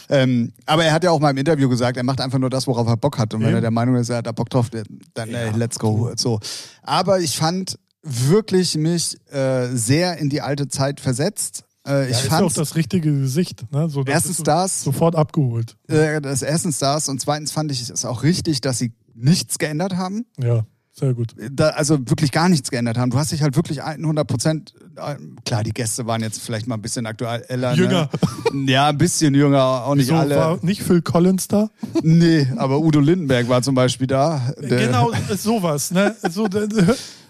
Ähm, 0.09 0.53
aber 0.67 0.85
er 0.85 0.93
hat 0.93 1.05
ja 1.05 1.11
auch 1.11 1.21
mal 1.21 1.31
im 1.31 1.37
Interview 1.37 1.69
gesagt, 1.69 1.97
er 1.97 2.03
macht 2.03 2.21
einfach 2.21 2.39
nur 2.39 2.51
das, 2.51 2.67
worauf 2.67 2.87
er 2.87 2.97
Bock 2.97 3.19
hat. 3.19 3.35
Und 3.35 3.43
wenn 3.43 3.51
ja. 3.51 3.57
er 3.57 3.61
der 3.61 3.71
Meinung 3.71 3.97
ist, 3.97 4.09
er 4.09 4.19
hat 4.19 4.27
da 4.27 4.33
Bock 4.33 4.51
drauf, 4.51 4.71
dann 4.71 5.31
ja. 5.31 5.39
ey, 5.39 5.51
let's 5.57 5.79
go. 5.79 6.11
So. 6.17 6.41
Aber 6.83 7.21
ich 7.21 7.37
fand 7.37 7.79
wirklich 8.03 8.77
mich 8.77 9.19
äh, 9.31 9.67
sehr 9.69 10.19
in 10.19 10.31
die 10.31 10.41
alte 10.41 10.69
Zeit 10.69 11.01
versetzt. 11.01 11.65
Äh, 11.89 12.11
ich 12.11 12.23
ja, 12.25 12.31
fand 12.31 12.45
auch 12.45 12.53
das 12.53 12.77
richtige 12.77 13.13
Gesicht. 13.13 13.65
Ne? 13.73 13.89
So, 13.89 14.05
das 14.05 14.15
erstens 14.15 14.43
das. 14.43 14.83
Sofort 14.83 15.17
abgeholt. 15.17 15.77
Äh, 15.89 16.21
das 16.21 16.43
erstens 16.43 16.79
das 16.79 17.09
und 17.09 17.21
zweitens 17.21 17.53
fand 17.53 17.73
ich 17.73 17.89
es 17.89 18.05
auch 18.05 18.23
richtig, 18.23 18.61
dass 18.61 18.79
sie 18.79 18.93
nichts 19.15 19.59
geändert 19.59 19.97
haben. 19.97 20.27
Ja. 20.39 20.65
Sehr 20.99 21.15
gut. 21.15 21.33
Da, 21.53 21.69
also 21.71 21.97
wirklich 22.11 22.33
gar 22.33 22.49
nichts 22.49 22.73
geändert 22.73 22.99
haben. 22.99 23.11
Du 23.11 23.19
hast 23.19 23.31
dich 23.31 23.43
halt 23.43 23.55
wirklich 23.55 23.85
100 23.85 24.27
Prozent, 24.27 24.75
äh, 24.97 25.15
klar, 25.45 25.63
die 25.63 25.71
Gäste 25.71 26.07
waren 26.07 26.23
jetzt 26.23 26.41
vielleicht 26.41 26.67
mal 26.67 26.75
ein 26.75 26.83
bisschen 26.83 27.07
aktueller. 27.07 27.77
Ne? 27.77 27.77
Jünger. 27.77 28.11
Ne? 28.53 28.67
Ja, 28.73 28.89
ein 28.89 28.99
bisschen 28.99 29.35
jünger, 29.35 29.85
auch 29.85 29.95
nicht 29.95 30.09
Wieso, 30.09 30.17
alle. 30.17 30.37
War 30.37 30.59
nicht 30.63 30.83
Phil 30.83 31.03
Collins 31.03 31.49
da? 31.49 31.69
Nee, 32.03 32.49
aber 32.57 32.81
Udo 32.81 32.99
Lindenberg 32.99 33.49
war 33.49 33.63
zum 33.63 33.75
Beispiel 33.75 34.07
da. 34.07 34.55
genau, 34.59 35.13
sowas, 35.37 35.91
ne? 35.91 36.17
So, 36.31 36.49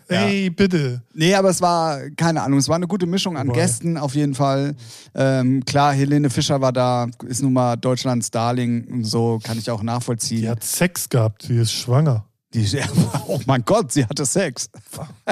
Ey, 0.08 0.44
ja. 0.44 0.50
bitte. 0.50 1.02
Nee, 1.12 1.34
aber 1.34 1.50
es 1.50 1.60
war, 1.60 2.00
keine 2.16 2.42
Ahnung, 2.42 2.58
es 2.58 2.68
war 2.68 2.76
eine 2.76 2.86
gute 2.86 3.06
Mischung 3.06 3.36
an 3.36 3.48
Wobei. 3.48 3.60
Gästen 3.60 3.98
auf 3.98 4.14
jeden 4.14 4.34
Fall. 4.34 4.74
Ähm, 5.14 5.64
klar, 5.64 5.92
Helene 5.92 6.30
Fischer 6.30 6.60
war 6.60 6.72
da, 6.72 7.06
ist 7.26 7.42
nun 7.42 7.52
mal 7.52 7.76
Deutschlands 7.76 8.30
Darling, 8.30 9.04
so 9.04 9.38
kann 9.42 9.58
ich 9.58 9.70
auch 9.70 9.82
nachvollziehen. 9.82 10.42
Die 10.42 10.48
hat 10.48 10.64
Sex 10.64 11.08
gehabt, 11.08 11.42
sie 11.42 11.58
ist 11.58 11.72
schwanger. 11.72 12.24
Die, 12.54 12.66
oh 13.26 13.40
mein 13.46 13.64
Gott, 13.64 13.92
sie 13.92 14.06
hatte 14.06 14.24
Sex. 14.24 14.70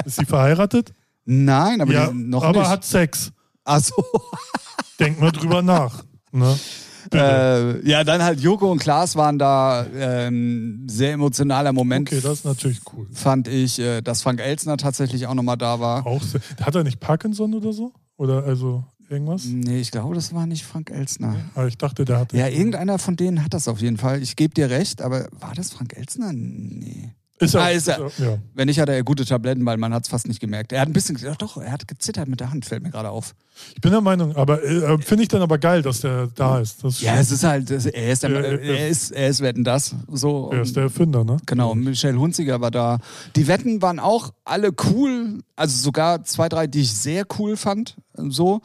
Ist 0.05 0.17
sie 0.17 0.25
verheiratet? 0.25 0.93
Nein, 1.25 1.81
aber 1.81 1.93
ja, 1.93 2.11
noch 2.13 2.43
aber 2.43 2.59
nicht. 2.59 2.69
hat 2.69 2.85
Sex. 2.85 3.31
Ach 3.63 3.81
so. 3.81 3.95
Denk 4.99 5.19
mal 5.19 5.31
drüber 5.31 5.61
nach. 5.61 6.03
Ne? 6.31 6.57
Äh, 7.13 7.87
ja, 7.87 8.03
dann 8.03 8.23
halt 8.23 8.39
Joko 8.39 8.71
und 8.71 8.79
Klaas 8.79 9.15
waren 9.15 9.37
da 9.39 9.85
ähm, 9.95 10.87
sehr 10.87 11.13
emotionaler 11.13 11.73
Moment. 11.73 12.09
Okay, 12.11 12.21
das 12.21 12.39
ist 12.39 12.45
natürlich 12.45 12.81
cool. 12.93 13.07
Fand 13.11 13.47
ich, 13.47 13.79
äh, 13.79 14.01
dass 14.01 14.21
Frank 14.21 14.39
Elsner 14.39 14.77
tatsächlich 14.77 15.27
auch 15.27 15.33
nochmal 15.33 15.57
da 15.57 15.79
war. 15.79 16.05
Auch 16.05 16.21
hat 16.61 16.75
er 16.75 16.83
nicht 16.83 16.99
Parkinson 16.99 17.53
oder 17.53 17.73
so? 17.73 17.93
Oder 18.17 18.43
also 18.43 18.83
irgendwas? 19.09 19.45
Nee, 19.45 19.79
ich 19.79 19.91
glaube, 19.91 20.15
das 20.15 20.33
war 20.33 20.45
nicht 20.45 20.65
Frank 20.65 20.89
Elsner. 20.89 21.35
Aber 21.55 21.67
ich 21.67 21.77
dachte, 21.77 22.05
der 22.05 22.19
hatte. 22.19 22.37
Ja, 22.37 22.47
irgendeiner 22.47 22.99
von 22.99 23.15
denen 23.15 23.43
hat 23.43 23.53
das 23.53 23.67
auf 23.67 23.79
jeden 23.79 23.97
Fall. 23.97 24.21
Ich 24.21 24.35
gebe 24.35 24.53
dir 24.53 24.69
recht, 24.69 25.01
aber 25.01 25.27
war 25.31 25.53
das 25.55 25.71
Frank 25.71 25.95
Elsner? 25.95 26.31
Nee. 26.33 27.13
Ist 27.39 27.53
er, 27.53 27.61
Ah, 27.61 27.69
ist 27.69 27.87
er. 27.87 28.05
ist 28.07 28.19
er- 28.19 28.25
ja. 28.31 28.37
Wenn 28.55 28.67
nicht, 28.67 28.79
hat 28.79 28.89
er 28.89 29.03
gute 29.03 29.23
Tabletten, 29.23 29.63
weil 29.65 29.77
man 29.77 29.93
hat 29.93 30.03
es 30.03 30.09
fast 30.09 30.27
nicht 30.27 30.39
gemerkt. 30.39 30.71
Er 30.71 30.81
hat 30.81 30.89
ein 30.89 30.93
bisschen, 30.93 31.17
doch, 31.21 31.35
doch, 31.35 31.57
er 31.57 31.71
hat 31.71 31.87
gezittert 31.87 32.27
mit 32.27 32.39
der 32.39 32.49
Hand, 32.49 32.65
fällt 32.65 32.81
mir 32.81 32.89
gerade 32.89 33.09
auf. 33.09 33.35
Ich 33.75 33.81
bin 33.81 33.91
der 33.91 34.01
Meinung, 34.01 34.35
aber 34.35 34.63
äh, 34.63 34.97
finde 34.99 35.23
ich 35.23 35.29
dann 35.29 35.41
aber 35.41 35.57
geil, 35.57 35.81
dass 35.81 36.01
der 36.01 36.27
da 36.33 36.59
ist. 36.59 36.83
Das 36.83 36.95
ist 36.95 37.01
Ja, 37.01 37.15
es 37.19 37.31
ist 37.31 37.43
halt, 37.43 37.69
er 37.69 37.77
ist, 38.11 38.23
der, 38.23 38.29
Ja, 38.31 38.39
ja, 38.41 38.57
er 38.57 38.87
ist, 38.87 39.11
er 39.11 39.27
ist 39.29 39.41
Wetten 39.41 39.63
das. 39.63 39.95
So. 40.11 40.49
er 40.51 40.61
ist 40.61 40.75
der 40.75 40.83
Erfinder, 40.83 41.23
ne? 41.23 41.37
Genau, 41.45 41.73
Michelle 41.75 42.19
Hunziger 42.19 42.59
war 42.61 42.71
da. 42.71 42.99
Die 43.35 43.47
Wetten 43.47 43.81
waren 43.81 43.99
auch 43.99 44.31
alle 44.43 44.71
cool, 44.91 45.39
also 45.55 45.75
sogar 45.81 46.23
zwei, 46.23 46.49
drei, 46.49 46.67
die 46.67 46.81
ich 46.81 46.93
sehr 46.93 47.25
cool 47.39 47.55
fand. 47.57 47.95
So. 48.15 48.61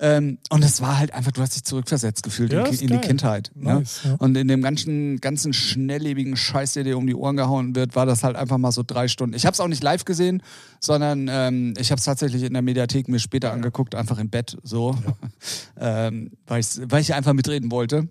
Ähm, 0.00 0.38
und 0.50 0.64
es 0.64 0.80
war 0.80 0.98
halt 0.98 1.12
einfach, 1.12 1.32
du 1.32 1.40
hast 1.40 1.56
dich 1.56 1.64
zurückversetzt 1.64 2.22
gefühlt 2.22 2.52
Ja, 2.52 2.64
in, 2.64 2.78
in 2.78 2.86
die. 2.88 2.98
Kindheit. 2.98 3.50
Nice, 3.54 4.04
ne? 4.04 4.10
ja. 4.10 4.16
Und 4.18 4.36
in 4.36 4.46
dem 4.46 4.62
ganzen, 4.62 5.20
ganzen 5.20 5.52
schnelllebigen 5.52 6.36
Scheiß, 6.36 6.74
der 6.74 6.84
dir 6.84 6.96
um 6.96 7.06
die 7.06 7.16
Ohren 7.16 7.36
gehauen 7.36 7.74
wird, 7.74 7.96
war 7.96 8.06
das 8.06 8.22
halt 8.22 8.36
einfach 8.36 8.58
mal 8.58 8.70
so 8.70 8.84
drei 8.86 9.08
Stunden. 9.08 9.34
Ich 9.34 9.44
habe 9.44 9.54
es 9.54 9.60
auch 9.60 9.66
nicht 9.66 9.82
live 9.82 10.04
gesehen, 10.04 10.42
sondern 10.78 11.28
ähm, 11.28 11.74
ich 11.78 11.90
habe 11.90 11.98
es 11.98 12.04
tatsächlich 12.04 12.44
in 12.44 12.52
der 12.52 12.62
Mediathek 12.62 13.08
mir 13.08 13.18
später 13.18 13.52
angeguckt, 13.52 13.96
einfach 13.96 14.18
im 14.18 14.30
Bett, 14.30 14.56
so, 14.62 14.96
ähm, 15.80 16.30
weil, 16.46 16.62
weil 16.86 17.00
ich 17.00 17.14
einfach 17.14 17.32
mitreden 17.32 17.72
wollte. 17.72 18.08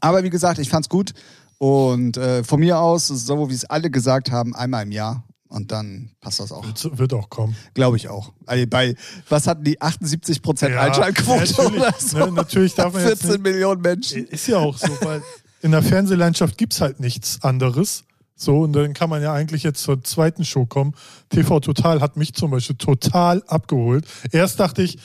Aber 0.00 0.22
wie 0.22 0.30
gesagt, 0.30 0.60
ich 0.60 0.68
fand's 0.68 0.88
gut. 0.88 1.12
Und 1.58 2.16
äh, 2.16 2.44
von 2.44 2.60
mir 2.60 2.78
aus, 2.78 3.08
so 3.08 3.50
wie 3.50 3.54
es 3.54 3.64
alle 3.64 3.90
gesagt 3.90 4.30
haben, 4.30 4.54
einmal 4.54 4.84
im 4.84 4.92
Jahr. 4.92 5.24
Und 5.50 5.72
dann 5.72 6.12
passt 6.20 6.38
das 6.40 6.52
auch. 6.52 6.64
Wird, 6.64 6.96
wird 6.98 7.12
auch 7.12 7.28
kommen. 7.28 7.54
Glaube 7.74 7.96
ich 7.96 8.08
auch. 8.08 8.32
Also 8.46 8.66
bei, 8.68 8.94
was 9.28 9.46
hatten 9.48 9.64
die 9.64 9.80
78 9.80 10.40
Prozent 10.42 10.74
Ja, 10.74 10.82
Einschaltquote 10.82 11.40
natürlich, 11.40 11.80
oder 11.80 11.94
so? 11.98 12.18
ne, 12.18 12.32
natürlich 12.32 12.74
darf 12.76 12.92
man 12.94 13.02
jetzt 13.02 13.22
14 13.22 13.30
nicht- 13.30 13.42
Millionen 13.42 13.80
Menschen. 13.82 14.26
Ist 14.26 14.46
ja 14.46 14.58
auch 14.58 14.78
so, 14.78 14.88
weil 15.02 15.22
in 15.60 15.72
der 15.72 15.82
Fernsehlandschaft 15.82 16.56
gibt 16.56 16.72
es 16.72 16.80
halt 16.80 17.00
nichts 17.00 17.42
anderes. 17.42 18.04
So, 18.36 18.60
und 18.60 18.72
dann 18.74 18.94
kann 18.94 19.10
man 19.10 19.22
ja 19.22 19.34
eigentlich 19.34 19.64
jetzt 19.64 19.82
zur 19.82 20.02
zweiten 20.04 20.44
Show 20.44 20.64
kommen. 20.66 20.94
TV 21.30 21.58
Total 21.60 22.00
hat 22.00 22.16
mich 22.16 22.32
zum 22.32 22.52
Beispiel 22.52 22.76
total 22.76 23.42
abgeholt. 23.48 24.06
Erst 24.32 24.60
dachte 24.60 24.82
ich, 24.82 24.98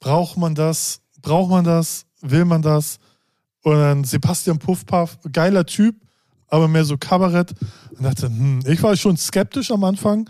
braucht 0.00 0.36
man 0.38 0.54
das? 0.54 1.00
Braucht 1.22 1.50
man 1.50 1.64
das? 1.64 2.06
Will 2.22 2.46
man 2.46 2.62
das? 2.62 2.98
Und 3.62 3.74
dann 3.74 4.04
Sebastian 4.04 4.58
Puffpaff, 4.58 5.18
geiler 5.30 5.66
Typ, 5.66 5.94
aber 6.50 6.68
mehr 6.68 6.84
so 6.84 6.98
Kabarett. 6.98 7.52
Und 7.96 8.04
dachte, 8.04 8.26
hm, 8.26 8.60
ich 8.66 8.82
war 8.82 8.96
schon 8.96 9.16
skeptisch 9.16 9.70
am 9.70 9.84
Anfang, 9.84 10.28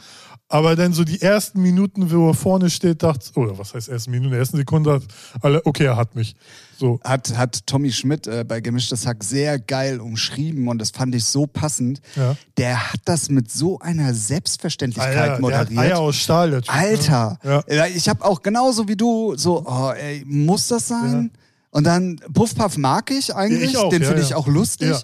aber 0.53 0.75
dann 0.75 0.93
so 0.93 1.05
die 1.05 1.23
ersten 1.23 1.63
Minuten, 1.63 2.11
wo 2.11 2.31
er 2.31 2.35
vorne 2.35 2.71
steht, 2.71 3.05
dachte, 3.05 3.31
oder 3.37 3.57
was 3.57 3.73
heißt 3.73 3.89
ersten 3.89 4.11
Minuten, 4.11 4.35
ersten 4.35 4.57
Sekunde, 4.57 5.01
alle, 5.43 5.65
okay, 5.65 5.85
er 5.85 5.97
hat 5.97 6.17
mich. 6.17 6.35
So, 6.77 6.99
Hat, 7.05 7.37
hat 7.37 7.67
Tommy 7.67 7.93
Schmidt 7.93 8.27
äh, 8.27 8.43
bei 8.43 8.61
Gemischtes 8.61 9.07
Hack 9.07 9.23
sehr 9.23 9.61
geil 9.61 10.01
umschrieben 10.01 10.67
und 10.67 10.79
das 10.79 10.91
fand 10.91 11.15
ich 11.15 11.25
so 11.25 11.47
passend. 11.47 12.01
Ja. 12.17 12.35
Der 12.57 12.93
hat 12.93 13.01
das 13.05 13.29
mit 13.29 13.49
so 13.49 13.79
einer 13.79 14.13
Selbstverständlichkeit 14.13 15.17
Alter, 15.17 15.33
hat 15.35 15.41
moderiert. 15.41 15.79
Eier 15.79 15.99
aus 16.01 16.17
Stahl, 16.17 16.51
der 16.51 16.63
Typ. 16.63 16.75
ne? 16.75 16.81
Alter, 16.81 17.39
Ja. 17.45 17.63
Ja, 17.69 17.87
ich 17.87 18.09
habe 18.09 18.25
auch 18.25 18.43
genauso 18.43 18.89
wie 18.89 18.97
du 18.97 19.37
so, 19.37 19.65
oh, 19.65 19.93
ey, 19.93 20.25
muss 20.27 20.67
das 20.67 20.89
sein? 20.89 21.31
Und 21.71 21.85
dann 21.85 22.17
Puffpuff 22.35 22.77
mag 22.77 23.11
ich 23.13 23.35
eigentlich, 23.35 23.71
Ich 23.71 23.77
auch, 23.77 23.91
den 23.91 24.03
ja, 24.03 24.09
finde 24.09 24.23
ich 24.23 24.31
ja. 24.31 24.37
auch 24.37 24.49
lustig. 24.49 24.97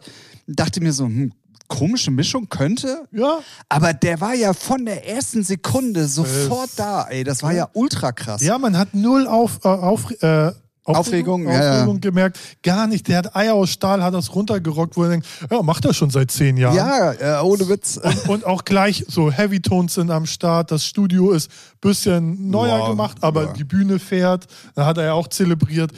Ja. 0.47 0.55
Dachte 0.55 0.81
mir 0.81 0.93
so, 0.93 1.05
hm, 1.05 1.33
komische 1.69 2.11
Mischung 2.11 2.49
könnte. 2.49 3.07
Ja, 3.13 3.39
Aber 3.69 3.93
der 3.93 4.21
war 4.21 4.35
ja 4.35 4.53
von 4.53 4.85
der 4.85 5.09
ersten 5.09 5.43
Sekunde 5.43 6.07
sofort 6.07 6.71
da, 6.77 7.05
ey. 7.09 7.25
Das 7.25 7.43
war 7.43 7.53
ja 7.53 7.69
ultra 7.75 8.13
krass. 8.13 8.43
ja, 8.43 8.57
man 8.59 8.77
hat 8.79 8.95
null 8.95 9.27
auf, 9.27 9.61
äh, 9.65 9.69
auf, 9.69 10.11
äh, 10.23 10.53
Aufregung, 10.85 11.49
ja, 11.49 11.53
ja. 11.53 11.73
Aufregung 11.73 12.01
gemerkt. 12.01 12.39
Gar 12.63 12.87
nicht. 12.87 13.09
Der 13.09 13.19
hat 13.19 13.35
Eier 13.35 13.55
aus 13.55 13.71
Stahl, 13.71 14.05
hat 14.05 14.15
das 14.15 14.33
runtergerockt, 14.33 14.97
wo 14.97 15.03
er 15.03 15.11
denkt, 15.11 15.27
ja, 15.51 15.61
macht 15.63 15.85
er 15.85 15.93
schon 15.93 16.11
seit 16.11 16.31
zehn 16.31 16.57
Jahren. 16.57 16.77
Ja, 16.77 17.41
äh, 17.41 17.43
ohne 17.43 17.69
Witz. 17.69 17.97
Und, 17.97 18.29
und 18.29 18.45
auch 18.47 18.65
gleich 18.65 19.05
so 19.09 19.33
Heavy 19.33 19.61
Tones 19.61 19.95
sind 19.95 20.13
am 20.13 20.27
Start. 20.27 20.71
Das 20.71 20.85
Studio 20.87 21.33
ist 21.33 21.51
ein 21.51 21.79
bisschen 21.81 22.51
neuer 22.51 22.79
Ja, 22.79 22.89
gemacht, 22.89 23.17
aber 23.21 23.47
ja. 23.47 23.53
die 23.55 23.65
Bühne 23.65 23.99
fährt. 23.99 24.47
Da 24.77 24.87
hat 24.87 24.99
er 24.99 25.07
ja 25.07 25.13
auch 25.15 25.27
zelebriert. 25.27 25.91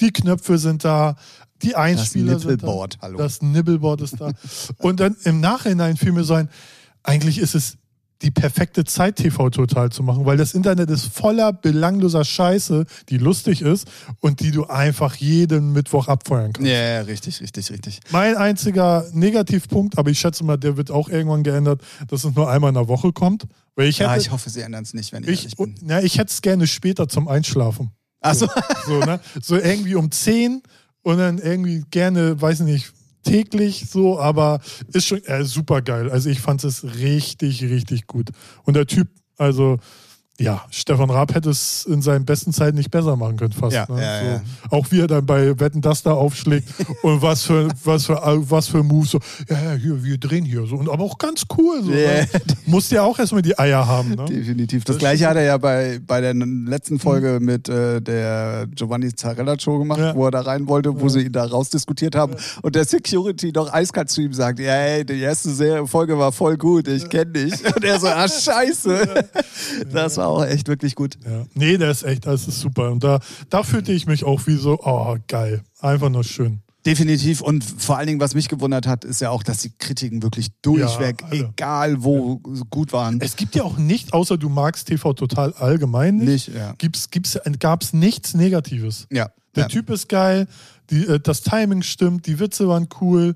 Die 0.00 0.10
Knöpfe 0.12 0.56
sind 0.56 0.84
da. 0.84 1.16
Die 1.62 1.74
Einspieler 1.74 2.38
sind 2.38 2.62
da. 2.62 2.86
Hallo. 3.02 3.18
Das 3.18 3.42
Nibbleboard 3.42 4.00
ist 4.02 4.20
da. 4.20 4.32
Und 4.78 5.00
dann 5.00 5.16
im 5.24 5.40
Nachhinein 5.40 5.96
fiel 5.96 6.12
mir 6.12 6.24
so 6.24 6.34
ein, 6.34 6.48
eigentlich 7.02 7.38
ist 7.38 7.54
es 7.54 7.78
die 8.22 8.30
perfekte 8.30 8.84
Zeit, 8.84 9.16
TV 9.16 9.50
total 9.50 9.92
zu 9.92 10.02
machen, 10.02 10.24
weil 10.24 10.38
das 10.38 10.54
Internet 10.54 10.88
ist 10.88 11.04
voller 11.06 11.52
belangloser 11.52 12.24
Scheiße, 12.24 12.86
die 13.10 13.18
lustig 13.18 13.60
ist 13.60 13.86
und 14.20 14.40
die 14.40 14.52
du 14.52 14.64
einfach 14.66 15.16
jeden 15.16 15.72
Mittwoch 15.74 16.08
abfeuern 16.08 16.54
kannst. 16.54 16.66
Ja, 16.70 16.78
ja, 16.78 17.00
richtig, 17.02 17.42
richtig, 17.42 17.70
richtig. 17.70 18.00
Mein 18.10 18.34
einziger 18.36 19.04
Negativpunkt, 19.12 19.98
aber 19.98 20.08
ich 20.10 20.18
schätze 20.18 20.44
mal, 20.44 20.56
der 20.56 20.78
wird 20.78 20.90
auch 20.90 21.10
irgendwann 21.10 21.42
geändert, 21.42 21.82
dass 22.08 22.24
es 22.24 22.34
nur 22.34 22.50
einmal 22.50 22.70
in 22.70 22.74
der 22.76 22.88
Woche 22.88 23.12
kommt. 23.12 23.44
Weil 23.74 23.88
ich 23.88 24.00
hätte, 24.00 24.10
Ja, 24.10 24.16
ich 24.16 24.30
hoffe, 24.30 24.48
sie 24.48 24.62
ändern 24.62 24.84
es 24.84 24.94
nicht, 24.94 25.12
wenn 25.12 25.22
ich, 25.28 25.44
ich, 25.44 25.56
bin. 25.56 25.74
na, 25.82 26.02
ich 26.02 26.16
hätte 26.16 26.32
es 26.32 26.40
gerne 26.40 26.66
später 26.66 27.10
zum 27.10 27.28
Einschlafen. 27.28 27.90
Achso, 28.22 28.48
So, 28.86 28.98
ne? 29.00 29.20
so 29.42 29.56
irgendwie 29.56 29.94
um 29.94 30.10
10 30.10 30.62
und 31.06 31.18
dann 31.18 31.38
irgendwie 31.38 31.84
gerne, 31.92 32.40
weiß 32.42 32.60
nicht, 32.60 32.92
täglich 33.22 33.86
so, 33.88 34.18
aber 34.18 34.58
ist 34.92 35.06
schon 35.06 35.24
äh, 35.26 35.44
super 35.44 35.80
geil. 35.80 36.10
Also 36.10 36.28
ich 36.28 36.40
fand 36.40 36.64
es 36.64 36.82
richtig, 36.82 37.62
richtig 37.62 38.08
gut. 38.08 38.30
Und 38.64 38.74
der 38.74 38.88
Typ, 38.88 39.06
also 39.36 39.78
ja, 40.38 40.62
Stefan 40.70 41.08
Raab 41.10 41.34
hätte 41.34 41.48
es 41.50 41.86
in 41.86 42.02
seinen 42.02 42.24
besten 42.26 42.52
Zeiten 42.52 42.76
nicht 42.76 42.90
besser 42.90 43.16
machen 43.16 43.36
können, 43.38 43.52
fast. 43.52 43.74
Ja, 43.74 43.86
ne? 43.88 44.02
ja, 44.02 44.20
so. 44.20 44.26
ja. 44.26 44.40
Auch 44.70 44.86
wie 44.90 45.00
er 45.00 45.06
dann 45.06 45.24
bei 45.24 45.58
Wetten 45.58 45.80
das 45.80 46.02
da 46.02 46.12
aufschlägt 46.12 46.68
und 47.02 47.22
was 47.22 47.42
für, 47.42 47.68
was 47.84 48.06
für, 48.06 48.20
was 48.22 48.68
für 48.68 48.82
Moves, 48.82 49.12
so, 49.12 49.20
ja, 49.48 49.62
ja, 49.62 49.72
hier, 49.74 50.04
wir 50.04 50.18
drehen 50.18 50.44
hier 50.44 50.66
so. 50.66 50.76
Und 50.76 50.90
aber 50.90 51.04
auch 51.04 51.16
ganz 51.18 51.44
cool. 51.56 51.82
So, 51.82 51.90
Ja. 51.92 51.96
ne? 52.22 52.28
Musst 52.66 52.90
ja 52.92 53.02
auch 53.02 53.18
erstmal 53.18 53.42
die 53.42 53.58
Eier 53.58 53.86
haben. 53.86 54.10
Ne? 54.10 54.24
definitiv. 54.26 54.84
Das 54.84 54.96
Das 54.96 55.00
gleiche 55.00 55.26
hat 55.28 55.36
er 55.36 55.44
ja 55.44 55.56
bei, 55.58 56.00
bei 56.06 56.20
der 56.20 56.34
letzten 56.34 56.98
Folge 56.98 57.38
mit 57.40 57.68
äh, 57.68 58.00
der 58.02 58.66
Giovanni 58.74 59.14
Zarella 59.14 59.58
Show 59.58 59.78
gemacht, 59.78 60.00
Ja. 60.00 60.14
wo 60.14 60.26
er 60.26 60.30
da 60.32 60.40
rein 60.42 60.68
wollte, 60.68 61.00
wo 61.00 61.08
sie 61.08 61.22
ihn 61.22 61.32
da 61.32 61.44
rausdiskutiert 61.44 62.14
haben 62.14 62.34
und 62.62 62.74
der 62.74 62.84
Security 62.84 63.52
doch 63.52 63.72
eiskalt 63.72 64.10
zu 64.10 64.20
ihm 64.20 64.32
sagt, 64.32 64.58
ja, 64.58 64.72
ey, 64.74 65.04
die 65.06 65.20
erste 65.20 65.86
Folge 65.86 66.18
war 66.18 66.32
voll 66.32 66.56
gut, 66.56 66.88
ich 66.88 67.08
kenne 67.08 67.32
dich. 67.32 67.52
Und 67.76 67.84
er 67.84 67.98
so, 68.00 68.06
ah, 68.08 68.28
scheiße. 68.28 69.24
Das 69.92 70.16
war 70.16 70.25
auch 70.26 70.44
echt 70.44 70.68
wirklich 70.68 70.94
gut. 70.94 71.18
Ja. 71.24 71.46
Nee, 71.54 71.78
der 71.78 71.90
ist 71.90 72.02
echt, 72.02 72.26
das 72.26 72.48
ist 72.48 72.60
super. 72.60 72.90
Und 72.90 73.04
da, 73.04 73.20
da 73.50 73.62
fühlte 73.62 73.92
ich 73.92 74.06
mich 74.06 74.24
auch 74.24 74.46
wie 74.46 74.56
so, 74.56 74.78
oh, 74.82 75.16
geil. 75.26 75.62
Einfach 75.80 76.08
nur 76.08 76.24
schön. 76.24 76.60
Definitiv. 76.86 77.40
Und 77.40 77.64
vor 77.64 77.98
allen 77.98 78.06
Dingen, 78.06 78.20
was 78.20 78.34
mich 78.34 78.48
gewundert 78.48 78.86
hat, 78.86 79.04
ist 79.04 79.20
ja 79.20 79.30
auch, 79.30 79.42
dass 79.42 79.58
die 79.58 79.72
Kritiken 79.76 80.22
wirklich 80.22 80.48
durchweg, 80.62 81.24
Ja, 81.32 81.48
egal 81.48 82.04
wo, 82.04 82.38
gut 82.70 82.92
waren. 82.92 83.20
Es 83.20 83.34
gibt 83.34 83.56
ja 83.56 83.64
auch 83.64 83.76
nicht, 83.76 84.12
außer 84.12 84.38
du 84.38 84.48
magst 84.48 84.86
TV 84.86 85.12
total 85.12 85.52
allgemein 85.54 86.16
nicht, 86.18 86.48
Nicht, 86.48 86.56
ja. 86.56 86.74
gibt's, 86.78 87.10
gibt's, 87.10 87.38
gab's 87.58 87.92
nichts 87.92 88.34
Negatives. 88.34 89.08
Ja. 89.10 89.30
Der 89.56 89.64
ja. 89.64 89.68
Typ 89.68 89.90
ist 89.90 90.08
geil, 90.08 90.46
die, 90.90 91.04
äh, 91.06 91.18
das 91.18 91.42
Timing 91.42 91.82
stimmt, 91.82 92.26
die 92.26 92.38
Witze 92.38 92.68
waren 92.68 92.88
cool. 93.00 93.34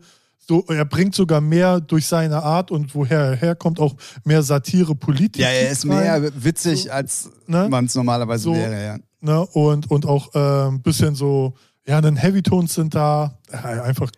Er 0.69 0.85
bringt 0.85 1.15
sogar 1.15 1.41
mehr 1.41 1.81
durch 1.81 2.07
seine 2.07 2.43
Art 2.43 2.71
und 2.71 2.95
woher 2.95 3.19
er 3.21 3.37
herkommt, 3.37 3.79
auch 3.81 3.95
mehr 4.25 4.43
Satire, 4.43 4.95
Politik. 4.95 5.43
Ja, 5.43 5.49
er 5.49 5.71
ist 5.71 5.89
rein, 5.89 6.23
mehr 6.23 6.33
witzig, 6.45 6.85
So, 6.85 6.91
als 6.91 7.31
ne? 7.47 7.69
man 7.69 7.85
es 7.87 7.95
normalerweise 7.95 8.45
So. 8.45 8.55
wäre, 8.55 8.85
ja. 8.85 8.97
Ne? 9.21 9.41
Und, 9.53 9.91
und 9.91 10.07
auch 10.07 10.35
äh, 10.35 10.69
ein 10.69 10.81
bisschen 10.83 11.15
so, 11.15 11.55
ja, 11.87 12.01
dann 12.01 12.17
Heavy 12.17 12.43
Tones 12.43 12.75
sind 12.75 12.95
da. 12.95 13.39
Ja, 13.53 13.83
einfach 13.83 14.11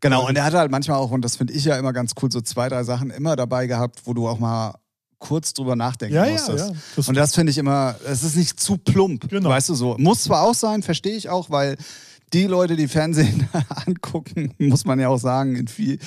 Genau, 0.00 0.28
und 0.28 0.36
er 0.36 0.44
hat 0.44 0.54
halt 0.54 0.70
manchmal 0.70 0.98
auch, 0.98 1.10
und 1.10 1.22
das 1.24 1.34
finde 1.36 1.52
ich 1.54 1.64
ja 1.64 1.76
immer 1.76 1.92
ganz 1.92 2.12
cool, 2.22 2.30
so 2.30 2.40
zwei, 2.40 2.68
drei 2.68 2.84
Sachen 2.84 3.10
immer 3.10 3.34
dabei 3.34 3.66
gehabt, 3.66 4.02
wo 4.04 4.14
du 4.14 4.28
auch 4.28 4.38
mal 4.38 4.74
kurz 5.18 5.52
drüber 5.52 5.74
nachdenken 5.74 6.14
Ja, 6.14 6.24
ja, 6.24 6.32
musstest. 6.32 6.68
ja. 6.70 6.76
Das- 6.94 7.08
und 7.08 7.16
das 7.16 7.34
finde 7.34 7.50
ich 7.50 7.58
immer, 7.58 7.96
es 8.08 8.22
ist 8.22 8.36
nicht 8.36 8.60
zu 8.60 8.78
plump, 8.78 9.28
Genau. 9.28 9.48
weißt 9.50 9.68
du 9.70 9.74
so. 9.74 9.96
Muss 9.98 10.22
zwar 10.22 10.42
auch 10.42 10.54
sein, 10.54 10.84
verstehe 10.84 11.16
ich 11.16 11.28
auch, 11.28 11.50
weil 11.50 11.76
die 12.32 12.44
Leute, 12.44 12.76
die 12.76 12.88
Fernsehen 12.88 13.48
angucken, 13.86 14.54
muss 14.58 14.84
man 14.84 15.00
ja 15.00 15.08
auch 15.08 15.18
sagen, 15.18 15.56
in 15.56 15.68
viel, 15.68 15.98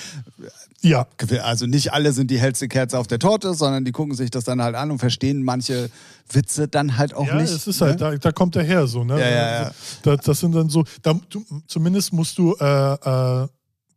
ja, 0.81 1.07
also 1.43 1.65
nicht 1.65 1.93
alle 1.93 2.11
sind 2.11 2.31
die 2.31 2.39
hellste 2.39 2.67
Kerze 2.67 2.97
auf 2.97 3.07
der 3.07 3.19
Torte, 3.19 3.53
sondern 3.53 3.85
die 3.85 3.91
gucken 3.91 4.15
sich 4.15 4.31
das 4.31 4.43
dann 4.43 4.61
halt 4.61 4.75
an 4.75 4.91
und 4.91 4.99
verstehen 4.99 5.43
manche 5.43 5.89
Witze 6.31 6.67
dann 6.67 6.97
halt 6.97 7.13
auch 7.13 7.27
ja, 7.27 7.35
nicht. 7.35 7.51
es 7.51 7.67
ist 7.67 7.81
halt, 7.81 7.99
ne? 7.99 8.11
da, 8.11 8.15
da 8.17 8.31
kommt 8.31 8.55
er 8.55 8.63
her 8.63 8.87
so, 8.87 9.03
ne? 9.03 9.19
Ja, 9.19 9.29
ja, 9.29 9.63
ja. 9.63 9.71
Das, 10.03 10.21
das 10.25 10.39
sind 10.39 10.53
dann 10.53 10.69
so, 10.69 10.83
da, 11.01 11.19
du, 11.29 11.43
zumindest 11.67 12.13
musst 12.13 12.37
du 12.37 12.55
äh, 12.59 12.63
äh, 12.63 13.47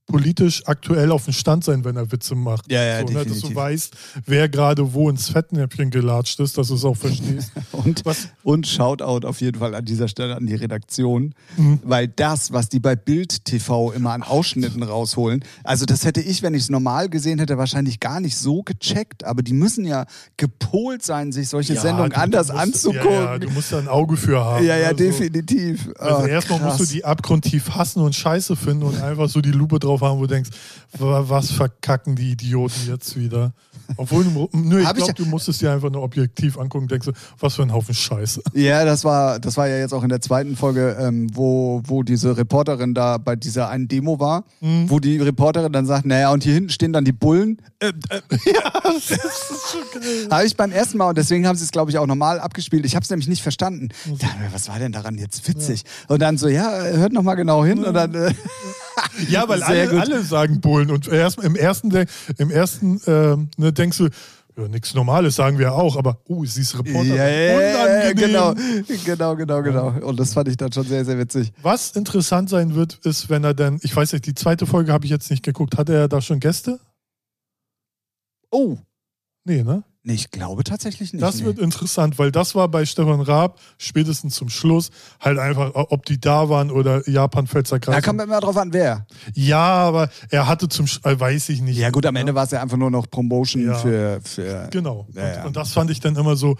politisch 0.06 0.62
aktuell 0.66 1.10
auf 1.10 1.24
dem 1.24 1.32
Stand 1.32 1.64
sein, 1.64 1.84
wenn 1.84 1.96
er 1.96 2.12
Witze 2.12 2.34
macht. 2.34 2.70
Ja, 2.70 2.82
ja, 2.84 3.00
so, 3.06 3.12
ne? 3.12 3.24
Dass 3.24 3.40
du 3.40 3.54
weißt, 3.54 3.94
wer 4.26 4.48
gerade 4.50 4.92
wo 4.92 5.08
ins 5.08 5.28
Fettnäpfchen 5.30 5.90
gelatscht 5.90 6.38
ist, 6.40 6.58
dass 6.58 6.68
du 6.68 6.74
es 6.74 6.84
auch 6.84 6.96
verstehst. 6.96 7.52
Und, 7.72 8.04
Was- 8.04 8.28
und 8.42 8.66
Shoutout 8.66 9.26
auf 9.26 9.40
jeden 9.40 9.58
Fall 9.58 9.74
an 9.74 9.84
dieser 9.84 10.06
Stelle 10.08 10.36
an 10.36 10.46
die 10.46 10.54
Redaktion, 10.54 11.34
Mhm. 11.56 11.80
weil 11.82 12.08
das, 12.08 12.52
was 12.52 12.68
die 12.68 12.80
bei 12.80 12.96
Bild 12.96 13.44
TV 13.44 13.92
immer 13.92 14.12
an 14.12 14.22
Ausschnitten 14.22 14.82
rausholen, 14.82 15.42
also 15.64 15.84
das 15.86 16.04
hätte 16.04 16.20
ich, 16.20 16.42
wenn 16.42 16.54
ich 16.54 16.62
es 16.64 16.70
normal 16.70 17.08
gesehen 17.08 17.38
hätte, 17.38 17.58
wahrscheinlich 17.58 17.98
gar 18.00 18.20
nicht 18.20 18.36
so 18.36 18.62
gecheckt, 18.62 19.24
aber 19.24 19.42
die 19.42 19.52
müssen 19.54 19.84
ja 19.84 20.04
gepolt 20.36 21.02
sein, 21.02 21.32
sich 21.32 21.48
solche 21.48 21.74
Ja, 21.74 21.80
Sendungen 21.80 22.10
du- 22.10 22.16
du 22.16 22.22
anders 22.22 22.48
musst, 22.48 22.58
anzugucken. 22.60 23.10
Ja, 23.10 23.24
ja, 23.32 23.38
du 23.38 23.50
musst 23.50 23.72
da 23.72 23.78
ein 23.78 23.88
Auge 23.88 24.16
für 24.16 24.42
haben. 24.44 24.64
Ja, 24.64 24.76
ja, 24.76 24.88
also, 24.88 24.98
definitiv. 24.98 25.88
Also 25.98 26.22
Oh, 26.24 26.26
erstmal 26.26 26.60
musst 26.60 26.80
du 26.80 26.84
die 26.86 27.04
abgrundtief 27.04 27.70
hassen 27.70 28.00
und 28.02 28.14
scheiße 28.14 28.54
finden 28.56 28.84
und 28.84 29.00
einfach 29.02 29.28
so 29.28 29.40
die 29.40 29.50
Lupe 29.52 29.78
drauf 29.78 29.93
drauf 29.98 30.10
haben, 30.10 30.18
wo 30.18 30.22
du 30.26 30.34
denkst, 30.34 30.50
wa- 30.98 31.24
was 31.26 31.50
verkacken 31.50 32.16
die 32.16 32.32
Idioten 32.32 32.88
jetzt 32.88 33.16
wieder? 33.16 33.52
Obwohl, 33.96 34.24
du- 34.24 34.48
nö, 34.52 34.80
ich 34.82 34.94
glaube, 34.94 35.12
du 35.12 35.26
musst 35.26 35.48
es 35.48 35.58
dir 35.58 35.70
einfach 35.72 35.90
nur 35.90 36.02
objektiv 36.02 36.56
angucken 36.58 36.84
und 36.84 36.90
denkst, 36.90 37.06
so, 37.06 37.12
was 37.38 37.54
für 37.54 37.62
ein 37.62 37.72
Haufen 37.72 37.94
Scheiße. 37.94 38.40
Ja, 38.54 38.84
das 38.84 39.04
war, 39.04 39.38
das 39.38 39.56
war 39.58 39.68
ja 39.68 39.76
jetzt 39.78 39.92
auch 39.92 40.02
in 40.02 40.08
der 40.08 40.20
zweiten 40.22 40.56
Folge, 40.56 40.96
ähm, 40.98 41.28
wo, 41.34 41.82
wo 41.86 42.02
diese 42.02 42.36
Reporterin 42.36 42.94
da 42.94 43.18
bei 43.18 43.36
dieser 43.36 43.68
einen 43.68 43.86
Demo 43.88 44.18
war, 44.18 44.44
Mhm. 44.60 44.88
wo 44.90 45.00
die 45.00 45.18
Reporterin 45.18 45.72
dann 45.72 45.84
sagt, 45.86 46.06
naja, 46.06 46.30
und 46.32 46.42
hier 46.44 46.54
hinten 46.54 46.70
stehen 46.70 46.92
dann 46.94 47.04
die 47.04 47.12
Bullen. 47.12 47.58
Äh, 47.80 47.88
äh, 48.08 48.20
habe 50.30 50.46
ich 50.46 50.56
beim 50.56 50.72
ersten 50.72 50.96
Mal, 50.98 51.10
und 51.10 51.18
deswegen 51.18 51.46
haben 51.46 51.56
sie 51.56 51.64
es, 51.64 51.70
glaube 51.70 51.90
ich, 51.90 51.98
auch 51.98 52.06
normal 52.06 52.40
abgespielt. 52.40 52.84
Ich 52.86 52.94
habe 52.96 53.04
es 53.04 53.10
nämlich 53.10 53.28
nicht 53.28 53.42
verstanden. 53.42 53.88
Ich 54.06 54.18
dachte 54.18 54.38
mir, 54.38 54.52
was 54.52 54.68
war 54.68 54.78
denn 54.78 54.92
daran 54.92 55.18
jetzt 55.18 55.46
witzig? 55.48 55.84
Und 56.08 56.20
dann 56.22 56.38
so, 56.38 56.48
ja, 56.48 56.70
hört 56.84 57.12
noch 57.12 57.22
mal 57.22 57.34
genau 57.34 57.64
hin. 57.64 57.84
Und 57.84 57.94
dann, 57.94 58.14
äh, 58.14 58.32
Ja, 59.28 59.48
weil 59.48 59.60
Sehr 59.88 60.00
alle, 60.00 60.00
gut. 60.00 60.14
alle 60.14 60.22
sagen 60.24 60.60
Bullen. 60.60 60.90
Und 60.90 61.08
erst 61.08 61.38
im 61.42 61.56
ersten, 61.56 61.90
im 62.38 62.50
ersten 62.50 63.00
ähm, 63.06 63.50
ne, 63.56 63.72
denkst 63.72 63.98
du, 63.98 64.08
ja, 64.56 64.68
nichts 64.68 64.94
Normales 64.94 65.34
sagen 65.34 65.58
wir 65.58 65.74
auch, 65.74 65.96
aber, 65.96 66.20
oh, 66.28 66.44
sie 66.44 66.60
ist 66.60 66.78
Reporter. 66.78 67.14
ja, 67.14 67.56
Unangenehm. 67.56 68.16
genau, 68.16 68.54
genau, 69.04 69.34
genau, 69.36 69.62
genau. 69.62 70.06
Und 70.06 70.20
das 70.20 70.32
fand 70.32 70.48
ich 70.48 70.56
dann 70.56 70.72
schon 70.72 70.84
sehr, 70.84 71.04
sehr 71.04 71.18
witzig. 71.18 71.52
Was 71.62 71.90
interessant 71.92 72.50
sein 72.50 72.74
wird, 72.74 73.00
ist, 73.04 73.28
wenn 73.30 73.42
er 73.42 73.54
dann, 73.54 73.80
ich 73.82 73.94
weiß 73.94 74.12
nicht, 74.12 74.26
die 74.26 74.34
zweite 74.34 74.66
Folge 74.66 74.92
habe 74.92 75.04
ich 75.04 75.10
jetzt 75.10 75.30
nicht 75.30 75.42
geguckt. 75.42 75.76
Hat 75.76 75.88
er 75.88 76.06
da 76.08 76.20
schon 76.20 76.38
Gäste? 76.38 76.78
Oh, 78.50 78.78
Nee, 79.44 79.62
ne? 79.62 79.84
Nee, 80.04 80.14
ich 80.14 80.30
glaube 80.30 80.62
tatsächlich 80.62 81.12
nicht. 81.12 81.22
Das 81.22 81.38
nee. 81.40 81.44
wird 81.46 81.58
interessant, 81.58 82.18
weil 82.18 82.30
das 82.30 82.54
war 82.54 82.68
bei 82.68 82.86
Stefan 82.86 83.20
Raab 83.20 83.58
spätestens 83.78 84.34
zum 84.36 84.48
Schluss 84.48 84.90
halt 85.20 85.38
einfach, 85.38 85.72
ob 85.74 86.04
die 86.06 86.20
da 86.20 86.48
waren 86.48 86.70
oder 86.70 87.08
Japan-Pfälzer 87.08 87.80
Kreis. 87.80 87.96
Da 87.96 88.00
kommt 88.00 88.20
immer 88.20 88.40
drauf 88.40 88.56
an, 88.56 88.72
wer. 88.72 89.06
ja, 89.34 89.58
aber 89.64 90.08
er 90.30 90.46
hatte 90.46 90.68
zum, 90.68 90.86
Sch- 90.86 91.04
äh, 91.08 91.18
weiß 91.18 91.48
ich 91.48 91.60
nicht. 91.60 91.76
Ja, 91.78 91.90
gut, 91.90 92.06
am 92.06 92.16
Ende 92.16 92.34
war 92.34 92.44
es 92.44 92.50
ja 92.52 92.62
einfach 92.62 92.76
nur 92.76 92.90
noch 92.90 93.10
Promotion 93.10 93.66
Ja. 93.66 93.74
für, 93.74 94.20
für. 94.22 94.68
Genau. 94.70 95.06
Ja, 95.14 95.22
und, 95.22 95.34
ja. 95.36 95.44
und 95.46 95.56
das 95.56 95.72
fand 95.72 95.90
ich 95.90 96.00
dann 96.00 96.14
immer 96.16 96.36
so, 96.36 96.56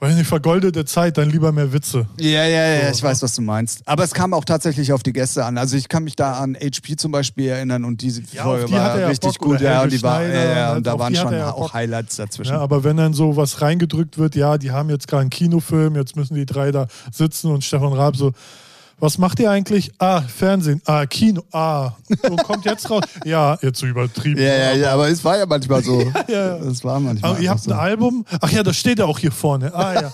weiß 0.00 0.14
nicht, 0.14 0.28
vergoldete 0.28 0.84
Zeit, 0.84 1.18
dann 1.18 1.28
lieber 1.30 1.50
mehr 1.50 1.72
Witze. 1.72 2.06
Ja, 2.20 2.44
ja, 2.44 2.66
ja, 2.68 2.86
So, 2.86 2.98
ich 2.98 3.02
weiß, 3.02 3.22
was 3.22 3.34
du 3.34 3.42
meinst. 3.42 3.82
Aber 3.86 4.04
es 4.04 4.14
kam 4.14 4.32
auch 4.32 4.44
tatsächlich 4.44 4.92
auf 4.92 5.02
die 5.02 5.12
Gäste 5.12 5.44
an. 5.44 5.58
Also 5.58 5.76
ich 5.76 5.88
kann 5.88 6.04
mich 6.04 6.14
da 6.14 6.34
an 6.34 6.54
HP 6.54 6.96
zum 6.96 7.10
Beispiel 7.10 7.48
erinnern 7.48 7.84
und 7.84 8.00
diese 8.00 8.22
Ja, 8.32 8.44
Folge 8.44 8.66
die 8.66 8.72
war 8.72 8.98
ja 9.00 9.08
richtig 9.08 9.38
Bock, 9.38 9.48
gut. 9.48 9.60
Ja, 9.60 9.82
und 9.82 9.92
die 9.92 10.02
war, 10.02 10.22
ja, 10.22 10.44
ja, 10.44 10.72
und 10.74 10.86
da 10.86 10.98
waren 10.98 11.14
schon 11.14 11.34
auch. 11.40 11.72
Highlights 11.72 12.16
dazwischen. 12.16 12.52
Ja, 12.52 12.60
aber 12.60 12.84
wenn 12.84 12.96
dann 12.96 13.12
so 13.12 13.36
was 13.36 13.60
reingedrückt 13.60 14.18
wird, 14.18 14.36
ja, 14.36 14.56
die 14.56 14.70
haben 14.70 14.88
jetzt 14.90 15.08
gerade 15.08 15.22
einen 15.22 15.30
Kinofilm, 15.30 15.96
jetzt 15.96 16.14
müssen 16.14 16.34
die 16.34 16.46
drei 16.46 16.70
da 16.70 16.86
sitzen 17.12 17.50
und 17.50 17.64
Stefan 17.64 17.92
Raab 17.92 18.16
so, 18.16 18.32
was 19.00 19.18
macht 19.18 19.38
ihr 19.40 19.50
eigentlich? 19.50 19.92
Ah, 19.98 20.22
Fernsehen, 20.22 20.82
ah, 20.84 21.06
Kino, 21.06 21.42
ah, 21.52 21.92
so 22.08 22.36
kommt 22.36 22.64
jetzt 22.64 22.88
raus. 22.90 23.02
Ja, 23.24 23.58
jetzt 23.62 23.78
so 23.78 23.86
übertrieben. 23.86 24.40
ja, 24.40 24.54
ja, 24.54 24.72
ja, 24.74 24.92
aber 24.94 25.08
es 25.08 25.24
war 25.24 25.36
ja 25.38 25.46
manchmal 25.46 25.82
so. 25.82 26.00
ja. 26.28 26.56
Es 26.58 26.82
war 26.84 26.98
manchmal. 27.00 27.32
Aber 27.32 27.40
ihr 27.40 27.50
habt 27.50 27.62
so. 27.62 27.70
ein 27.72 27.78
Album? 27.78 28.24
Ach 28.40 28.50
ja, 28.50 28.62
das 28.62 28.76
steht 28.76 28.98
ja 28.98 29.04
auch 29.04 29.18
hier 29.18 29.32
vorne. 29.32 29.74
Ah 29.74 29.94
ja. 29.94 30.12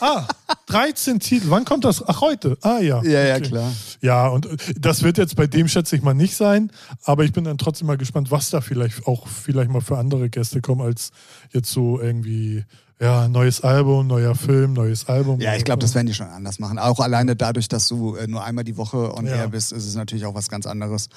Ah, 0.00 0.24
13 0.66 1.18
Titel. 1.20 1.46
Wann 1.50 1.64
kommt 1.64 1.84
das? 1.84 2.06
Ach, 2.06 2.20
heute. 2.20 2.56
Ah 2.62 2.78
ja. 2.78 3.02
Ja, 3.02 3.20
ja, 3.24 3.36
Okay. 3.36 3.48
klar. 3.48 3.72
Ja, 4.00 4.28
und 4.28 4.46
äh, 4.46 4.56
das 4.78 5.02
wird 5.02 5.18
jetzt 5.18 5.34
bei 5.36 5.46
dem, 5.46 5.66
schätze 5.68 5.96
ich 5.96 6.02
mal, 6.02 6.14
nicht 6.14 6.36
sein. 6.36 6.70
Aber 7.04 7.24
ich 7.24 7.32
bin 7.32 7.44
dann 7.44 7.58
trotzdem 7.58 7.86
mal 7.86 7.96
gespannt, 7.96 8.30
was 8.30 8.50
da 8.50 8.60
vielleicht 8.60 9.06
auch 9.06 9.26
vielleicht 9.26 9.70
mal 9.70 9.80
für 9.80 9.98
andere 9.98 10.28
Gäste 10.28 10.60
kommen, 10.60 10.82
als 10.82 11.10
jetzt 11.52 11.70
so 11.70 12.00
irgendwie, 12.00 12.64
ja, 13.00 13.28
neues 13.28 13.60
Album, 13.60 14.06
neuer 14.06 14.34
Film, 14.34 14.72
neues 14.72 15.08
Album. 15.08 15.40
Ja, 15.40 15.54
ich 15.54 15.64
glaube, 15.64 15.80
das 15.80 15.94
werden 15.94 16.06
die 16.06 16.14
schon 16.14 16.26
anders 16.26 16.58
machen. 16.58 16.78
Auch 16.78 16.98
alleine 16.98 17.36
dadurch, 17.36 17.68
dass 17.68 17.86
du 17.88 18.16
äh, 18.16 18.26
nur 18.26 18.42
einmal 18.42 18.64
die 18.64 18.76
Woche 18.76 19.14
on 19.14 19.26
Ja. 19.26 19.36
air 19.36 19.48
bist, 19.48 19.72
ist 19.72 19.86
es 19.86 19.94
natürlich 19.94 20.26
auch 20.26 20.34
was 20.34 20.48
ganz 20.48 20.66
anderes. 20.66 21.08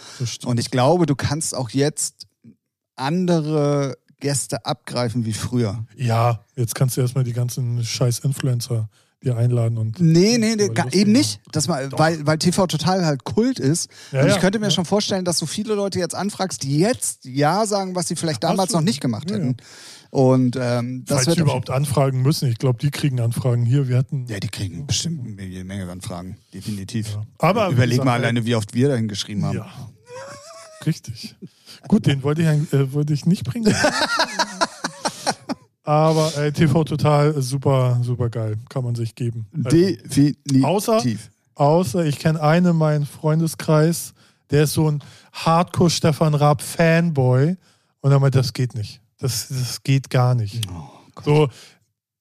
Und 0.45 0.59
ich 0.59 0.69
glaube, 0.69 1.07
du 1.07 1.15
kannst 1.15 1.55
auch 1.55 1.71
jetzt 1.71 2.27
andere 2.95 3.97
Gäste 4.19 4.65
abgreifen 4.65 5.25
wie 5.25 5.33
früher. 5.33 5.85
Ja, 5.95 6.45
jetzt 6.55 6.75
kannst 6.75 6.97
du 6.97 7.01
erstmal 7.01 7.23
die 7.23 7.33
ganzen 7.33 7.83
scheiß 7.83 8.19
Influencer 8.19 8.87
dir 9.23 9.37
einladen 9.37 9.77
und. 9.77 9.99
Nee, 9.99 10.37
nee, 10.37 10.55
nee 10.55 10.69
gar, 10.69 10.91
eben 10.93 11.11
nicht. 11.11 11.41
Das 11.51 11.67
mal, 11.67 11.91
weil, 11.91 12.25
weil 12.25 12.37
TV 12.37 12.67
total 12.67 13.05
halt 13.05 13.23
Kult 13.23 13.59
ist. 13.59 13.89
Ja, 14.11 14.21
und 14.21 14.27
ich 14.27 14.35
ja, 14.35 14.39
könnte 14.39 14.59
mir 14.59 14.67
ja. 14.67 14.71
schon 14.71 14.85
vorstellen, 14.85 15.25
dass 15.25 15.37
du 15.37 15.45
viele 15.45 15.75
Leute 15.75 15.99
jetzt 15.99 16.15
anfragst, 16.15 16.63
die 16.63 16.79
jetzt 16.79 17.25
Ja 17.25 17.65
sagen, 17.65 17.95
was 17.95 18.07
sie 18.07 18.15
vielleicht 18.15 18.43
damals 18.43 18.69
Absolut. 18.69 18.81
noch 18.81 18.85
nicht 18.85 19.01
gemacht 19.01 19.31
hätten. 19.31 19.57
Und 20.11 20.57
ähm, 20.59 21.05
das 21.05 21.15
Falls 21.15 21.27
wird 21.27 21.35
sie 21.37 21.41
überhaupt 21.43 21.69
anfragen 21.69 22.21
müssen. 22.21 22.49
Ich 22.49 22.57
glaube, 22.57 22.79
die 22.79 22.91
kriegen 22.91 23.21
Anfragen 23.21 23.65
hier. 23.65 23.87
Wir 23.87 23.97
hatten. 23.97 24.25
Ja, 24.27 24.39
die 24.41 24.49
kriegen 24.49 24.85
bestimmt 24.85 25.39
eine 25.39 25.63
Menge 25.63 25.89
Anfragen, 25.89 26.37
definitiv. 26.53 27.13
Ja. 27.15 27.23
Aber 27.39 27.69
Überleg 27.69 28.03
mal 28.03 28.15
alleine, 28.15 28.45
wie 28.45 28.55
oft 28.55 28.73
wir 28.73 28.89
dahin 28.89 29.07
geschrieben 29.07 29.45
haben. 29.45 29.55
Ja. 29.57 29.67
Richtig. 30.85 31.35
Gut, 31.87 32.05
den 32.07 32.23
wollte 32.23 32.41
ich, 32.41 32.73
äh, 32.73 32.91
wollte 32.93 33.13
ich 33.13 33.25
nicht 33.25 33.45
bringen. 33.45 33.73
Aber 35.83 36.35
äh, 36.37 36.51
TV 36.51 36.83
total 36.83 37.41
super, 37.41 37.99
super 38.03 38.29
geil. 38.29 38.57
Kann 38.69 38.83
man 38.83 38.95
sich 38.95 39.15
geben. 39.15 39.47
Also, 39.63 39.69
Definitiv. 39.69 40.63
Außer- 40.63 41.17
außer 41.55 42.05
ich 42.05 42.19
kenne 42.19 42.41
einen 42.41 42.67
in 42.67 42.75
meinem 42.75 43.05
Freundeskreis, 43.05 44.13
der 44.51 44.63
ist 44.63 44.73
so 44.73 44.89
ein 44.89 45.03
Hardcore 45.33 45.89
Stefan 45.89 46.35
Raab 46.35 46.61
Fanboy. 46.61 47.55
Und 48.01 48.11
er 48.11 48.19
meint, 48.19 48.35
das 48.35 48.53
geht 48.53 48.75
nicht. 48.75 49.00
Das, 49.21 49.47
das 49.49 49.83
geht 49.83 50.09
gar 50.09 50.35
nicht. 50.35 50.61
Oh, 50.69 51.21
So, 51.23 51.47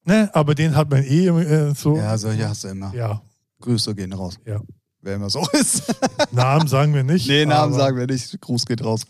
ne, 0.05 0.30
aber 0.34 0.55
den 0.55 0.76
hat 0.76 0.90
man 0.90 1.03
eh 1.03 1.26
äh, 1.26 1.74
so. 1.74 1.96
Ja, 1.96 2.16
solche 2.18 2.48
hast 2.48 2.64
du 2.64 2.68
immer. 2.68 2.94
ja. 2.94 3.20
Grüße 3.61 3.94
gehen 3.94 4.12
raus. 4.12 4.38
Ja. 4.46 4.61
Wer 5.03 5.16
immer 5.16 5.28
so 5.30 5.46
ist. 5.53 5.82
Namen 6.32 6.66
sagen 6.68 6.94
wir 6.94 7.03
nicht. 7.03 7.26
nee, 7.28 7.44
Namen 7.44 7.74
sagen 7.74 7.96
wir 7.96 8.07
nicht. 8.07 8.40
Gruß 8.40 8.64
geht 8.66 8.82
raus. 8.84 9.03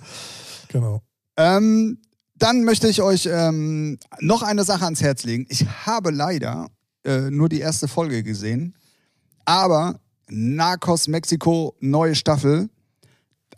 Genau. 0.69 1.03
Ähm, 1.37 1.99
dann 2.37 2.65
möchte 2.65 2.89
ich 2.89 3.03
euch 3.03 3.29
ähm, 3.31 3.99
noch 4.21 4.43
eine 4.43 4.65
Sache 4.65 4.85
ans 4.85 5.03
Herz 5.03 5.25
legen. 5.25 5.47
Ich 5.51 5.67
habe 5.87 6.11
leider 6.11 6.69
äh, 7.05 7.31
nur 7.31 7.49
die 7.49 7.61
erste 7.61 7.87
Folge 7.89 8.23
gesehen, 8.23 8.75
aber 9.45 10.01
Narcos 10.29 11.07
Mexiko, 11.09 11.77
neue 11.81 12.15
Staffel, 12.15 12.71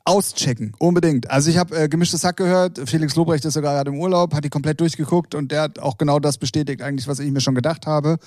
auschecken, 0.05 0.73
unbedingt. 0.79 1.31
Also 1.31 1.51
ich 1.51 1.59
habe 1.59 1.77
äh, 1.77 1.89
gemischtes 1.89 2.25
Hack 2.25 2.37
gehört, 2.37 2.81
Felix 2.87 3.15
Lobrecht 3.17 3.45
ist 3.45 3.55
sogar 3.55 3.75
gerade 3.75 3.91
im 3.91 3.99
Urlaub, 3.99 4.35
hat 4.35 4.45
die 4.45 4.51
komplett 4.51 4.81
durchgeguckt 4.81 5.35
und 5.35 5.53
der 5.53 5.63
hat 5.63 5.79
auch 5.79 5.97
genau 5.99 6.19
das 6.19 6.39
bestätigt 6.39 6.83
eigentlich, 6.83 7.07
was 7.09 7.19
ich 7.19 7.31
mir 7.31 7.41
schon 7.41 7.55
gedacht 7.55 7.87
habe. 7.87 8.19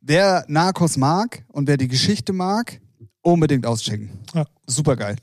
Wer 0.00 0.44
Narcos 0.48 0.96
mag 0.96 1.44
und 1.52 1.68
wer 1.68 1.76
die 1.76 1.88
Geschichte 1.88 2.32
mag, 2.32 2.80
unbedingt 3.22 3.66
auschecken. 3.66 4.10
Ja. 4.34 4.44
Super 4.66 4.96
geil. 4.96 5.16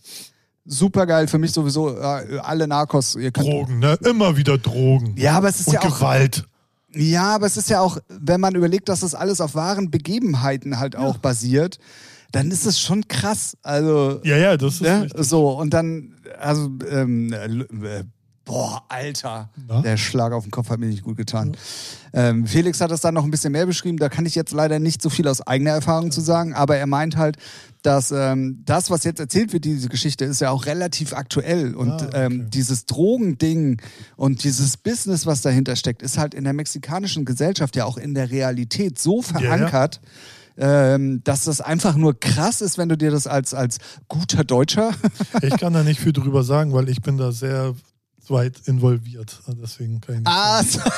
Super 0.66 1.06
geil 1.06 1.28
für 1.28 1.38
mich 1.38 1.52
sowieso 1.52 1.90
äh, 1.98 2.40
alle 2.42 2.68
Narcos. 2.68 3.18
Drogen, 3.34 3.80
ne? 3.80 3.98
Immer 4.06 4.38
wieder 4.38 4.58
Drogen. 4.58 5.16
ja, 5.18 5.34
aber 5.38 5.50
es 5.50 5.60
ist 5.60 5.68
Und 5.68 5.74
ja 5.74 5.80
auch. 5.82 5.98
Gewalt. 5.98 6.46
Ja, 6.96 7.36
aber 7.36 7.48
es 7.48 7.58
ist 7.58 7.70
ja 7.70 7.82
auch, 7.82 7.98
wenn 8.08 8.40
man 8.40 8.56
überlegt, 8.56 8.88
dass 8.88 9.00
das 9.00 9.16
alles 9.16 9.42
auf 9.42 9.56
wahren 9.56 9.90
Begebenheiten 9.90 10.80
halt 10.80 10.96
auch 10.96 11.18
basiert, 11.18 11.80
dann 12.34 12.52
ist 12.52 12.66
es 12.66 12.80
schon 12.80 13.08
krass. 13.08 13.56
Also, 13.62 14.20
Ja, 14.24 14.36
ja, 14.36 14.58
das 14.58 14.76
ist 14.76 14.82
ne? 14.82 15.08
so, 15.18 15.52
und 15.52 15.74
dann, 15.74 16.16
also, 16.40 16.70
ähm, 16.90 17.32
äh, 17.32 18.04
boah, 18.44 18.84
Alter, 18.90 19.50
Na? 19.68 19.82
der 19.82 19.96
Schlag 19.98 20.34
auf 20.34 20.44
den 20.44 20.52
Kopf 20.52 20.70
hat 20.70 20.80
mir 20.80 20.88
nicht 20.88 21.04
gut 21.04 21.16
getan. 21.16 21.56
Ähm, 22.12 22.46
Felix 22.46 22.82
hat 22.82 22.92
das 22.92 23.02
dann 23.02 23.14
noch 23.14 23.24
ein 23.24 23.32
bisschen 23.32 23.54
mehr 23.54 23.66
beschrieben, 23.66 23.98
da 23.98 24.10
kann 24.10 24.26
ich 24.26 24.36
jetzt 24.36 24.52
leider 24.52 24.80
nicht 24.80 25.02
so 25.02 25.10
viel 25.10 25.28
aus 25.28 25.46
eigener 25.46 25.72
Erfahrung 25.72 26.12
zu 26.12 26.22
sagen, 26.22 26.54
aber 26.54 26.76
er 26.76 26.88
meint 26.88 27.16
halt, 27.18 27.38
dass 27.84 28.12
ähm, 28.12 28.62
das, 28.66 28.90
was 28.90 29.04
jetzt 29.04 29.20
erzählt 29.20 29.54
wird, 29.54 29.66
diese 29.66 29.90
Geschichte, 29.90 30.26
ist 30.26 30.42
ja 30.42 30.50
auch 30.50 30.66
relativ 30.66 31.14
aktuell. 31.14 31.76
Und 31.76 31.92
Ah, 31.92 32.06
okay. 32.08 32.26
ähm, 32.26 32.50
dieses 32.50 32.86
Drogending 32.86 33.82
und 34.16 34.44
dieses 34.44 34.78
Business, 34.78 35.26
was 35.26 35.42
dahinter 35.42 35.76
steckt, 35.76 36.02
ist 36.02 36.18
halt 36.18 36.34
in 36.34 36.46
der 36.46 36.54
mexikanischen 36.54 37.26
Gesellschaft 37.26 37.76
ja 37.76 37.86
auch 37.86 37.98
in 37.98 38.14
der 38.14 38.32
Realität 38.32 39.00
so 39.00 39.22
ja. 39.22 39.50
Ähm, 40.58 41.22
dass 41.24 41.46
das 41.46 41.62
einfach 41.62 41.96
nur 41.96 42.20
krass 42.20 42.62
ist, 42.62 42.78
wenn 42.78 42.90
du 42.90 42.98
dir 42.98 43.12
das 43.12 43.28
als, 43.28 43.54
als 43.54 43.78
guter 44.08 44.44
Deutscher 44.44 44.92
Ich 45.42 45.58
kann 45.58 45.74
da 45.74 45.84
nicht 45.84 46.00
viel 46.00 46.14
drüber 46.14 46.44
sagen, 46.44 46.74
weil 46.74 46.90
ich 46.90 47.02
bin 47.02 47.18
da 47.18 47.32
sehr 47.32 47.74
weit 48.30 48.62
involviert. 48.66 49.42
Deswegen 49.62 50.00
kann 50.02 50.16
ich 50.16 50.22
nicht 50.22 50.28
Ah, 50.30 50.64
sagen. 50.64 50.92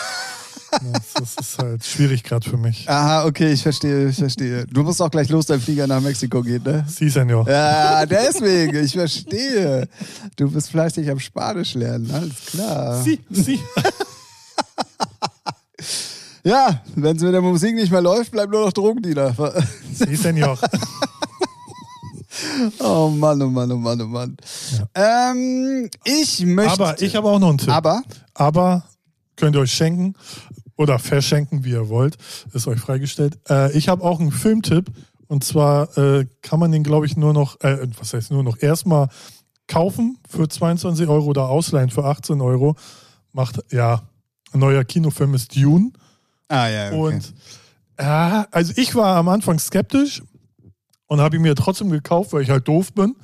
Das, 0.91 1.13
das 1.13 1.35
ist 1.39 1.57
halt 1.57 1.85
schwierig 1.85 2.23
gerade 2.23 2.49
für 2.49 2.57
mich. 2.57 2.89
Aha, 2.89 3.23
okay, 3.25 3.51
ich 3.53 3.63
verstehe, 3.63 4.09
ich 4.09 4.17
verstehe. 4.17 4.65
Du 4.67 4.83
musst 4.83 5.01
auch 5.01 5.09
gleich 5.09 5.29
los, 5.29 5.45
dein 5.45 5.61
Flieger 5.61 5.87
nach 5.87 6.01
Mexiko 6.01 6.41
geht, 6.41 6.65
ne? 6.65 6.83
Sie, 6.87 7.07
Senor. 7.07 7.47
Ja, 7.49 8.05
deswegen, 8.05 8.83
ich 8.83 8.91
verstehe. 8.91 9.87
Du 10.35 10.51
bist 10.51 10.69
fleißig 10.71 11.09
am 11.09 11.19
Spanisch 11.19 11.75
lernen, 11.75 12.11
alles 12.11 12.45
klar. 12.47 13.01
Sie, 13.03 13.21
sie. 13.29 13.59
Ja, 16.45 16.83
wenn 16.95 17.17
es 17.17 17.23
mit 17.23 17.33
der 17.33 17.41
Musik 17.41 17.73
nicht 17.73 17.91
mehr 17.91 18.01
läuft, 18.01 18.31
bleibt 18.31 18.51
nur 18.51 18.65
noch 18.65 18.71
Drogendealer. 18.71 19.35
Sie, 19.91 20.15
Senor. 20.15 20.57
Oh 22.79 23.09
Mann, 23.09 23.41
oh 23.41 23.49
Mann, 23.49 23.71
oh 23.71 23.77
Mann, 23.77 24.01
oh 24.01 24.07
Mann. 24.07 24.35
Ähm, 24.93 25.89
ich 26.03 26.45
möchte. 26.45 26.73
Aber 26.73 27.01
ich 27.01 27.15
habe 27.15 27.29
auch 27.29 27.39
noch 27.39 27.47
einen 27.47 27.57
Tipp. 27.57 27.69
Aber, 27.69 28.03
Aber 28.33 28.83
könnt 29.37 29.55
ihr 29.55 29.61
euch 29.61 29.71
schenken 29.71 30.15
oder 30.75 30.99
verschenken, 30.99 31.63
wie 31.63 31.71
ihr 31.71 31.87
wollt. 31.87 32.17
Ist 32.53 32.67
euch 32.67 32.79
freigestellt. 32.79 33.39
Äh, 33.49 33.75
ich 33.77 33.87
habe 33.87 34.03
auch 34.03 34.19
einen 34.19 34.33
Filmtipp. 34.33 34.91
Und 35.27 35.45
zwar 35.45 35.97
äh, 35.97 36.27
kann 36.41 36.59
man 36.59 36.73
den, 36.73 36.83
glaube 36.83 37.05
ich, 37.05 37.15
nur 37.15 37.31
noch, 37.31 37.59
äh, 37.61 37.87
was 37.97 38.13
heißt 38.13 38.31
nur 38.31 38.43
noch, 38.43 38.61
erstmal 38.61 39.07
kaufen 39.67 40.17
für 40.29 40.47
22 40.49 41.07
Euro 41.07 41.27
oder 41.27 41.47
ausleihen 41.47 41.89
für 41.89 42.03
18 42.03 42.41
Euro. 42.41 42.75
Macht, 43.31 43.63
ja, 43.71 44.03
ein 44.51 44.59
neuer 44.59 44.83
Kinofilm 44.83 45.33
ist 45.33 45.55
Dune. 45.55 45.91
Ah, 46.47 46.67
ja, 46.67 46.87
okay. 46.87 46.97
Und 46.97 47.33
ja, 47.99 48.47
also 48.51 48.73
ich 48.75 48.95
war 48.95 49.15
am 49.15 49.29
Anfang 49.29 49.59
skeptisch 49.59 50.21
und 51.07 51.21
habe 51.21 51.37
ihn 51.37 51.41
mir 51.41 51.55
trotzdem 51.55 51.89
gekauft, 51.89 52.33
weil 52.33 52.41
ich 52.41 52.49
halt 52.49 52.67
doof 52.67 52.93
bin. 52.93 53.15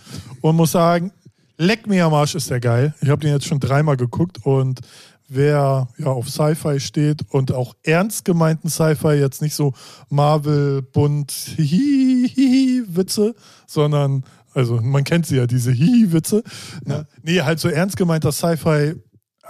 Und 0.42 0.56
muss 0.56 0.72
sagen, 0.72 1.12
leck 1.58 1.88
mir 1.88 2.06
am 2.06 2.14
Arsch 2.14 2.36
ist 2.36 2.50
der 2.50 2.60
geil. 2.60 2.94
Ich 3.02 3.10
habe 3.10 3.22
den 3.22 3.32
jetzt 3.32 3.46
schon 3.46 3.60
dreimal 3.60 3.98
geguckt 3.98 4.40
und 4.44 4.80
wer 5.28 5.88
ja 5.98 6.08
auf 6.08 6.30
Sci-Fi 6.30 6.80
steht 6.80 7.22
und 7.30 7.54
auch 7.54 7.74
ernst 7.84 8.26
gemeinten 8.26 8.70
Sci-Fi, 8.70 9.14
jetzt 9.14 9.42
nicht 9.42 9.56
so 9.56 9.74
Marvel, 10.10 10.82
bunt, 10.82 11.32
Hihi-Witze, 11.32 13.36
sondern, 13.66 14.26
also 14.54 14.82
man 14.82 15.06
kennt 15.06 15.28
sie 15.28 15.38
ja, 15.38 15.48
diese 15.48 15.72
Hihi-Witze. 15.72 16.44
Ne? 16.84 17.08
Nee, 17.24 17.42
halt 17.42 17.60
so 17.60 17.70
ernst 17.70 17.96
gemeinter 17.96 18.34
Sci-Fi, 18.34 18.96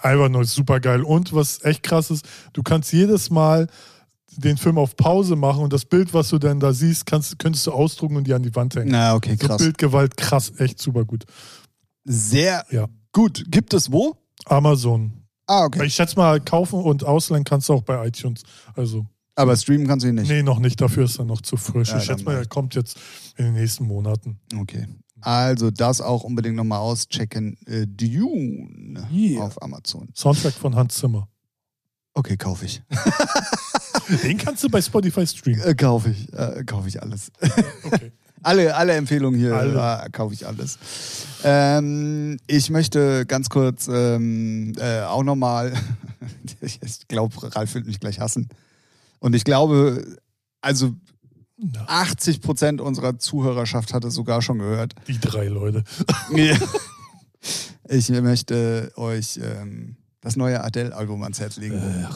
einfach 0.02 0.30
nur 0.30 0.45
super 0.45 0.80
geil. 0.80 1.04
Und 1.04 1.34
was 1.34 1.64
echt 1.64 1.84
krass 1.84 2.12
ist, 2.12 2.26
du 2.54 2.64
kannst 2.64 2.91
jedes 2.93 3.30
Mal 3.30 3.68
den 4.38 4.56
Film 4.58 4.78
auf 4.78 4.95
Pause 4.95 5.36
machen 5.36 5.62
und 5.64 5.74
das 5.74 5.84
Bild, 5.86 6.14
was 6.14 6.30
du 6.30 6.39
denn 6.39 6.60
da 6.62 6.72
siehst, 6.72 7.06
kannst, 7.06 7.38
könntest 7.38 7.68
du 7.68 7.72
ausdrucken 7.74 8.16
und 8.16 8.26
die 8.26 8.34
an 8.34 8.43
die 8.43 8.56
Wand 8.56 8.76
hängen. 8.76 8.91
Na, 8.91 9.14
okay, 9.16 9.36
So 9.39 9.47
krass. 9.47 9.58
Bildgewalt, 9.62 10.16
krass, 10.16 10.54
echt 10.58 10.80
super 10.80 11.04
gut. 11.04 11.26
Sehr 12.06 12.66
Ja. 12.72 12.88
gut. 13.12 13.43
Gibt 13.47 13.74
es 13.74 13.91
wo? 13.91 14.16
Amazon. 14.45 15.12
Ah, 15.47 15.66
okay. 15.66 15.86
Ich 15.86 15.95
schätze 15.95 16.16
mal, 16.16 16.39
kaufen 16.39 16.80
und 16.82 17.04
ausleihen 17.04 17.43
kannst 17.43 17.68
du 17.70 17.74
auch 17.74 17.82
bei 17.84 18.08
iTunes. 18.08 18.43
Also, 18.74 19.06
Aber 19.36 19.56
streamen 19.58 19.86
kannst 19.88 20.06
du 20.06 20.10
ihn 20.10 20.16
nicht. 20.16 20.30
nee, 20.30 20.43
noch 20.43 20.60
nicht. 20.60 20.80
Dafür 20.80 21.04
ist 21.04 21.20
er 21.20 21.26
noch 21.26 21.41
zu 21.41 21.58
frisch. 21.58 21.89
Ja, 21.89 21.97
ich 21.97 22.06
schätze 22.06 22.24
mal, 22.24 22.36
er 22.38 22.45
kommt 22.45 22.74
jetzt 22.76 22.97
in 23.36 23.45
den 23.45 23.54
nächsten 23.56 23.86
Monaten. 23.86 24.39
Okay. 24.58 24.88
Also 25.22 25.72
das 25.72 26.01
auch 26.01 26.24
unbedingt 26.24 26.55
nochmal 26.55 26.80
auschecken. 26.80 27.57
Äh, 27.65 27.86
Dune 27.88 29.07
Yeah. 29.11 29.43
auf 29.43 29.61
Amazon. 29.61 30.09
Soundtrack 30.15 30.53
von 30.53 30.76
Hans 30.76 30.95
Zimmer. 30.95 31.28
Okay, 32.13 32.36
kaufe 32.38 32.65
ich. 32.65 32.82
Den 34.24 34.38
kannst 34.38 34.63
du 34.63 34.69
bei 34.69 34.82
Spotify 34.82 35.26
streamen. 35.26 35.61
Äh, 35.61 35.76
kaufe 35.76 36.09
ich. 36.09 36.32
Äh, 36.34 36.63
kaufe 36.65 36.88
ich 36.88 37.01
alles. 37.01 37.32
Okay. 37.84 38.11
alle, 38.43 38.76
alle 38.76 38.93
Empfehlungen 38.93 39.39
hier 39.39 39.55
Alle. 39.55 40.03
äh, 40.05 40.09
kaufe 40.09 40.34
ich 40.34 40.45
alles. 40.45 40.78
Ähm, 41.43 42.38
ich 42.47 42.69
möchte 42.69 43.26
ganz 43.26 43.49
kurz 43.49 43.88
ähm, 43.88 44.74
äh, 44.78 45.01
auch 45.01 45.24
nochmal, 45.24 45.74
ich 46.61 46.80
glaube, 47.07 47.55
Ralf 47.55 47.74
wird 47.76 47.86
mich 47.86 47.99
gleich 47.99 48.19
hassen. 48.19 48.49
Und 49.19 49.34
ich 49.36 49.43
glaube, 49.43 50.17
also 50.61 50.93
Na, 51.62 51.86
80 51.88 52.41
Prozent 52.41 52.82
unserer 52.82 53.20
Zuhörerschaft 53.20 53.93
hat 53.93 54.03
es 54.03 54.16
sogar 54.16 54.41
schon 54.41 54.57
gehört. 54.59 54.95
die 55.07 55.20
drei 55.20 55.47
Leute. 55.47 55.84
Ich 57.89 58.09
möchte 58.09 58.93
euch 58.95 59.38
ähm, 59.43 59.97
das 60.22 60.38
neue 60.38 60.64
Adele-Album 60.64 61.24
ans 61.24 61.41
Herz 61.41 61.57
legen. 61.57 62.07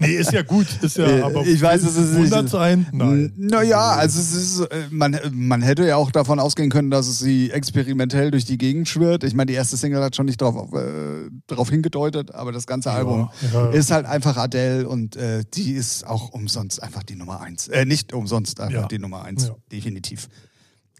Nee, 0.00 0.14
ist 0.14 0.32
ja 0.32 0.42
gut. 0.42 0.66
Ist 0.82 0.96
ja, 0.96 1.06
Äh, 1.06 1.20
aber 1.20 1.46
ich 1.46 1.60
weiß, 1.60 1.82
es 1.82 1.96
ist 1.96 2.12
nicht- 2.14 2.48
sein? 2.48 2.86
Nein. 2.90 3.32
Naja, 3.36 3.90
also 3.92 4.18
es 4.18 4.32
ist, 4.32 4.60
äh, 4.60 4.86
man, 4.90 5.18
man 5.32 5.60
hätte 5.62 5.86
ja 5.86 5.96
auch 5.96 6.10
davon 6.10 6.40
ausgehen 6.40 6.70
können, 6.70 6.90
dass 6.90 7.06
es 7.06 7.18
sie 7.18 7.50
experimentell 7.50 8.30
durch 8.30 8.46
die 8.46 8.56
Gegend 8.56 8.88
schwirrt. 8.88 9.24
Ich 9.24 9.34
meine, 9.34 9.46
die 9.46 9.54
erste 9.54 9.76
Single 9.76 10.02
hat 10.02 10.16
schon 10.16 10.24
nicht 10.26 10.40
darauf 10.40 10.72
äh, 10.72 11.70
hingedeutet, 11.70 12.34
aber 12.34 12.50
das 12.50 12.66
ganze 12.66 12.90
Album 12.92 13.28
ja. 13.52 13.70
ist 13.70 13.90
halt 13.90 14.06
einfach 14.06 14.36
Adele 14.38 14.88
und 14.88 15.16
äh, 15.16 15.44
die 15.52 15.72
ist 15.72 16.06
auch 16.06 16.30
umsonst 16.30 16.82
einfach 16.82 17.02
die 17.02 17.16
Nummer 17.16 17.40
eins. 17.42 17.68
Äh, 17.68 17.84
nicht 17.84 18.12
umsonst 18.14 18.60
einfach 18.60 18.82
Ja. 18.82 18.88
die 18.88 18.98
Nummer 18.98 19.22
eins, 19.24 19.52
definitiv. 19.70 20.28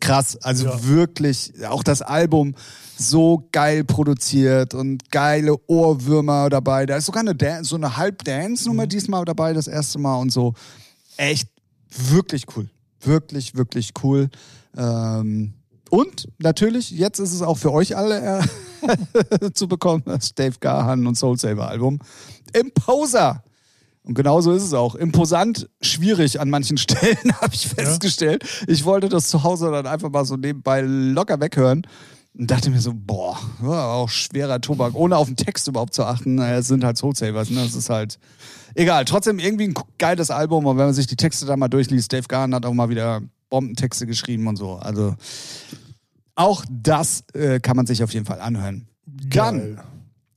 Krass, 0.01 0.37
also 0.43 0.69
wirklich, 0.85 1.55
auch 1.67 1.83
das 1.83 2.03
Album 2.03 2.55
so 2.97 3.49
geil 3.53 3.85
produziert 3.85 4.75
und 4.75 5.11
geile 5.11 5.57
Ohrwürmer 5.67 6.49
dabei. 6.49 6.87
Da 6.87 6.97
ist 6.97 7.07
sogar 7.07 7.21
eine 7.21 7.35
Dan 7.35 7.65
so 7.65 7.77
eine 7.77 7.97
Halb-Dance-Nummer 7.97 8.87
diesmal 8.87 9.25
dabei, 9.25 9.53
das 9.53 9.67
erste 9.67 9.99
Mal 9.99 10.17
und 10.17 10.31
so. 10.31 10.55
Echt 11.17 11.49
wirklich 12.11 12.47
cool. 12.57 12.69
Wirklich, 13.01 13.55
wirklich 13.55 13.93
cool. 14.03 14.31
Ähm, 14.77 15.55
und 15.91 16.29
natürlich, 16.39 16.91
jetzt 16.91 17.19
ist 17.19 17.33
es 17.33 17.43
auch 17.43 17.59
für 17.59 17.73
euch 17.73 17.97
alle 17.97 18.41
äh, 18.41 19.51
zu 19.55 19.69
bekommen, 19.69 20.03
das 20.07 20.35
Dave 20.35 20.57
Gahan 20.59 21.07
und 21.07 21.17
Soul 21.17 21.39
Saver 21.39 21.69
Album. 21.69 21.99
Imposer. 22.53 23.45
Und 24.03 24.15
genauso 24.15 24.53
ist 24.53 24.63
es 24.63 24.75
auch. 24.75 24.95
Imposant, 24.95 25.69
schwierig 25.81 26.41
an 26.41 26.51
manchen 26.51 26.77
Stellen, 26.79 27.33
habe 27.41 27.55
ich 27.55 27.69
festgestellt. 27.69 28.45
Ich 28.67 28.85
wollte 28.85 29.09
das 29.09 29.29
zu 29.29 29.43
Hause 29.43 29.71
dann 29.71 29.87
einfach 29.87 30.11
mal 30.11 30.25
so 30.25 30.37
nebenbei 30.37 30.83
locker 30.83 31.41
weghören. 31.41 31.87
Und 32.37 32.51
dachte 32.51 32.71
mir 32.71 32.81
so, 32.81 32.93
boah, 32.95 33.39
auch 33.63 34.09
schwerer 34.09 34.61
Tobak, 34.61 34.95
ohne 34.95 35.17
auf 35.17 35.29
den 35.29 35.37
Text 35.37 35.69
überhaupt 35.69 35.95
zu 35.95 36.05
achten. 36.05 36.35
Naja, 36.35 36.59
Es 36.59 36.67
sind 36.67 36.83
halt 36.83 36.99
Soul 36.99 37.15
Savers, 37.15 37.51
ne? 37.51 37.63
Das 37.63 37.75
ist 37.75 37.91
halt 37.91 38.19
egal. 38.75 39.05
Trotzdem 39.05 39.39
irgendwie 39.39 39.69
ein 39.69 39.75
geiles 39.99 40.31
Album. 40.31 40.67
Und 40.67 40.77
wenn 40.77 40.87
man 40.87 40.95
sich 40.95 41.07
die 41.07 41.17
Texte 41.17 41.47
da 41.47 41.57
mal 41.57 41.69
durchliest, 41.69 42.13
Dave 42.13 42.27
Gahan 42.27 42.55
hat 42.55 42.67
auch 42.67 42.73
mal 42.75 42.89
wieder 42.89 43.23
Bombentexte 43.51 44.07
geschrieben 44.07 44.49
und 44.49 44.57
so. 44.57 44.75
Also 44.75 45.15
auch 46.35 46.65
das 46.69 47.23
äh, 47.35 47.61
kann 47.61 47.77
man 47.77 47.87
sich 47.87 48.03
auf 48.03 48.13
jeden 48.13 48.27
Fall 48.27 48.41
anhören. 48.41 48.89
Dann 49.07 49.59
Geil. 49.59 49.85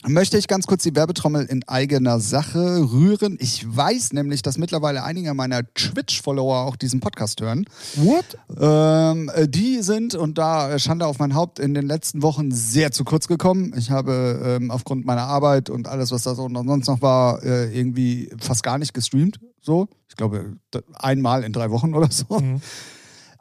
Möchte 0.06 0.38
ich 0.38 0.48
ganz 0.48 0.68
kurz 0.68 0.84
die 0.84 0.96
Werbetrommel 0.96 1.46
in 1.46 1.68
eigener 1.68 2.20
Sache 2.20 2.60
rühren. 2.92 3.38
Ich 3.40 3.66
weiß 3.68 4.14
nämlich, 4.14 4.42
dass 4.42 4.58
mittlerweile 4.58 5.04
einige 5.04 5.34
meiner 5.34 5.62
Twitch-Follower 5.74 6.60
auch 6.66 6.76
diesen 6.76 7.00
Podcast 7.00 7.42
hören. 7.42 7.66
What? 7.96 8.38
Ähm, 8.60 9.32
äh, 9.34 9.48
die 9.48 9.82
sind, 9.82 10.14
und 10.16 10.38
da 10.38 10.72
äh, 10.74 10.80
Schande 10.80 11.08
auf 11.08 11.20
mein 11.20 11.34
Haupt, 11.34 11.60
in 11.60 11.74
den 11.74 11.88
letzten 11.88 12.22
Wochen 12.22 12.52
sehr 12.52 12.92
zu 12.92 13.04
kurz 13.04 13.28
gekommen. 13.28 13.74
Ich 13.76 13.90
habe 13.90 14.58
ähm, 14.62 14.72
aufgrund 14.72 15.06
meiner 15.06 15.24
Arbeit 15.24 15.70
und 15.70 15.88
alles, 15.88 16.12
was 16.12 16.24
da 16.24 16.36
so 16.36 16.48
noch- 16.48 16.64
sonst 16.66 16.88
noch 16.88 17.02
war, 17.02 17.44
äh, 17.44 17.78
irgendwie 17.78 18.30
fast 18.40 18.64
gar 18.64 18.78
nicht 18.78 18.94
gestreamt. 18.94 19.40
So, 19.62 19.88
ich 20.08 20.16
glaube, 20.16 20.54
einmal 20.94 21.44
in 21.44 21.52
drei 21.52 21.72
Wochen 21.72 21.94
oder 21.94 22.10
so. 22.12 22.42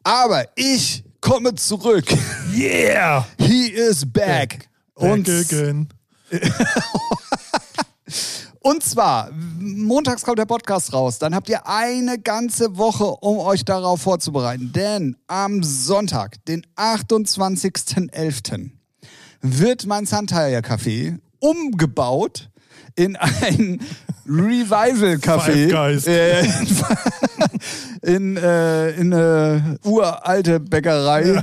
Aber 0.02 0.46
ich 0.56 1.04
komme 1.20 1.54
zurück. 1.54 2.06
Yeah! 2.54 3.26
He 3.38 3.68
is 3.68 4.04
back. 4.10 4.68
Und 4.94 5.26
Back 5.26 5.52
again. 5.52 5.88
Und 8.60 8.82
zwar, 8.82 9.30
montags 9.32 10.22
kommt 10.22 10.40
der 10.40 10.46
Podcast 10.46 10.92
raus. 10.92 11.20
Dann 11.20 11.36
habt 11.36 11.48
ihr 11.48 11.68
eine 11.68 12.18
ganze 12.18 12.76
Woche, 12.76 13.04
um 13.04 13.38
euch 13.38 13.64
darauf 13.64 14.00
vorzubereiten. 14.00 14.72
Denn 14.72 15.16
am 15.28 15.62
Sonntag, 15.62 16.44
den 16.46 16.66
28.11., 16.74 18.70
wird 19.40 19.86
mein 19.86 20.04
Suntire 20.06 20.58
Café 20.62 21.18
umgebaut 21.38 22.50
in 22.96 23.14
ein 23.14 23.80
Revival 24.26 25.14
Café. 25.18 25.68
Five 25.68 25.70
Guys. 25.70 26.06
Äh, 26.08 26.42
in, 28.02 28.36
äh, 28.36 28.90
in 28.92 29.12
eine 29.12 29.78
uralte 29.84 30.60
Bäckerei. 30.60 31.42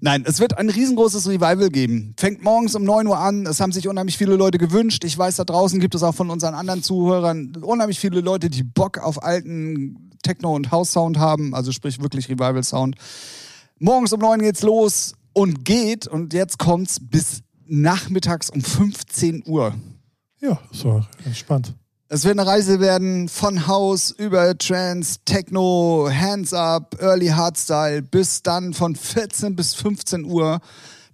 Nein, 0.00 0.24
es 0.26 0.40
wird 0.40 0.58
ein 0.58 0.70
riesengroßes 0.70 1.28
Revival 1.28 1.68
geben. 1.70 2.14
Fängt 2.18 2.42
morgens 2.42 2.74
um 2.74 2.84
9 2.84 3.06
Uhr 3.06 3.18
an. 3.18 3.46
Es 3.46 3.60
haben 3.60 3.72
sich 3.72 3.88
unheimlich 3.88 4.18
viele 4.18 4.36
Leute 4.36 4.58
gewünscht. 4.58 5.04
Ich 5.04 5.16
weiß, 5.16 5.36
da 5.36 5.44
draußen 5.44 5.80
gibt 5.80 5.94
es 5.94 6.02
auch 6.02 6.14
von 6.14 6.30
unseren 6.30 6.54
anderen 6.54 6.82
Zuhörern 6.82 7.52
unheimlich 7.62 8.00
viele 8.00 8.20
Leute, 8.20 8.50
die 8.50 8.62
Bock 8.62 8.98
auf 8.98 9.22
alten 9.22 10.10
Techno- 10.22 10.54
und 10.54 10.70
House-Sound 10.70 11.18
haben. 11.18 11.54
Also 11.54 11.72
sprich 11.72 12.00
wirklich 12.00 12.28
Revival-Sound. 12.28 12.96
Morgens 13.78 14.12
um 14.12 14.20
9 14.20 14.40
geht's 14.40 14.62
los 14.62 15.14
und 15.32 15.64
geht, 15.64 16.06
und 16.06 16.34
jetzt 16.34 16.58
kommt's 16.58 16.98
bis 17.00 17.42
nachmittags 17.66 18.50
um 18.50 18.60
15 18.60 19.44
Uhr. 19.46 19.74
Ja, 20.40 20.58
war 20.82 21.08
entspannt. 21.24 21.74
Es 22.12 22.24
wird 22.24 22.40
eine 22.40 22.50
Reise 22.50 22.80
werden 22.80 23.28
von 23.28 23.68
House 23.68 24.10
über 24.10 24.58
Trance, 24.58 25.20
Techno, 25.24 26.10
Hands 26.12 26.52
Up, 26.52 26.96
Early 27.00 27.28
Hardstyle 27.28 28.02
bis 28.02 28.42
dann 28.42 28.74
von 28.74 28.96
14 28.96 29.54
bis 29.54 29.76
15 29.76 30.24
Uhr 30.24 30.58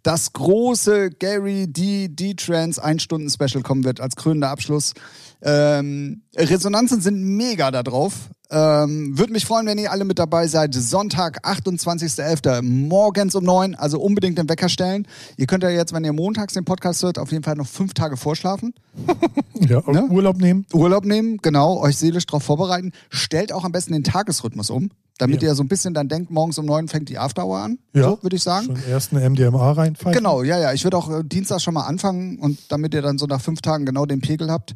das 0.03 0.33
große 0.33 1.11
Gary 1.11 1.67
D. 1.69 2.09
D-Trance 2.09 2.83
Ein-Stunden-Special 2.83 3.63
kommen 3.63 3.85
wird 3.85 4.01
als 4.01 4.17
krönender 4.17 4.49
Abschluss. 4.49 4.95
Ähm, 5.43 6.23
Resonanzen 6.35 7.03
sind 7.03 7.23
mega 7.23 7.71
da 7.71 7.83
drauf. 7.83 8.31
Ähm, 8.51 9.19
Würde 9.19 9.33
mich 9.33 9.45
freuen, 9.45 9.67
wenn 9.67 9.79
ihr 9.79 9.91
alle 9.91 10.05
mit 10.05 10.19
dabei 10.19 10.47
seid. 10.47 10.73
Sonntag, 10.75 11.45
28.11. 11.45 12.63
morgens 12.63 13.35
um 13.35 13.45
neun. 13.45 13.75
Also 13.75 14.01
unbedingt 14.01 14.39
den 14.39 14.49
Wecker 14.49 14.69
stellen. 14.69 15.07
Ihr 15.37 15.47
könnt 15.47 15.63
ja 15.65 15.71
jetzt, 15.71 15.93
wenn 15.93 16.05
ihr 16.05 16.13
montags 16.13 16.55
den 16.55 16.65
Podcast 16.65 17.03
hört, 17.03 17.19
auf 17.19 17.33
jeden 17.33 17.43
Fall 17.43 17.57
noch 17.57 17.67
fünf 17.67 17.95
Tage 17.95 18.17
vorschlafen. 18.17 18.75
Ja, 19.59 19.83
Ne? 19.91 20.05
Urlaub 20.11 20.37
nehmen. 20.37 20.67
Urlaub 20.75 21.07
nehmen, 21.07 21.39
genau, 21.39 21.81
euch 21.81 21.97
seelisch 21.97 22.27
darauf 22.27 22.43
vorbereiten. 22.43 22.93
Stellt 23.09 23.53
auch 23.53 23.65
am 23.65 23.73
besten 23.73 23.95
den 23.95 24.05
Tagesrhythmus 24.05 24.69
um, 24.69 24.91
damit 25.19 25.41
Ja. 25.43 25.49
ihr 25.49 25.55
so 25.55 25.63
ein 25.63 25.69
bisschen 25.69 25.95
dann 25.95 26.09
denkt, 26.09 26.31
morgens 26.31 26.59
um 26.59 26.67
neun 26.67 26.89
fängt 26.89 27.09
die 27.09 27.17
Afterhour 27.19 27.59
an. 27.61 27.79
Ja. 27.95 28.03
So 28.05 28.19
würde 28.23 28.37
ich 28.37 28.43
sagen. 28.43 28.67
Schon 28.67 28.79
erst 28.89 29.13
eine 29.15 29.29
MDMA 29.29 29.73
reinpfeifen. 29.73 30.13
Genau, 30.13 30.43
ja, 30.43 30.59
ja. 30.59 30.73
Ich 30.75 30.85
würde 30.85 30.99
auch 30.99 31.11
äh, 31.11 31.23
Dienstag 31.25 31.63
schon 31.63 31.73
mal 31.73 31.87
anfangen 31.87 32.39
und 32.39 32.59
damit 32.71 32.93
ihr 32.93 33.01
dann 33.01 33.17
so 33.17 33.25
nach 33.27 33.41
fünf 33.41 33.63
Tagen 33.63 33.87
genau 33.87 34.05
den 34.05 34.21
Pegel 34.21 34.51
habt, 34.51 34.75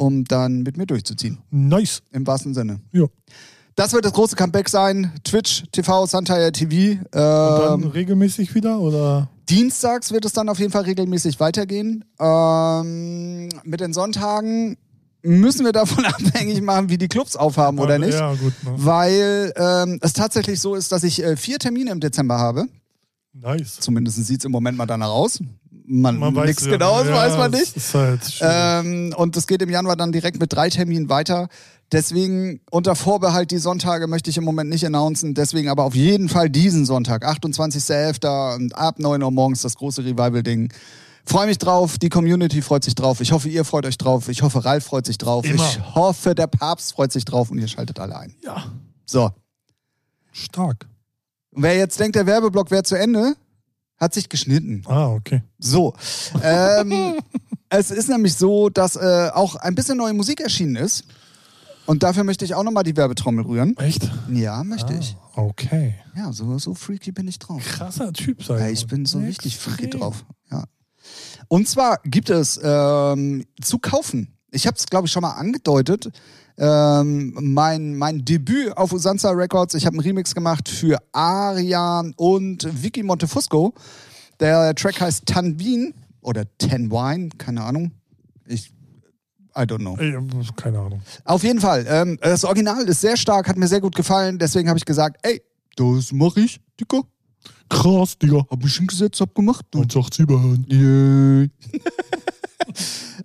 um 0.00 0.24
dann 0.24 0.62
mit 0.62 0.76
mir 0.78 0.86
durchzuziehen. 0.86 1.38
Nice. 1.50 2.02
Im 2.10 2.26
wahrsten 2.26 2.54
Sinne. 2.54 2.80
Ja. 2.92 3.04
Das 3.76 3.92
wird 3.92 4.04
das 4.04 4.12
große 4.14 4.34
Comeback 4.34 4.68
sein. 4.68 5.12
Twitch, 5.24 5.64
TV, 5.72 6.06
Santaya 6.06 6.50
TV. 6.50 7.00
Und 7.00 7.08
dann 7.12 7.82
Ähm, 7.82 7.88
regelmäßig 7.88 8.54
wieder 8.54 8.80
oder? 8.80 9.28
Dienstags 9.48 10.10
wird 10.10 10.24
es 10.24 10.32
dann 10.32 10.48
auf 10.48 10.58
jeden 10.58 10.72
Fall 10.72 10.84
regelmäßig 10.84 11.38
weitergehen. 11.38 12.04
Ähm, 12.18 13.48
mit 13.64 13.80
den 13.80 13.92
Sonntagen 13.92 14.76
müssen 15.22 15.66
wir 15.66 15.72
davon 15.72 16.04
abhängig 16.06 16.62
machen, 16.62 16.88
wie 16.88 16.98
die 16.98 17.08
Clubs 17.08 17.36
aufhaben 17.36 17.78
oder 17.78 17.98
nicht. 17.98 18.14
Ja, 18.14 18.32
gut. 18.34 18.54
Ne? 18.64 18.72
Weil 18.76 19.52
ähm, 19.56 19.98
es 20.00 20.14
tatsächlich 20.14 20.60
so 20.60 20.74
ist, 20.74 20.92
dass 20.92 21.02
ich 21.04 21.22
äh, 21.22 21.36
vier 21.36 21.58
Termine 21.58 21.90
im 21.90 22.00
Dezember 22.00 22.38
habe. 22.38 22.66
Nice. 23.34 23.80
Zumindest 23.80 24.24
sieht 24.24 24.40
es 24.40 24.44
im 24.44 24.52
Moment 24.52 24.78
mal 24.78 24.86
danach 24.86 25.10
aus. 25.10 25.40
Man, 25.92 26.18
Man 26.18 26.36
weiß 26.36 26.46
nichts 26.46 26.64
ja, 26.66 26.70
Genaues 26.72 27.08
ja, 27.08 27.14
weiß 27.14 27.36
man 27.36 27.50
nicht. 27.50 27.74
Halt. 27.94 28.38
Ähm, 28.40 29.12
und 29.16 29.36
es 29.36 29.48
geht 29.48 29.60
im 29.60 29.70
Januar 29.70 29.96
dann 29.96 30.12
direkt 30.12 30.38
mit 30.38 30.52
drei 30.52 30.70
Terminen 30.70 31.08
weiter. 31.08 31.48
Deswegen 31.90 32.60
unter 32.70 32.94
Vorbehalt 32.94 33.50
die 33.50 33.58
Sonntage 33.58 34.06
möchte 34.06 34.30
ich 34.30 34.36
im 34.36 34.44
Moment 34.44 34.70
nicht 34.70 34.86
announcen. 34.86 35.34
Deswegen 35.34 35.68
aber 35.68 35.82
auf 35.82 35.96
jeden 35.96 36.28
Fall 36.28 36.48
diesen 36.48 36.86
Sonntag, 36.86 37.26
28.11. 37.26 38.54
und 38.54 38.76
ab 38.76 39.00
9 39.00 39.20
Uhr 39.20 39.30
morgens 39.32 39.62
das 39.62 39.74
große 39.74 40.04
Revival-Ding. 40.04 40.72
Freue 41.26 41.46
mich 41.48 41.58
drauf, 41.58 41.98
die 41.98 42.08
Community 42.08 42.62
freut 42.62 42.84
sich 42.84 42.94
drauf. 42.94 43.20
Ich 43.20 43.32
hoffe, 43.32 43.48
ihr 43.48 43.64
freut 43.64 43.84
euch 43.84 43.98
drauf. 43.98 44.28
Ich 44.28 44.42
hoffe, 44.42 44.64
Ralf 44.64 44.84
freut 44.84 45.06
sich 45.06 45.18
drauf. 45.18 45.44
Immer. 45.44 45.56
Ich 45.68 45.94
hoffe, 45.96 46.36
der 46.36 46.46
Papst 46.46 46.92
freut 46.92 47.10
sich 47.10 47.24
drauf 47.24 47.50
und 47.50 47.58
ihr 47.58 47.68
schaltet 47.68 47.98
alle 47.98 48.16
ein. 48.16 48.34
ja, 48.44 48.64
So. 49.06 49.30
stark. 50.30 50.86
Wer 51.50 51.76
jetzt 51.76 51.98
denkt, 51.98 52.14
der 52.14 52.26
Werbeblock 52.26 52.70
wäre 52.70 52.84
zu 52.84 52.96
Ende, 52.96 53.34
hat 54.00 54.14
sich 54.14 54.28
geschnitten. 54.28 54.82
Ah, 54.86 55.08
okay. 55.08 55.42
So. 55.58 55.94
Ähm, 56.42 57.18
es 57.68 57.90
ist 57.90 58.08
nämlich 58.08 58.34
so, 58.34 58.70
dass 58.70 58.96
äh, 58.96 59.30
auch 59.32 59.56
ein 59.56 59.74
bisschen 59.74 59.98
neue 59.98 60.14
Musik 60.14 60.40
erschienen 60.40 60.76
ist. 60.76 61.04
Und 61.86 62.02
dafür 62.02 62.24
möchte 62.24 62.44
ich 62.44 62.54
auch 62.54 62.62
nochmal 62.62 62.84
die 62.84 62.96
Werbetrommel 62.96 63.44
rühren. 63.44 63.76
Echt? 63.76 64.08
Ja, 64.30 64.62
möchte 64.64 64.94
ich. 64.94 65.16
Ah, 65.34 65.42
okay. 65.42 65.96
Ja, 66.16 66.32
so, 66.32 66.58
so 66.58 66.74
freaky 66.74 67.12
bin 67.12 67.26
ich 67.28 67.38
drauf. 67.38 67.62
Krasser 67.64 68.12
Typ 68.12 68.44
sein. 68.44 68.60
Ja, 68.60 68.68
ich 68.68 68.86
bin 68.86 69.06
so 69.06 69.18
richtig 69.18 69.58
freaky 69.58 69.84
Extrem. 69.84 70.00
drauf. 70.00 70.24
Ja. 70.50 70.64
Und 71.48 71.68
zwar 71.68 72.00
gibt 72.04 72.30
es 72.30 72.60
ähm, 72.62 73.44
zu 73.60 73.78
kaufen. 73.78 74.38
Ich 74.52 74.66
habe 74.66 74.76
es, 74.76 74.86
glaube 74.86 75.06
ich, 75.06 75.12
schon 75.12 75.22
mal 75.22 75.32
angedeutet. 75.32 76.10
Ähm, 76.62 77.32
mein, 77.40 77.96
mein 77.96 78.22
Debüt 78.22 78.76
auf 78.76 78.92
Usanza 78.92 79.30
Records. 79.30 79.72
Ich 79.74 79.86
habe 79.86 79.94
einen 79.94 80.04
Remix 80.04 80.34
gemacht 80.34 80.68
für 80.68 80.98
Arian 81.12 82.12
und 82.18 82.68
Vicky 82.82 83.02
Montefusco. 83.02 83.72
Der 84.40 84.74
Track 84.74 85.00
heißt 85.00 85.24
Tanvin 85.24 85.94
oder 86.20 86.44
Ten 86.58 86.90
Wine, 86.90 87.30
keine 87.38 87.62
Ahnung. 87.62 87.92
Ich, 88.46 88.74
I 89.56 89.60
don't 89.60 89.78
know. 89.78 89.96
Ey, 89.96 90.14
keine 90.56 90.80
Ahnung. 90.80 91.00
Auf 91.24 91.44
jeden 91.44 91.60
Fall. 91.60 91.86
Ähm, 91.88 92.18
das 92.20 92.44
Original 92.44 92.82
ist 92.84 93.00
sehr 93.00 93.16
stark, 93.16 93.48
hat 93.48 93.56
mir 93.56 93.68
sehr 93.68 93.80
gut 93.80 93.94
gefallen. 93.94 94.38
Deswegen 94.38 94.68
habe 94.68 94.78
ich 94.78 94.84
gesagt, 94.84 95.16
ey, 95.22 95.40
das 95.76 96.12
mache 96.12 96.40
ich, 96.40 96.60
Dicker. 96.78 97.04
Krass, 97.70 98.18
Digga. 98.18 98.44
Hab 98.50 98.62
mich 98.62 98.76
hingesetzt, 98.76 99.18
hab 99.22 99.34
gemacht. 99.34 99.64
1,87 99.72 100.22
überhören. 100.22 100.66
Yay. 100.68 101.50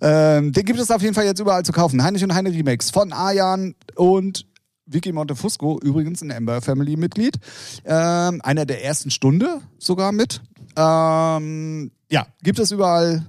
ähm, 0.00 0.52
den 0.52 0.64
gibt 0.64 0.78
es 0.78 0.90
auf 0.90 1.02
jeden 1.02 1.14
Fall 1.14 1.24
jetzt 1.24 1.40
überall 1.40 1.64
zu 1.64 1.72
kaufen. 1.72 2.02
Heinrich 2.02 2.24
und 2.24 2.34
Heine 2.34 2.50
Remix 2.50 2.90
von 2.90 3.12
Ayan 3.12 3.74
und 3.94 4.46
Vicky 4.86 5.12
Montefusco, 5.12 5.80
übrigens 5.82 6.22
ein 6.22 6.30
Ember 6.30 6.62
Family 6.62 6.96
Mitglied. 6.96 7.38
Ähm, 7.84 8.40
einer 8.42 8.64
der 8.66 8.84
ersten 8.84 9.10
Stunde 9.10 9.60
sogar 9.78 10.12
mit. 10.12 10.40
Ähm, 10.76 11.90
ja, 12.10 12.26
gibt 12.42 12.58
es 12.58 12.70
überall. 12.70 13.26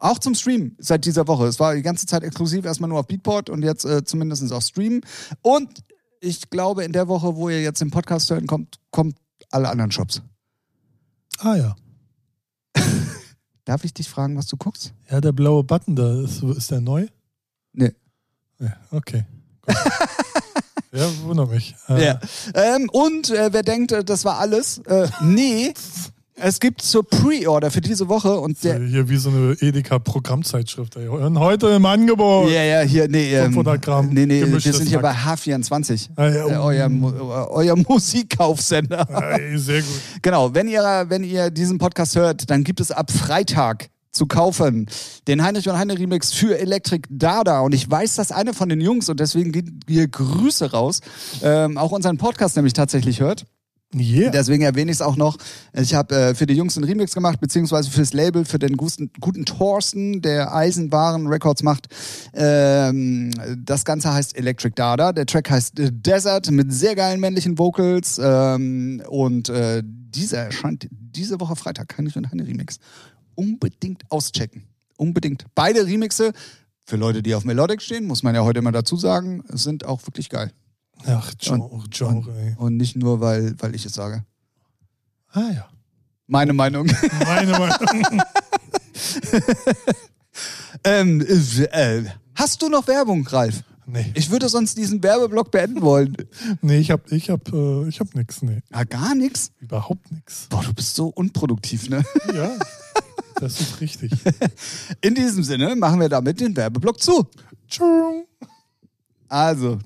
Auch 0.00 0.20
zum 0.20 0.36
Stream 0.36 0.76
seit 0.78 1.04
dieser 1.06 1.26
Woche. 1.26 1.46
Es 1.46 1.58
war 1.58 1.74
die 1.74 1.82
ganze 1.82 2.06
Zeit 2.06 2.22
exklusiv 2.22 2.64
erstmal 2.64 2.88
nur 2.88 3.00
auf 3.00 3.08
Beatport 3.08 3.50
und 3.50 3.62
jetzt 3.64 3.84
äh, 3.84 4.04
zumindest 4.04 4.52
auf 4.52 4.62
Stream. 4.62 5.00
Und 5.42 5.82
ich 6.20 6.50
glaube, 6.50 6.84
in 6.84 6.92
der 6.92 7.08
Woche, 7.08 7.34
wo 7.34 7.48
ihr 7.48 7.62
jetzt 7.62 7.80
den 7.80 7.90
Podcast 7.90 8.30
hört, 8.30 8.46
kommt, 8.46 8.76
kommt 8.92 9.16
alle 9.50 9.68
anderen 9.68 9.90
Shops. 9.90 10.22
Ah 11.38 11.56
ja. 11.56 11.76
Darf 13.68 13.84
ich 13.84 13.92
dich 13.92 14.08
fragen, 14.08 14.34
was 14.38 14.46
du 14.46 14.56
guckst? 14.56 14.94
Ja, 15.10 15.20
der 15.20 15.32
blaue 15.32 15.62
Button 15.62 15.94
da, 15.94 16.22
ist, 16.22 16.42
ist 16.42 16.70
der 16.70 16.80
neu? 16.80 17.06
Nee. 17.74 17.92
Ja, 18.58 18.72
okay. 18.90 19.26
Ja, 20.90 21.06
wundert 21.24 21.50
mich. 21.50 21.76
Äh, 21.90 22.02
Ja. 22.06 22.20
Ähm, 22.54 22.88
und 22.90 23.28
äh, 23.28 23.52
wer 23.52 23.62
denkt, 23.62 23.92
äh, 23.92 24.02
das 24.02 24.24
war 24.24 24.38
alles? 24.38 24.78
Äh, 24.78 25.06
nee, 25.22 25.74
es 26.40 26.60
gibt 26.60 26.82
zur 26.82 27.06
Pre-Order 27.06 27.70
für 27.70 27.80
diese 27.80 28.08
Woche 28.08 28.38
und 28.38 28.62
der. 28.64 28.80
Hier 28.80 29.08
wie 29.08 29.16
so 29.16 29.30
eine 29.30 29.56
Edeka-Programmzeitschrift. 29.60 30.96
Und 30.96 31.38
heute 31.38 31.68
im 31.68 31.86
Angebot. 31.86 32.50
Ja, 32.50 32.62
ja, 32.62 32.80
hier, 32.80 33.08
nee, 33.08 33.34
ähm, 33.34 33.46
500 33.46 33.82
Gramm 33.82 34.08
nee, 34.12 34.26
nee, 34.26 34.44
wir 34.46 34.60
sind 34.60 34.88
hier 34.88 35.00
bei 35.00 35.12
Hack. 35.12 35.38
H24. 35.38 36.08
Ah, 36.16 36.28
ja, 36.28 36.46
Äh, 36.48 36.56
euer, 36.56 36.90
äh, 36.90 37.50
euer 37.50 37.76
Musikkaufsender. 37.76 39.06
Ey, 39.38 39.58
sehr 39.58 39.82
gut. 39.82 39.88
Genau, 40.22 40.52
wenn 40.54 40.68
ihr, 40.68 41.06
wenn 41.08 41.22
ihr 41.22 41.50
diesen 41.50 41.78
Podcast 41.78 42.16
hört, 42.16 42.50
dann 42.50 42.64
gibt 42.64 42.80
es 42.80 42.90
ab 42.90 43.10
Freitag 43.10 43.88
zu 44.10 44.26
kaufen 44.26 44.86
den 45.28 45.42
Heinrich 45.42 45.68
und 45.68 45.78
Heine 45.78 45.98
Remix 45.98 46.32
für 46.32 46.58
Electric 46.58 47.02
Dada. 47.10 47.60
Und 47.60 47.74
ich 47.74 47.88
weiß, 47.88 48.16
dass 48.16 48.32
einer 48.32 48.54
von 48.54 48.68
den 48.68 48.80
Jungs, 48.80 49.08
und 49.08 49.20
deswegen 49.20 49.52
gehen 49.52 49.80
hier 49.86 50.08
Grüße 50.08 50.72
raus, 50.72 51.00
ähm, 51.42 51.78
auch 51.78 51.92
unseren 51.92 52.18
Podcast 52.18 52.56
nämlich 52.56 52.72
tatsächlich 52.72 53.20
hört. 53.20 53.46
Yeah. 53.94 54.30
Deswegen 54.30 54.64
erwähne 54.64 54.90
ich 54.90 54.98
es 54.98 55.02
auch 55.02 55.16
noch. 55.16 55.38
Ich 55.72 55.94
habe 55.94 56.14
äh, 56.14 56.34
für 56.34 56.44
die 56.44 56.54
Jungs 56.54 56.76
einen 56.76 56.84
Remix 56.84 57.14
gemacht, 57.14 57.40
beziehungsweise 57.40 57.90
fürs 57.90 58.12
Label, 58.12 58.44
für 58.44 58.58
den 58.58 58.76
guten, 58.76 59.10
guten 59.18 59.46
Thorsten, 59.46 60.20
der 60.20 60.54
Eisenwaren 60.54 61.26
Records 61.26 61.62
macht. 61.62 61.88
Ähm, 62.34 63.30
das 63.56 63.86
Ganze 63.86 64.12
heißt 64.12 64.36
Electric 64.36 64.74
Dada. 64.74 65.12
Der 65.12 65.24
Track 65.24 65.50
heißt 65.50 65.72
Desert 65.76 66.50
mit 66.50 66.70
sehr 66.70 66.94
geilen 66.96 67.18
männlichen 67.18 67.58
Vocals. 67.58 68.20
Ähm, 68.22 69.02
und 69.08 69.48
äh, 69.48 69.82
dieser 69.84 70.38
erscheint 70.38 70.86
diese 70.90 71.40
Woche 71.40 71.56
Freitag. 71.56 71.88
Kann 71.88 72.06
ich 72.06 72.14
und 72.16 72.30
eine 72.30 72.46
Remix. 72.46 72.78
Unbedingt 73.36 74.02
auschecken. 74.10 74.64
Unbedingt. 74.98 75.46
Beide 75.54 75.86
Remixe, 75.86 76.32
für 76.84 76.96
Leute, 76.96 77.22
die 77.22 77.34
auf 77.34 77.44
Melodic 77.44 77.82
stehen, 77.82 78.06
muss 78.06 78.22
man 78.22 78.34
ja 78.34 78.42
heute 78.42 78.62
mal 78.62 78.72
dazu 78.72 78.96
sagen, 78.96 79.44
sind 79.48 79.84
auch 79.84 80.06
wirklich 80.06 80.30
geil. 80.30 80.52
Ach, 81.06 81.32
Genre, 81.38 81.84
Genre, 81.90 82.32
ey. 82.38 82.54
Und 82.58 82.76
nicht 82.76 82.96
nur, 82.96 83.20
weil, 83.20 83.54
weil 83.58 83.74
ich 83.74 83.86
es 83.86 83.94
sage. 83.94 84.24
Ah 85.32 85.50
ja. 85.54 85.68
Meine 86.26 86.52
Meinung. 86.52 86.86
Meine 87.24 87.52
Meinung. 87.52 88.22
ähm, 90.84 91.24
äh, 91.72 92.02
hast 92.34 92.60
du 92.60 92.68
noch 92.68 92.86
Werbung, 92.86 93.26
Ralf? 93.26 93.62
Nee. 93.86 94.12
Ich 94.14 94.30
würde 94.30 94.50
sonst 94.50 94.76
diesen 94.76 95.02
Werbeblock 95.02 95.50
beenden 95.50 95.80
wollen. 95.80 96.14
Nee, 96.60 96.78
ich 96.78 96.90
hab, 96.90 97.10
ich 97.10 97.30
hab, 97.30 97.50
äh, 97.52 97.88
ich 97.88 98.00
hab 98.00 98.14
nix. 98.14 98.42
Nee. 98.42 98.60
Ah, 98.70 98.84
gar 98.84 99.14
nichts? 99.14 99.50
Überhaupt 99.60 100.12
nix. 100.12 100.46
Boah, 100.50 100.62
du 100.62 100.74
bist 100.74 100.94
so 100.94 101.08
unproduktiv, 101.08 101.88
ne? 101.88 102.04
Ja. 102.34 102.50
Das 103.40 103.60
ist 103.60 103.80
richtig. 103.80 104.12
In 105.00 105.14
diesem 105.14 105.42
Sinne 105.42 105.74
machen 105.74 106.00
wir 106.00 106.10
damit 106.10 106.40
den 106.40 106.54
Werbeblock 106.54 107.00
zu. 107.00 107.26
Tschung. 107.66 108.26
Also, 109.28 109.78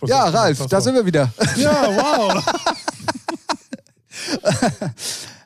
Was 0.00 0.10
ja, 0.10 0.24
Ralf, 0.24 0.66
da 0.66 0.80
sind 0.80 0.94
wir 0.94 1.06
wieder. 1.06 1.32
Ja, 1.56 1.88
wow. 1.88 2.44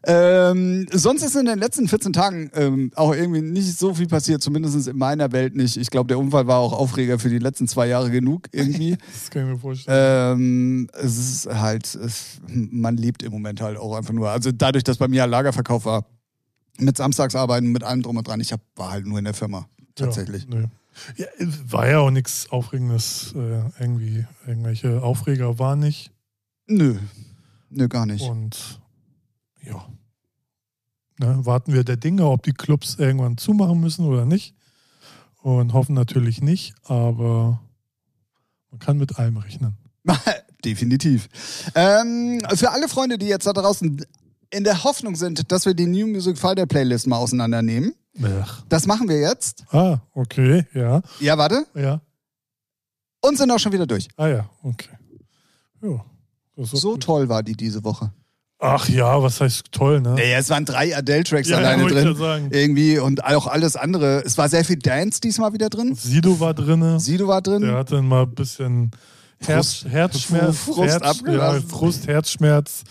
Ähm, 0.06 0.86
sonst 0.92 1.22
ist 1.22 1.34
in 1.34 1.46
den 1.46 1.58
letzten 1.58 1.88
14 1.88 2.12
Tagen 2.12 2.50
ähm, 2.54 2.90
auch 2.94 3.14
irgendwie 3.14 3.40
nicht 3.40 3.78
so 3.78 3.94
viel 3.94 4.06
passiert, 4.06 4.42
zumindest 4.42 4.86
in 4.86 4.98
meiner 4.98 5.32
Welt 5.32 5.54
nicht. 5.54 5.76
Ich 5.76 5.90
glaube, 5.90 6.08
der 6.08 6.18
Unfall 6.18 6.46
war 6.46 6.58
auch 6.58 6.72
Aufreger 6.72 7.18
für 7.18 7.30
die 7.30 7.38
letzten 7.38 7.68
zwei 7.68 7.86
Jahre 7.86 8.10
genug 8.10 8.48
irgendwie. 8.52 8.96
Das 9.14 9.30
kann 9.30 9.42
ich 9.42 9.54
mir 9.54 9.58
vorstellen. 9.58 10.32
Ähm, 10.32 10.88
es 10.92 11.16
ist 11.16 11.46
halt, 11.46 11.94
es, 11.94 12.40
man 12.46 12.96
lebt 12.96 13.22
im 13.22 13.32
Moment 13.32 13.60
halt 13.60 13.78
auch 13.78 13.96
einfach 13.96 14.12
nur. 14.12 14.28
Also 14.28 14.50
dadurch, 14.52 14.84
dass 14.84 14.98
bei 14.98 15.08
mir 15.08 15.26
Lagerverkauf 15.26 15.86
war, 15.86 16.04
mit 16.78 16.96
Samstagsarbeiten, 16.96 17.70
mit 17.70 17.84
allem 17.84 18.02
drum 18.02 18.16
und 18.16 18.26
dran, 18.26 18.40
ich 18.40 18.52
hab, 18.52 18.60
war 18.76 18.90
halt 18.90 19.06
nur 19.06 19.18
in 19.18 19.24
der 19.24 19.34
Firma. 19.34 19.68
Tatsächlich. 19.94 20.46
Ja, 20.50 20.60
nö. 20.60 20.66
Ja, 21.16 21.26
war 21.38 21.88
ja 21.88 21.98
auch 22.00 22.10
nichts 22.10 22.50
Aufregendes. 22.50 23.32
Äh, 23.34 23.62
irgendwie, 23.78 24.26
irgendwelche 24.46 25.02
Aufreger 25.02 25.58
waren 25.58 25.80
nicht. 25.80 26.10
Nö. 26.66 26.98
Nö, 27.70 27.88
gar 27.88 28.06
nicht. 28.06 28.22
Und 28.22 28.80
ja. 29.62 29.86
Ne, 31.18 31.46
warten 31.46 31.72
wir 31.72 31.84
der 31.84 31.96
Dinge, 31.96 32.26
ob 32.26 32.42
die 32.42 32.52
Clubs 32.52 32.96
irgendwann 32.96 33.38
zumachen 33.38 33.80
müssen 33.80 34.04
oder 34.04 34.24
nicht. 34.24 34.54
Und 35.42 35.74
hoffen 35.74 35.94
natürlich 35.94 36.40
nicht, 36.40 36.74
aber 36.84 37.60
man 38.70 38.78
kann 38.78 38.96
mit 38.96 39.18
allem 39.18 39.36
rechnen. 39.36 39.76
Definitiv. 40.64 41.28
Ähm, 41.74 42.40
für 42.54 42.70
alle 42.70 42.88
Freunde, 42.88 43.18
die 43.18 43.26
jetzt 43.26 43.46
da 43.46 43.52
draußen 43.52 44.04
in 44.50 44.64
der 44.64 44.84
Hoffnung 44.84 45.16
sind, 45.16 45.50
dass 45.52 45.66
wir 45.66 45.74
die 45.74 45.86
New 45.86 46.06
Music 46.06 46.38
Friday 46.38 46.66
Playlist 46.66 47.06
mal 47.06 47.18
auseinandernehmen, 47.18 47.94
Ach. 48.22 48.62
das 48.68 48.86
machen 48.86 49.08
wir 49.08 49.18
jetzt. 49.20 49.64
Ah, 49.72 49.98
okay, 50.14 50.66
ja, 50.74 51.02
Ja, 51.20 51.36
warte. 51.38 51.66
ja. 51.74 52.00
Und 53.20 53.38
sind 53.38 53.50
auch 53.50 53.58
schon 53.58 53.72
wieder 53.72 53.86
durch. 53.86 54.06
Ah 54.16 54.28
ja, 54.28 54.48
okay. 54.62 54.90
Ja. 55.82 56.04
So 56.56 56.92
gut. 56.92 57.02
toll 57.02 57.28
war 57.28 57.42
die 57.42 57.54
diese 57.54 57.82
Woche. 57.84 58.12
Ach 58.60 58.88
ja, 58.88 59.20
was 59.22 59.40
heißt 59.40 59.72
toll, 59.72 60.00
ne? 60.00 60.10
Naja, 60.14 60.38
es 60.38 60.48
waren 60.48 60.64
drei 60.64 60.96
Adele-Tracks 60.96 61.48
Ja, 61.48 61.56
alleine 61.58 61.86
drin. 61.86 62.06
ja 62.06 62.14
sagen. 62.14 62.48
Irgendwie 62.50 62.98
und 62.98 63.24
auch 63.24 63.46
alles 63.46 63.76
andere. 63.76 64.22
Es 64.24 64.38
war 64.38 64.48
sehr 64.48 64.64
viel 64.64 64.78
Dance 64.78 65.20
diesmal 65.20 65.52
wieder 65.52 65.68
drin. 65.68 65.94
Sido 65.94 66.38
war 66.38 66.54
drinne. 66.54 67.00
Sido 67.00 67.26
war 67.28 67.42
drin. 67.42 67.62
Der 67.62 67.74
hatte 67.76 68.00
mal 68.00 68.22
ein 68.22 68.34
bisschen 68.34 68.90
Herz, 69.40 69.84
Herzschmerz, 69.86 70.56
Frust 70.58 70.78
Herz, 71.02 71.22
ja. 71.26 71.60
Frust, 71.60 72.06
Herzschmerz, 72.06 72.84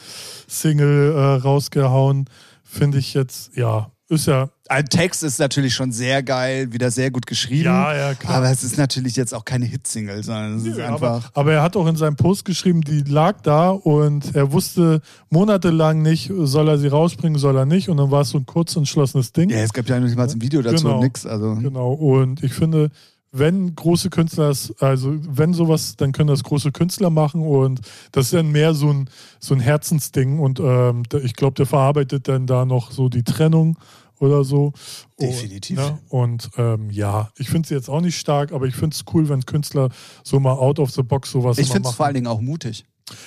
Single 0.47 1.13
äh, 1.15 1.41
rausgehauen. 1.41 2.29
finde 2.63 2.97
ich 2.99 3.13
jetzt, 3.13 3.55
ja, 3.55 3.91
ist 4.09 4.27
ja. 4.27 4.49
Ein 4.69 4.85
Text 4.85 5.23
ist 5.23 5.39
natürlich 5.39 5.73
schon 5.75 5.91
sehr 5.91 6.23
geil, 6.23 6.71
wieder 6.71 6.89
sehr 6.89 7.11
gut 7.11 7.25
geschrieben. 7.27 7.65
Ja, 7.65 7.93
ja, 7.95 8.13
klar. 8.13 8.35
Aber 8.37 8.49
es 8.49 8.63
ist 8.63 8.77
natürlich 8.77 9.17
jetzt 9.17 9.33
auch 9.33 9.43
keine 9.43 9.65
Hitsingle, 9.65 10.23
sondern 10.23 10.55
es 10.57 10.65
ist 10.65 10.77
Ja, 10.77 10.93
einfach. 10.93 11.01
aber, 11.01 11.23
aber 11.33 11.53
er 11.53 11.61
hat 11.61 11.75
auch 11.75 11.85
in 11.85 11.97
seinem 11.97 12.15
Post 12.15 12.45
geschrieben, 12.45 12.79
die 12.81 13.01
lag 13.01 13.41
da 13.41 13.71
und 13.71 14.33
er 14.35 14.53
wusste 14.53 15.01
monatelang 15.29 16.01
nicht, 16.01 16.31
soll 16.43 16.69
er 16.69 16.77
sie 16.77 16.87
rausbringen, 16.87 17.37
soll 17.37 17.57
er 17.57 17.65
nicht. 17.65 17.89
Und 17.89 17.97
dann 17.97 18.09
war 18.09 18.21
es 18.21 18.29
so 18.29 18.37
ein 18.37 18.45
kurz 18.45 18.75
entschlossenes 18.77 19.33
Ding. 19.33 19.49
Ja, 19.49 19.57
es 19.57 19.73
gab 19.73 19.87
ja 19.89 19.99
nicht 19.99 20.15
mal 20.15 20.29
ein 20.29 20.41
Video 20.41 20.61
dazu 20.61 20.83
Genau. 20.85 20.95
und 20.95 21.03
nix. 21.03 21.25
Also. 21.25 21.55
Genau. 21.55 21.91
Und 21.91 22.41
ich 22.41 22.53
finde, 22.53 22.89
wenn 23.33 23.75
große 23.75 24.09
Künstler, 24.11 24.49
es- 24.49 24.73
also 24.79 25.13
wenn 25.27 25.53
sowas, 25.53 25.95
dann 25.97 26.13
können 26.13 26.27
das 26.29 26.43
große 26.43 26.71
Künstler 26.71 27.09
machen 27.09 27.41
und 27.41 27.81
das 28.13 28.25
ist 28.27 28.33
dann 28.33 28.51
mehr 28.51 28.73
so 28.75 28.91
ein, 28.91 29.09
so 29.39 29.55
ein 29.55 29.59
Herzensding 29.59 30.39
und 30.39 30.59
ähm, 30.61 31.03
ich 31.21 31.33
glaube, 31.35 31.55
der 31.55 31.65
verarbeitet 31.65 32.27
dann 32.29 32.47
da 32.47 32.63
noch 32.65 32.91
so 32.91 33.09
die 33.09 33.23
Trennung 33.23 33.75
oder 34.23 34.43
so. 34.43 34.73
Definitiv. 35.19 35.77
Und, 35.77 35.85
ne? 35.85 35.99
und 36.09 36.49
ähm, 36.57 36.89
ja, 36.89 37.29
ich 37.37 37.49
finde 37.49 37.67
sie 37.67 37.75
jetzt 37.75 37.89
auch 37.89 38.01
nicht 38.01 38.17
stark, 38.17 38.51
aber 38.51 38.65
ich 38.65 38.75
finde 38.75 38.95
es 38.95 39.03
cool, 39.13 39.29
wenn 39.29 39.45
Künstler 39.45 39.89
so 40.23 40.39
mal 40.39 40.53
out 40.53 40.79
of 40.79 40.91
the 40.91 41.03
box 41.03 41.31
sowas 41.31 41.57
Ich 41.57 41.67
mal 41.67 41.73
finde 41.73 41.87
es 41.87 41.91
machen. 41.91 41.97
vor 41.97 42.05
allen 42.05 42.15
Dingen 42.15 42.27
auch 42.27 42.41
mutig. 42.41 42.85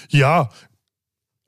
Ja, 0.09 0.49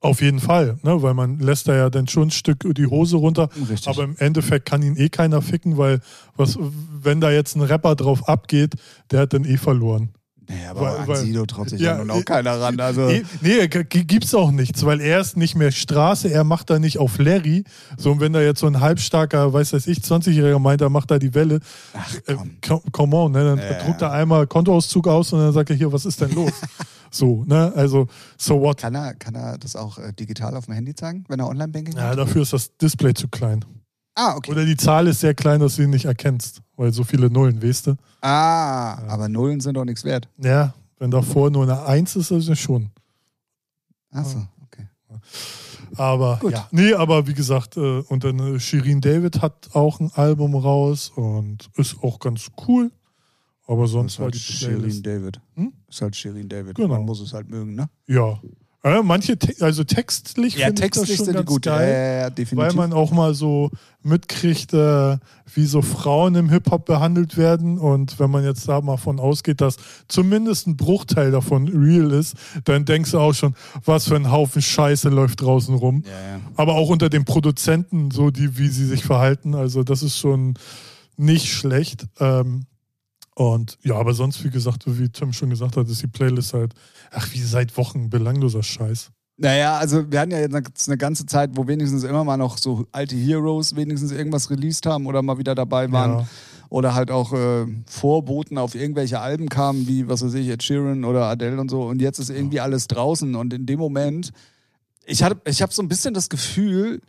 auf 0.01 0.23
jeden 0.23 0.39
Fall, 0.39 0.79
ne? 0.83 1.03
weil 1.03 1.15
man 1.15 1.41
lässt 1.41 1.67
da 1.67 1.75
ja 1.75 1.91
dann 1.91 2.07
schon 2.07 2.29
ein 2.29 2.31
Stück 2.31 2.65
die 2.75 2.87
Hose 2.87 3.17
runter. 3.17 3.49
Richtig. 3.69 3.89
Aber 3.89 4.05
im 4.05 4.17
Endeffekt 4.19 4.67
kann 4.67 4.83
ihn 4.83 4.97
eh 4.97 5.09
keiner 5.09 5.43
ficken, 5.43 5.77
weil 5.77 6.01
was, 6.37 6.57
wenn 6.61 7.21
da 7.21 7.33
jetzt 7.33 7.57
ein 7.57 7.63
Rapper 7.63 7.97
drauf 7.97 8.29
abgeht, 8.29 8.75
der 9.11 9.21
hat 9.21 9.33
dann 9.33 9.45
eh 9.45 9.57
verloren. 9.57 10.11
Naja, 10.49 10.71
aber 10.71 10.81
weil- 10.81 10.97
an 10.97 11.09
weil- 11.09 11.17
Sido 11.17 11.47
traut 11.47 11.69
sich 11.71 11.81
Ja, 11.81 11.93
ja, 11.93 11.99
nun 11.99 12.11
auch 12.11 12.25
keiner 12.25 12.61
ran. 12.61 12.81
Also. 12.81 13.11
Nee, 13.43 13.69
g- 13.69 13.85
gibt's 13.85 14.35
auch 14.35 14.51
nichts, 14.51 14.85
weil 14.85 15.01
er 15.01 15.21
ist 15.21 15.37
nicht 15.37 15.55
mehr 15.55 15.71
Straße, 15.71 16.29
er 16.33 16.45
macht 16.45 16.71
da 16.71 16.79
nicht 16.79 16.99
auf 16.99 17.19
Larry. 17.19 17.65
So, 17.97 18.13
und 18.13 18.21
wenn 18.21 18.33
da 18.33 18.41
jetzt 18.41 18.61
so 18.61 18.67
ein 18.67 18.81
halbstarker, 18.81 19.53
weiß 19.53 19.73
weiß 19.75 19.87
ich, 19.87 19.99
20-Jähriger 19.99 20.59
meint, 20.59 20.81
er 20.81 20.91
macht 20.91 21.11
da 21.11 21.19
die 21.19 21.35
Welle, 21.35 21.61
Ach, 21.93 22.15
äh, 22.27 22.35
komm. 22.35 22.51
co- 22.67 22.83
come 22.93 23.17
on, 23.17 23.33
ne? 23.33 23.45
Dann 23.45 23.59
Ja. 23.59 23.85
druckt 23.85 24.03
er 24.03 24.13
einmal 24.13 24.47
Kontoauszug 24.47 25.07
aus 25.09 25.33
und 25.33 25.41
dann 25.41 25.53
sagt 25.53 25.71
er 25.71 25.77
hier, 25.77 25.93
was 25.93 26.07
ist 26.07 26.21
denn 26.21 26.33
los? 26.35 26.53
so, 27.11 27.45
ne? 27.47 27.73
Also, 27.77 28.07
so 28.37 28.61
what? 28.61 28.79
Kann 28.79 28.95
er, 28.95 29.15
kann 29.15 29.35
er 29.35 29.59
das 29.59 29.77
auch 29.77 29.99
äh, 29.99 30.13
digital 30.13 30.57
auf 30.57 30.65
dem 30.67 30.75
Handy 30.75 30.95
zeigen, 30.95 31.25
wenn 31.29 31.41
er 31.41 31.49
Online-Banking 31.49 31.95
Ja, 31.97 32.09
hat? 32.11 32.19
dafür 32.19 32.43
ist 32.43 32.53
das 32.53 32.77
Display 32.77 33.13
zu 33.15 33.29
klein. 33.29 33.65
Ah, 34.15 34.35
okay. 34.37 34.51
Oder 34.51 34.65
die 34.65 34.77
Zahl 34.77 35.07
ist 35.07 35.21
sehr 35.21 35.35
klein, 35.35 35.61
dass 35.61 35.77
du 35.77 35.83
ihn 35.83 35.91
nicht 35.91 36.07
erkennst, 36.07 36.61
weil 36.79 36.93
so 36.93 37.05
viele 37.05 37.29
Nullen, 37.29 37.63
weißt 37.63 37.89
du? 37.89 37.97
Ah, 38.23 39.03
aber 39.09 39.29
Nullen 39.29 39.61
sind 39.61 39.75
doch 39.75 39.85
nichts 39.85 40.05
wert. 40.05 40.29
Ja, 40.39 40.73
wenn 40.99 41.11
davor 41.11 41.51
nur 41.51 41.65
eine 41.65 41.85
Eins 41.85 42.17
ist, 42.17 42.31
ist 42.31 42.49
es 42.49 42.59
schon. 42.59 42.91
Achso, 44.11 44.47
okay. 44.65 44.87
Aber 45.97 46.39
Gut. 46.41 46.53
ja, 46.53 46.69
nee, 46.71 46.95
aber 46.95 47.27
wie 47.27 47.35
gesagt, 47.35 47.77
äh, 47.77 48.01
und 48.09 48.25
dann 48.25 48.39
äh, 48.39 48.61
Shirin 48.61 49.01
David 49.01 49.43
hat 49.43 49.71
auch 49.75 50.01
ein 50.01 50.11
Album 50.15 50.55
raus 50.55 51.11
und 51.15 51.69
ist 51.75 51.97
auch 52.03 52.21
ganz 52.21 52.51
cool. 52.67 52.91
Aber 53.67 53.87
sonst 53.87 54.15
ist 54.15 54.19
war 54.21 54.25
halt 54.27 54.35
die 54.35 54.39
Shirin. 54.39 55.03
David. 55.03 55.41
Hm? 55.55 55.73
Ist 55.89 56.01
halt 56.01 56.17
Shirin 56.17 56.49
David. 56.49 56.77
Genau. 56.77 56.89
Man 56.89 57.05
muss 57.05 57.21
es 57.21 57.35
halt 57.35 57.51
mögen, 57.51 57.75
ne? 57.75 57.91
Ja. 58.07 58.41
Äh, 58.85 59.03
manche, 59.03 59.37
also 59.61 59.83
textlich 59.83 60.57
Ja, 60.57 60.67
finde 60.67 60.85
ich 60.85 60.91
das 60.93 61.13
schon 61.13 61.33
ganz 61.33 61.47
gut. 61.47 61.67
Ja, 61.67 61.79
geil. 61.79 61.89
ja, 61.89 62.21
ja, 62.23 62.31
definitiv. 62.31 62.57
Weil 62.57 62.75
man 62.75 62.93
auch 62.93 63.11
mal 63.11 63.35
so 63.35 63.71
mitkriegt, 64.03 64.73
äh, 64.73 65.19
wie 65.53 65.67
so 65.67 65.83
Frauen 65.83 66.37
im 66.37 66.49
Hip-Hop 66.49 66.85
behandelt 66.85 67.37
werden. 67.37 67.79
Und 67.79 68.21
wenn 68.21 68.31
man 68.31 68.45
jetzt 68.45 68.69
da 68.69 68.81
mal 68.81 68.97
von 68.97 69.19
ausgeht, 69.19 69.61
dass 69.61 69.79
zumindest 70.07 70.69
ein 70.69 70.77
Bruchteil 70.77 71.33
davon 71.33 71.67
real 71.67 72.13
ist, 72.13 72.37
dann 72.65 72.85
denkst 72.85 73.11
du 73.11 73.19
auch 73.19 73.35
schon, 73.35 73.55
was 73.85 74.07
für 74.07 74.15
ein 74.17 74.31
Haufen 74.31 74.63
Scheiße 74.63 75.09
läuft 75.09 75.43
draußen 75.43 75.75
rum. 75.75 76.05
ja, 76.07 76.13
ja. 76.13 76.41
Aber 76.55 76.75
auch 76.75 76.89
unter 76.89 77.09
den 77.09 77.25
Produzenten, 77.25 78.13
so 78.13 78.31
die, 78.31 78.59
wie 78.59 78.69
sie 78.69 78.87
sich 78.87 79.05
verhalten. 79.05 79.57
Also, 79.57 79.83
das 79.83 80.05
ist 80.05 80.19
schon 80.19 80.55
nicht 81.17 81.53
schlecht. 81.53 82.07
Ähm, 82.21 82.67
und 83.39 83.79
ja, 83.85 83.95
aber 83.95 84.15
sonst, 84.15 84.43
wie 84.43 84.51
gesagt, 84.51 84.83
wie 84.87 85.09
Tim 85.11 85.33
schon 85.33 85.51
gesagt 85.51 85.77
hat, 85.77 85.89
ist 85.89 86.03
die 86.03 86.09
Playlist 86.09 86.55
halt, 86.55 86.75
ach, 87.13 87.33
wie 87.33 87.41
seit 87.41 87.77
Wochen 87.77 88.11
belangloser 88.11 88.65
Scheiß. 88.65 89.11
Naja, 89.37 89.79
also 89.79 90.11
wir 90.11 90.19
hatten 90.19 90.33
ja 90.33 90.41
jetzt 90.41 90.89
eine 90.89 90.99
ganze 90.99 91.25
Zeit, 91.25 91.51
wo 91.55 91.69
wenigstens 91.69 92.03
immer 92.03 92.25
mal 92.25 92.37
noch 92.37 92.59
so 92.59 92.87
alte 92.91 93.15
Heroes 93.15 93.77
wenigstens 93.77 94.11
irgendwas 94.11 94.51
released 94.51 94.87
haben 94.87 95.07
oder 95.07 95.23
mal 95.23 95.39
wieder 95.39 95.55
dabei 95.55 95.93
waren. 95.93 96.19
Ja. 96.21 96.29
Oder 96.71 96.95
halt 96.97 97.13
auch 97.13 97.33
äh, 97.33 97.67
Vorboten 97.87 98.59
auf 98.59 98.75
irgendwelche 98.75 99.21
Alben 99.21 99.49
kamen, 99.49 99.87
wie, 99.87 100.09
was 100.09 100.25
weiß 100.25 100.35
ich, 100.35 100.49
Ed 100.49 100.65
Sheeran 100.65 101.05
oder 101.05 101.27
Adele 101.27 101.61
und 101.61 101.71
so. 101.71 101.83
Und 101.85 102.03
jetzt 102.03 102.19
ist 102.19 102.31
irgendwie 102.31 102.59
alles 102.59 102.89
draußen. 102.89 103.37
Und 103.37 103.55
in 103.55 103.65
dem 103.67 103.79
Moment, 103.79 104.33
ich, 105.07 105.23
hatte, 105.23 105.41
ich 105.45 105.63
habe 105.63 105.73
so 105.73 105.81
ein 105.81 105.89
bisschen 105.89 106.13
das 106.13 106.29
Gefühl, 106.29 107.01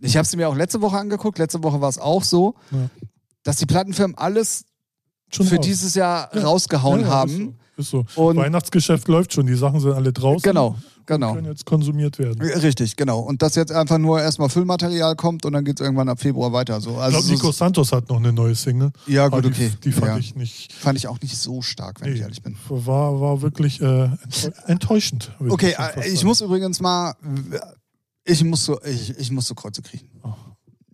ich 0.00 0.16
habe 0.16 0.24
es 0.24 0.36
mir 0.36 0.48
auch 0.48 0.54
letzte 0.56 0.80
Woche 0.80 0.96
angeguckt, 0.98 1.38
letzte 1.38 1.64
Woche 1.64 1.80
war 1.80 1.88
es 1.88 1.98
auch 1.98 2.22
so, 2.22 2.54
Ja. 2.70 2.88
dass 3.42 3.56
die 3.56 3.66
Plattenfirmen 3.66 4.16
alles 4.16 4.64
Schon 5.34 5.46
für 5.46 5.56
raus. 5.56 5.64
dieses 5.66 5.94
Jahr 5.94 6.30
Ja. 6.34 6.42
rausgehauen 6.42 7.00
Ja, 7.02 7.06
ja, 7.06 7.12
haben. 7.12 7.54
Ist 7.76 7.90
so. 7.90 8.02
Ist 8.02 8.14
so. 8.14 8.22
Und- 8.28 8.36
Weihnachtsgeschäft 8.36 9.08
läuft 9.08 9.32
schon, 9.32 9.46
die 9.46 9.54
Sachen 9.56 9.80
sind 9.80 9.92
alle 9.92 10.12
draußen. 10.12 10.42
Genau, 10.42 10.76
genau. 11.06 11.34
Können 11.34 11.48
jetzt 11.48 11.66
konsumiert 11.66 12.20
werden. 12.20 12.40
Richtig, 12.40 12.94
genau. 12.94 13.18
Und 13.18 13.42
dass 13.42 13.56
jetzt 13.56 13.72
einfach 13.72 13.98
nur 13.98 14.20
erstmal 14.22 14.48
Füllmaterial 14.48 15.16
kommt 15.16 15.44
und 15.44 15.52
dann 15.54 15.64
geht 15.64 15.80
es 15.80 15.84
irgendwann 15.84 16.08
ab 16.08 16.20
Februar 16.20 16.52
weiter. 16.52 16.80
So. 16.80 16.92
Ich 16.92 16.96
Also 16.98 17.18
glaube, 17.18 17.32
Nico 17.32 17.50
Santos 17.50 17.90
hat 17.90 18.08
noch 18.08 18.18
eine 18.18 18.32
neue 18.32 18.54
Single. 18.54 18.90
ja, 19.08 19.26
gut, 19.26 19.44
okay. 19.44 19.72
Die, 19.82 19.90
die 19.90 19.92
fand 19.92 20.20
ich 20.20 20.36
nicht. 20.36 20.72
Fand 20.72 20.96
ich 20.98 21.08
auch 21.08 21.20
nicht 21.20 21.36
so 21.36 21.62
stark, 21.62 22.00
wenn 22.00 22.10
ich 22.12 22.18
nee, 22.18 22.22
ehrlich 22.22 22.42
bin. 22.42 22.56
War, 22.68 23.20
war 23.20 23.42
wirklich 23.42 23.80
äh, 23.80 23.84
enttäu- 23.84 24.52
enttäuschend. 24.66 25.32
Okay, 25.48 25.74
äh, 25.76 26.08
ich 26.08 26.14
sagen. 26.20 26.28
muss 26.28 26.40
übrigens 26.42 26.80
mal, 26.80 27.14
ich 28.24 28.44
muss 28.44 28.64
so, 28.64 28.80
ich, 28.84 29.18
ich 29.18 29.30
muss 29.32 29.46
so 29.48 29.54
Kreuze 29.56 29.82
kriegen. 29.82 30.08
Oh. 30.22 30.32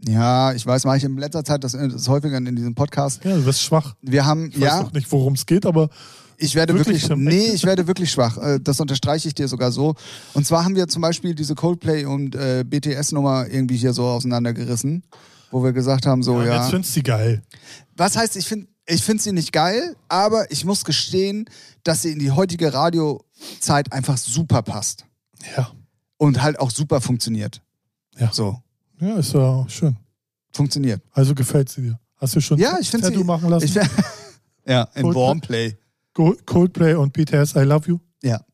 Ja, 0.06 0.52
ich 0.52 0.66
weiß, 0.66 0.84
mache 0.84 0.96
ich 0.96 1.04
in 1.04 1.16
letzter 1.18 1.44
Zeit 1.44 1.62
das, 1.62 1.72
das 1.72 2.08
häufiger 2.08 2.36
in 2.38 2.56
diesem 2.56 2.74
Podcast. 2.74 3.24
Ja, 3.24 3.36
du 3.36 3.44
wirst 3.44 3.62
schwach. 3.62 3.94
Wir 4.02 4.24
haben, 4.24 4.50
Ich 4.50 4.60
weiß 4.60 4.62
ja, 4.62 4.82
noch 4.82 4.92
nicht, 4.92 5.10
worum 5.12 5.34
es 5.34 5.46
geht, 5.46 5.66
aber 5.66 5.90
ich 6.38 6.54
werde 6.54 6.74
Wirklich, 6.74 7.06
wirklich, 7.08 7.18
nee, 7.18 7.48
ich 7.52 7.64
werde 7.64 7.86
wirklich 7.86 8.10
schwach. 8.10 8.38
Äh, 8.38 8.60
Das 8.60 8.80
unterstreiche 8.80 9.28
ich 9.28 9.34
dir 9.34 9.46
sogar 9.46 9.72
so. 9.72 9.94
Und 10.32 10.46
zwar 10.46 10.64
haben 10.64 10.74
wir 10.74 10.88
zum 10.88 11.02
Beispiel 11.02 11.34
diese 11.34 11.54
Coldplay 11.54 12.06
und 12.06 12.34
äh, 12.34 12.64
BTS-Nummer 12.66 13.46
irgendwie 13.48 13.76
hier 13.76 13.92
so 13.92 14.04
auseinandergerissen, 14.06 15.02
wo 15.50 15.62
wir 15.62 15.72
gesagt 15.72 16.06
haben, 16.06 16.22
so, 16.22 16.40
ja, 16.40 16.46
ja. 16.46 16.62
jetzt 16.62 16.70
findest 16.70 16.96
du 16.96 17.00
die 17.00 17.04
geil. 17.04 17.42
Was 17.96 18.16
heißt, 18.16 18.36
ich 18.36 18.46
finde 18.46 18.68
ich 18.86 19.04
find 19.04 19.20
sie 19.22 19.32
nicht 19.32 19.52
geil, 19.52 19.94
aber 20.08 20.50
ich 20.50 20.64
muss 20.64 20.84
gestehen, 20.84 21.44
dass 21.84 22.02
sie 22.02 22.12
in 22.12 22.18
die 22.18 22.32
heutige 22.32 22.72
Radiozeit 22.72 23.92
einfach 23.92 24.16
super 24.16 24.62
passt. 24.62 25.04
Ja. 25.56 25.70
Und 26.16 26.42
halt 26.42 26.58
auch 26.58 26.70
super 26.70 27.00
funktioniert. 27.00 27.62
Ja. 28.18 28.30
So, 28.32 28.58
Ja, 29.00 29.16
ist 29.16 29.32
ja 29.32 29.40
auch 29.40 29.68
schön. 29.68 29.96
funktioniert. 30.52 31.02
Also 31.12 31.34
gefällt 31.34 31.68
sie 31.68 31.82
dir. 31.82 32.00
Hast 32.16 32.36
du 32.36 32.40
schon 32.40 32.58
Ja, 32.58 32.78
ich 32.80 32.90
finde 32.90 33.06
Tattoo 33.08 33.20
sie. 33.20 33.24
machen 33.26 33.48
lassen? 33.48 33.64
Ich, 33.64 33.74
ja, 34.66 34.82
in 34.94 35.02
Coldplay? 35.02 35.14
Warmplay. 35.22 35.78
Go- 36.12 36.36
Coldplay 36.44 36.94
und 36.94 37.12
BTS 37.12 37.54
I 37.56 37.60
Love 37.60 37.88
You? 37.88 37.98
Ja, 38.22 38.44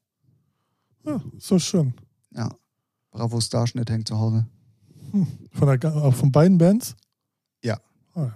Ja, 1.04 1.20
so 1.38 1.58
schön. 1.58 1.94
ja. 2.32 2.48
Bravo 3.10 3.40
Starschnitt 3.40 3.88
hängt 3.90 4.06
zu 4.08 4.18
Hause. 4.18 4.46
Von, 5.52 5.78
der, 5.80 5.96
auch 5.96 6.14
von 6.14 6.30
beiden 6.30 6.58
Bands? 6.58 6.94
Ja. 7.62 7.80
Ah, 8.14 8.22
ja. 8.24 8.32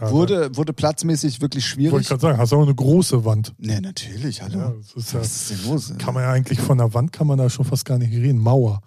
Ja, 0.00 0.10
Wurde, 0.12 0.54
wurde 0.56 0.72
platzmäßig 0.72 1.40
wirklich 1.40 1.64
da- 1.64 1.70
Wollte 1.76 1.84
ich 1.84 1.90
schwierig. 1.90 2.08
gerade 2.08 2.20
sagen, 2.20 2.38
hast 2.38 2.52
auch 2.52 2.62
eine 2.62 2.74
große 2.74 3.24
Wand. 3.24 3.54
Nee, 3.58 3.80
natürlich, 3.80 4.40
hallo. 4.42 4.58
Ja, 4.58 4.70
das 4.72 4.92
ist 4.94 5.12
ja, 5.12 5.20
Was 5.20 5.50
ist 5.50 5.64
denn 5.64 5.70
los? 5.70 5.92
kann 5.98 6.14
man 6.14 6.22
ja 6.22 6.30
eigentlich 6.30 6.60
von 6.60 6.78
der 6.78 6.92
Wand 6.94 7.12
kann 7.12 7.26
man 7.26 7.36
da 7.38 7.50
schon 7.50 7.64
fast 7.64 7.84
gar 7.84 7.98
nicht 7.98 8.12
reden. 8.12 8.38
Mauer. 8.38 8.80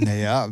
Naja, 0.00 0.48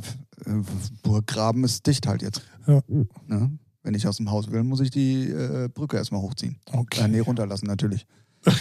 Burggraben 1.02 1.64
ist 1.64 1.86
dicht 1.86 2.06
halt 2.06 2.22
jetzt. 2.22 2.42
Ja. 2.66 2.80
Ne? 3.26 3.58
Wenn 3.82 3.94
ich 3.94 4.06
aus 4.06 4.16
dem 4.18 4.30
Haus 4.30 4.50
will, 4.50 4.62
muss 4.62 4.80
ich 4.80 4.90
die 4.90 5.28
äh, 5.28 5.68
Brücke 5.68 5.96
erstmal 5.96 6.20
hochziehen. 6.22 6.56
Okay. 6.72 7.00
Äh, 7.02 7.08
nee, 7.08 7.20
runterlassen 7.20 7.66
natürlich. 7.66 8.06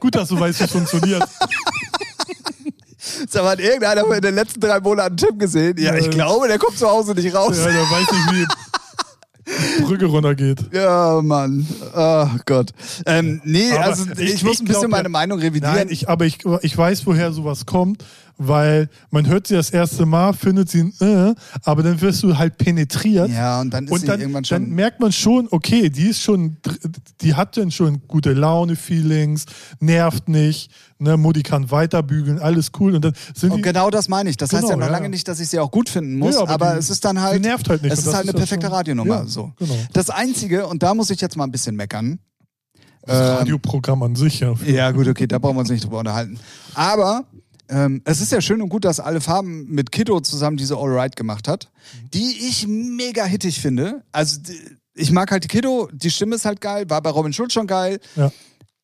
Gut, 0.00 0.14
dass 0.14 0.28
du 0.28 0.38
weißt, 0.38 0.60
wie 0.60 0.64
es 0.64 0.70
funktioniert. 0.70 1.22
Sag 3.28 3.42
mal, 3.42 3.52
hat 3.52 3.60
irgendeiner 3.60 4.04
in 4.14 4.20
den 4.20 4.34
letzten 4.34 4.60
drei 4.60 4.80
Monaten 4.80 5.16
Tim 5.16 5.38
gesehen? 5.38 5.76
Ja, 5.78 5.94
ich 5.96 6.10
glaube, 6.10 6.48
der 6.48 6.58
kommt 6.58 6.76
zu 6.78 6.88
Hause 6.88 7.14
nicht 7.14 7.34
raus. 7.34 7.56
Ja, 7.58 7.64
der 7.66 7.82
weiß 7.82 8.06
nicht, 8.12 8.32
wie 8.32 8.46
die 9.78 9.82
Brücke 9.82 10.06
runtergeht. 10.06 10.72
Ja, 10.72 11.20
Mann. 11.22 11.66
Oh 11.94 12.26
Gott. 12.46 12.70
Ähm, 13.06 13.40
nee, 13.44 13.72
Aber 13.72 13.84
also 13.84 14.04
ich, 14.18 14.34
ich- 14.34 14.44
muss 14.44 14.60
ein 14.60 14.66
bisschen 14.66 14.82
glaub 14.82 14.90
meine 14.92 15.08
Meinung 15.08 15.38
revidieren. 15.40 15.74
Nein, 15.74 15.88
ich, 15.90 16.08
aber 16.08 16.26
ich, 16.26 16.38
ich 16.62 16.76
weiß, 16.76 17.06
woher 17.06 17.32
sowas 17.32 17.66
kommt, 17.66 18.04
weil 18.48 18.88
man 19.10 19.26
hört 19.26 19.46
sie 19.46 19.54
das 19.54 19.70
erste 19.70 20.06
Mal, 20.06 20.32
findet 20.32 20.68
sie 20.70 20.80
äh, 21.00 21.34
aber 21.64 21.82
dann 21.82 22.00
wirst 22.00 22.22
du 22.22 22.36
halt 22.36 22.58
penetriert. 22.58 23.30
ja, 23.30 23.60
und 23.60 23.70
dann 23.70 23.84
ist 23.86 23.90
Und 23.92 24.00
sie 24.00 24.06
dann, 24.06 24.20
irgendwann 24.20 24.42
dann 24.44 24.62
schon. 24.64 24.70
merkt 24.74 25.00
man 25.00 25.12
schon, 25.12 25.48
okay, 25.50 25.88
die 25.90 26.08
ist 26.08 26.20
schon, 26.22 26.56
die 27.20 27.34
hat 27.34 27.56
dann 27.56 27.70
schon 27.70 28.02
gute 28.08 28.32
Laune-Feelings, 28.32 29.46
nervt 29.80 30.28
nicht, 30.28 30.70
ne, 30.98 31.16
Mutti 31.16 31.42
kann 31.42 31.70
weiterbügeln, 31.70 32.38
alles 32.38 32.70
cool. 32.80 32.94
Und 32.94 33.04
dann 33.04 33.12
sind 33.34 33.50
Und 33.50 33.56
die, 33.58 33.62
genau 33.62 33.90
das 33.90 34.08
meine 34.08 34.30
ich. 34.30 34.36
Das 34.36 34.52
heißt 34.52 34.62
Genau, 34.62 34.70
ja 34.72 34.76
noch 34.76 34.86
ja. 34.86 34.92
lange 34.92 35.08
nicht, 35.08 35.26
dass 35.28 35.40
ich 35.40 35.48
sie 35.48 35.58
auch 35.58 35.70
gut 35.70 35.88
finden 35.88 36.18
muss, 36.18 36.34
Ja, 36.34 36.42
aber, 36.42 36.52
aber 36.52 36.72
die- 36.72 36.78
es 36.78 36.90
ist 36.90 37.04
dann 37.04 37.20
halt. 37.20 37.34
sie 37.34 37.40
nervt 37.48 37.68
halt 37.68 37.82
nicht. 37.82 37.92
Es 37.92 38.00
ist 38.00 38.06
halt 38.06 38.22
eine 38.22 38.32
ja 38.32 38.38
perfekte 38.38 38.66
schon- 38.66 38.74
Radionummer. 38.74 39.14
Ja, 39.16 39.26
so. 39.26 39.52
Genau. 39.58 39.74
Das 39.92 40.10
Einzige, 40.10 40.66
und 40.66 40.82
da 40.82 40.94
muss 40.94 41.10
ich 41.10 41.20
jetzt 41.20 41.36
mal 41.36 41.44
ein 41.44 41.50
bisschen 41.52 41.76
meckern. 41.76 42.18
Das 43.04 43.18
ähm, 43.18 43.36
Radioprogramm 43.38 44.02
an 44.04 44.14
sich, 44.14 44.38
ja. 44.40 44.54
Ja, 44.64 44.90
gut, 44.92 45.08
okay, 45.08 45.26
da 45.26 45.38
brauchen 45.38 45.56
wir 45.56 45.60
uns 45.60 45.70
nicht 45.70 45.82
drüber 45.84 45.98
unterhalten. 45.98 46.38
Aber 46.74 47.24
ähm, 47.72 48.02
es 48.04 48.20
ist 48.20 48.30
ja 48.32 48.40
schön 48.40 48.60
und 48.62 48.68
gut, 48.68 48.84
dass 48.84 49.00
alle 49.00 49.20
Farben 49.20 49.64
mit 49.66 49.90
Kiddo 49.90 50.20
zusammen 50.20 50.56
diese 50.56 50.76
Alright 50.76 51.16
gemacht 51.16 51.48
hat, 51.48 51.70
die 52.12 52.46
ich 52.48 52.66
mega 52.68 53.24
hittig 53.24 53.60
finde. 53.60 54.02
Also 54.12 54.40
ich 54.94 55.10
mag 55.10 55.30
halt 55.30 55.48
Kiddo, 55.48 55.88
die 55.92 56.10
Stimme 56.10 56.36
ist 56.36 56.44
halt 56.44 56.60
geil, 56.60 56.88
war 56.90 57.00
bei 57.02 57.10
Robin 57.10 57.32
Schulz 57.32 57.54
schon 57.54 57.66
geil. 57.66 57.98
Ja. 58.14 58.30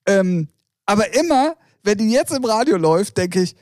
Ähm, 0.07 0.49
aber 0.87 1.15
immer, 1.15 1.55
wenn 1.85 1.99
die 1.99 2.11
jetzt 2.11 2.33
im 2.33 2.45
Radio 2.45 2.79
läuft, 2.79 3.19
denke 3.19 3.43
ich, 3.43 3.55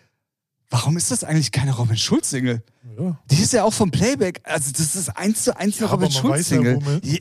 warum 0.71 0.97
ist 0.97 1.11
das 1.11 1.25
eigentlich 1.25 1.51
keine 1.51 1.75
Robin 1.75 1.97
Schulz-Single? 1.97 2.63
Ja. 2.99 3.19
Die 3.31 3.43
ist 3.43 3.53
ja 3.53 3.65
auch 3.65 3.73
vom 3.73 3.91
Playback. 3.91 4.41
Also 4.45 4.71
das 4.73 4.95
ist 4.97 5.09
eins 5.11 5.43
zu 5.45 5.57
eins 5.57 5.77
eine 5.79 5.87
Ja, 5.87 5.93
Robin 5.93 6.11
Schulz-Single. 6.11 6.79
Ja, 7.03 7.19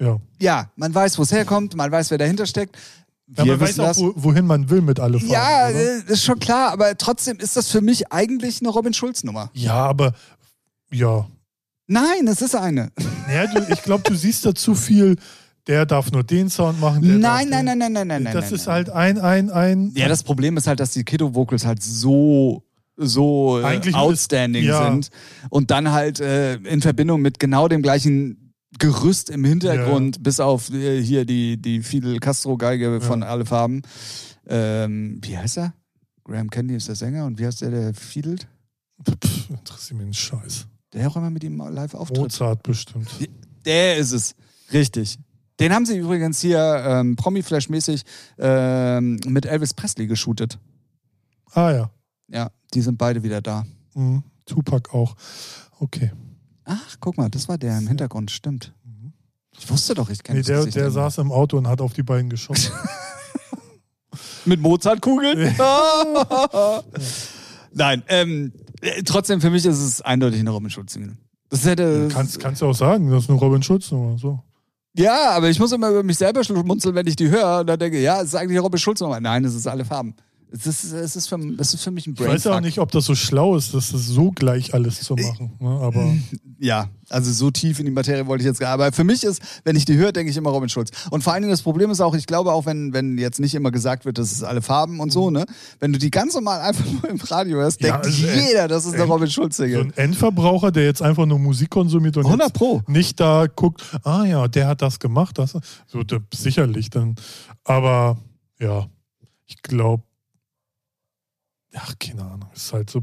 Ne? 0.00 0.20
ja, 0.40 0.70
man 0.76 0.94
weiß, 0.94 1.18
wo 1.18 1.22
es 1.22 1.32
herkommt, 1.32 1.76
man 1.76 1.90
weiß, 1.90 2.10
wer 2.10 2.18
dahinter 2.18 2.46
steckt. 2.46 2.76
Ja 3.36 3.44
Wir 3.44 3.52
man 3.56 3.60
weiß 3.60 3.78
auch, 3.80 4.12
wohin 4.16 4.46
man 4.46 4.68
will 4.70 4.80
mit 4.80 5.00
alle 5.00 5.18
Farben. 5.18 5.32
Ja, 5.32 5.68
oder? 5.68 5.78
äh, 6.08 6.12
ist 6.12 6.24
schon 6.24 6.38
klar, 6.38 6.72
aber 6.72 6.96
trotzdem 6.96 7.38
ist 7.38 7.56
das 7.56 7.68
für 7.70 7.80
mich 7.80 8.10
eigentlich 8.12 8.60
eine 8.60 8.68
Robin 8.70 8.92
Schulz-Nummer. 8.94 9.50
ja, 9.54 9.74
aber 9.74 10.12
ja. 10.90 11.26
Nein, 11.86 12.26
es 12.28 12.40
ist 12.40 12.54
eine. 12.56 12.90
ja 13.32 13.46
du, 13.46 13.66
ich 13.72 13.82
glaube, 13.82 14.02
du 14.08 14.14
siehst 14.14 14.46
da 14.46 14.54
zu 14.54 14.74
viel. 14.74 15.16
Der 15.66 15.86
darf 15.86 16.12
nur 16.12 16.22
den 16.22 16.50
Sound 16.50 16.78
machen. 16.80 17.02
Der 17.02 17.12
Nein, 17.18 17.50
darf 17.50 17.62
nein, 17.62 17.66
den. 17.66 17.78
nein, 17.78 17.92
nein, 17.92 18.06
nein, 18.08 18.22
nein. 18.24 18.34
Das 18.34 18.46
nein, 18.46 18.54
ist 18.54 18.66
nein. 18.66 18.74
halt 18.74 18.90
ein, 18.90 19.18
ein, 19.18 19.50
ein. 19.50 19.92
Ja, 19.96 20.08
das 20.08 20.22
Problem 20.22 20.56
ist 20.58 20.66
halt, 20.66 20.78
dass 20.80 20.90
die 20.92 21.04
Kiddo-Vocals 21.04 21.64
halt 21.64 21.82
so 21.82 22.62
so 22.96 23.58
äh, 23.60 23.64
Eigentlich 23.64 23.94
outstanding 23.94 24.62
ist- 24.62 24.68
ja. 24.68 24.84
sind 24.90 25.10
und 25.50 25.70
dann 25.70 25.90
halt 25.90 26.20
äh, 26.20 26.54
in 26.56 26.80
Verbindung 26.80 27.22
mit 27.22 27.40
genau 27.40 27.66
dem 27.66 27.82
gleichen 27.82 28.43
Gerüst 28.78 29.30
im 29.30 29.44
Hintergrund, 29.44 30.22
bis 30.22 30.40
auf 30.40 30.70
äh, 30.72 31.02
hier 31.02 31.24
die, 31.24 31.60
die 31.60 31.82
Fidel 31.82 32.18
Castro-Geige 32.18 33.00
von 33.00 33.22
Alle 33.22 33.46
Farben. 33.46 33.82
Ähm, 34.46 35.20
wie 35.22 35.38
heißt 35.38 35.58
er? 35.58 35.74
Graham 36.24 36.50
Candy 36.50 36.74
ist 36.74 36.88
der 36.88 36.94
Sänger 36.94 37.26
und 37.26 37.38
wie 37.38 37.46
heißt 37.46 37.60
der, 37.60 37.70
der 37.70 37.94
fiedelt? 37.94 38.48
Pff, 39.02 39.50
interessiert 39.50 39.98
mich 39.98 40.08
ein 40.08 40.14
Scheiß. 40.14 40.66
Der 40.92 41.08
auch 41.08 41.16
immer 41.16 41.30
mit 41.30 41.44
ihm 41.44 41.58
live 41.58 41.94
auftritt. 41.94 42.18
Mozart 42.18 42.62
bestimmt. 42.62 43.08
Der 43.64 43.96
ist 43.96 44.12
es. 44.12 44.34
Richtig. 44.72 45.18
Den 45.60 45.72
haben 45.72 45.86
sie 45.86 45.96
übrigens 45.98 46.40
hier 46.40 46.82
ähm, 46.86 47.16
Promi-Flash-mäßig 47.16 48.02
ähm, 48.38 49.20
mit 49.26 49.46
Elvis 49.46 49.74
Presley 49.74 50.06
geshootet. 50.06 50.58
Ah 51.52 51.70
ja. 51.70 51.90
Ja, 52.28 52.50
die 52.72 52.80
sind 52.80 52.98
beide 52.98 53.22
wieder 53.22 53.40
da. 53.40 53.64
Mhm. 53.94 54.24
Tupac 54.46 54.92
auch. 54.92 55.14
Okay. 55.78 56.10
Ach, 56.64 56.96
guck 57.00 57.16
mal, 57.18 57.28
das 57.28 57.48
war 57.48 57.58
der 57.58 57.76
im 57.78 57.86
Hintergrund, 57.88 58.30
stimmt. 58.30 58.72
Ich 59.58 59.70
wusste 59.70 59.94
doch, 59.94 60.10
ich 60.10 60.22
kenne 60.22 60.38
Nee, 60.38 60.42
das 60.42 60.46
der, 60.48 60.56
Gesicht 60.58 60.76
der 60.76 60.90
saß 60.90 61.18
im 61.18 61.30
Auto 61.30 61.56
und 61.56 61.68
hat 61.68 61.80
auf 61.80 61.92
die 61.92 62.02
beiden 62.02 62.28
geschossen. 62.28 62.72
Mit 64.44 64.60
Mozartkugeln? 64.60 65.54
Nein, 67.72 68.02
ähm, 68.08 68.52
äh, 68.80 69.02
trotzdem 69.02 69.40
für 69.40 69.50
mich 69.50 69.64
ist 69.64 69.78
es 69.78 70.00
eindeutig 70.00 70.40
eine 70.40 70.50
Robin 70.50 70.70
Schulz-Single. 70.70 71.16
Das 71.50 71.64
hätte. 71.64 72.08
kannst, 72.10 72.40
kannst 72.40 72.62
du 72.62 72.66
auch 72.66 72.74
sagen, 72.74 73.10
das 73.10 73.24
ist 73.24 73.30
eine 73.30 73.38
Robin 73.38 73.62
Schulz-Nummer. 73.62 74.18
So. 74.18 74.40
Ja, 74.96 75.30
aber 75.30 75.50
ich 75.50 75.58
muss 75.58 75.72
immer 75.72 75.90
über 75.90 76.02
mich 76.02 76.18
selber 76.18 76.44
schmunzeln, 76.44 76.94
wenn 76.94 77.06
ich 77.06 77.16
die 77.16 77.30
höre 77.30 77.60
und 77.60 77.66
dann 77.66 77.78
denke, 77.78 78.00
ja, 78.00 78.20
es 78.20 78.28
ist 78.28 78.34
eigentlich 78.34 78.60
Robin 78.60 78.78
Schulz 78.78 79.00
nochmal. 79.00 79.20
Nein, 79.20 79.44
es 79.44 79.54
ist 79.54 79.66
alle 79.66 79.84
Farben. 79.84 80.14
Es 80.56 80.66
ist, 80.68 80.92
es 80.92 81.16
ist, 81.16 81.26
für, 81.28 81.36
es 81.58 81.74
ist 81.74 81.82
für 81.82 81.90
mich 81.90 82.06
ein 82.06 82.12
Ich 82.12 82.16
Brain. 82.20 82.28
weiß 82.28 82.44
ja 82.44 82.54
auch 82.56 82.60
nicht, 82.60 82.78
ob 82.78 82.92
das 82.92 83.06
so 83.06 83.16
schlau 83.16 83.56
ist, 83.56 83.74
das 83.74 83.88
so 83.88 84.30
gleich 84.30 84.72
alles 84.72 85.00
zu 85.00 85.16
machen. 85.16 85.52
Ne? 85.58 85.68
Aber 85.68 86.14
Ja, 86.60 86.88
also 87.10 87.32
so 87.32 87.50
tief 87.50 87.80
in 87.80 87.86
die 87.86 87.90
Materie 87.90 88.26
wollte 88.28 88.42
ich 88.42 88.46
jetzt 88.46 88.60
gar 88.60 88.70
Aber 88.72 88.92
für 88.92 89.02
mich 89.02 89.24
ist, 89.24 89.42
wenn 89.64 89.74
ich 89.74 89.84
die 89.84 89.96
höre, 89.96 90.12
denke 90.12 90.30
ich 90.30 90.36
immer 90.36 90.50
Robin 90.50 90.68
Schulz. 90.68 90.90
Und 91.10 91.24
vor 91.24 91.32
allen 91.32 91.42
Dingen 91.42 91.50
das 91.50 91.62
Problem 91.62 91.90
ist 91.90 92.00
auch, 92.00 92.14
ich 92.14 92.26
glaube 92.26 92.52
auch, 92.52 92.66
wenn, 92.66 92.92
wenn 92.92 93.18
jetzt 93.18 93.40
nicht 93.40 93.54
immer 93.56 93.72
gesagt 93.72 94.04
wird, 94.04 94.16
das 94.16 94.30
ist 94.30 94.44
alle 94.44 94.62
Farben 94.62 95.00
und 95.00 95.10
so, 95.10 95.30
ne? 95.30 95.44
Wenn 95.80 95.92
du 95.92 95.98
die 95.98 96.10
ganz 96.12 96.34
normal 96.34 96.60
einfach 96.60 96.84
nur 96.86 97.08
im 97.10 97.18
Radio 97.20 97.58
hörst, 97.58 97.80
Ja, 97.82 97.98
denkt 97.98 98.06
also, 98.06 98.26
jeder, 98.48 98.68
das 98.68 98.84
ist 98.86 98.94
eine 98.94 99.02
äh, 99.02 99.06
Robin 99.06 99.26
so 99.26 99.32
Schulz-Single. 99.32 99.82
ein 99.82 99.92
Endverbraucher, 99.96 100.70
der 100.70 100.84
jetzt 100.84 101.02
einfach 101.02 101.26
nur 101.26 101.40
Musik 101.40 101.70
konsumiert 101.70 102.16
und 102.16 102.26
100 102.26 102.46
jetzt 102.48 102.56
Pro. 102.56 102.80
nicht 102.86 103.18
da 103.18 103.46
guckt, 103.48 103.82
ah 104.04 104.24
ja, 104.24 104.46
der 104.46 104.68
hat 104.68 104.80
das 104.80 105.00
gemacht, 105.00 105.36
das 105.38 105.58
so 105.88 106.04
da, 106.04 106.18
sicherlich 106.32 106.90
dann. 106.90 107.16
Aber 107.64 108.18
ja, 108.60 108.86
ich 109.46 109.60
glaube, 109.62 110.04
ach 111.76 111.94
keine 111.98 112.22
Ahnung, 112.22 112.48
ist 112.54 112.72
halt 112.72 112.90
so. 112.90 113.02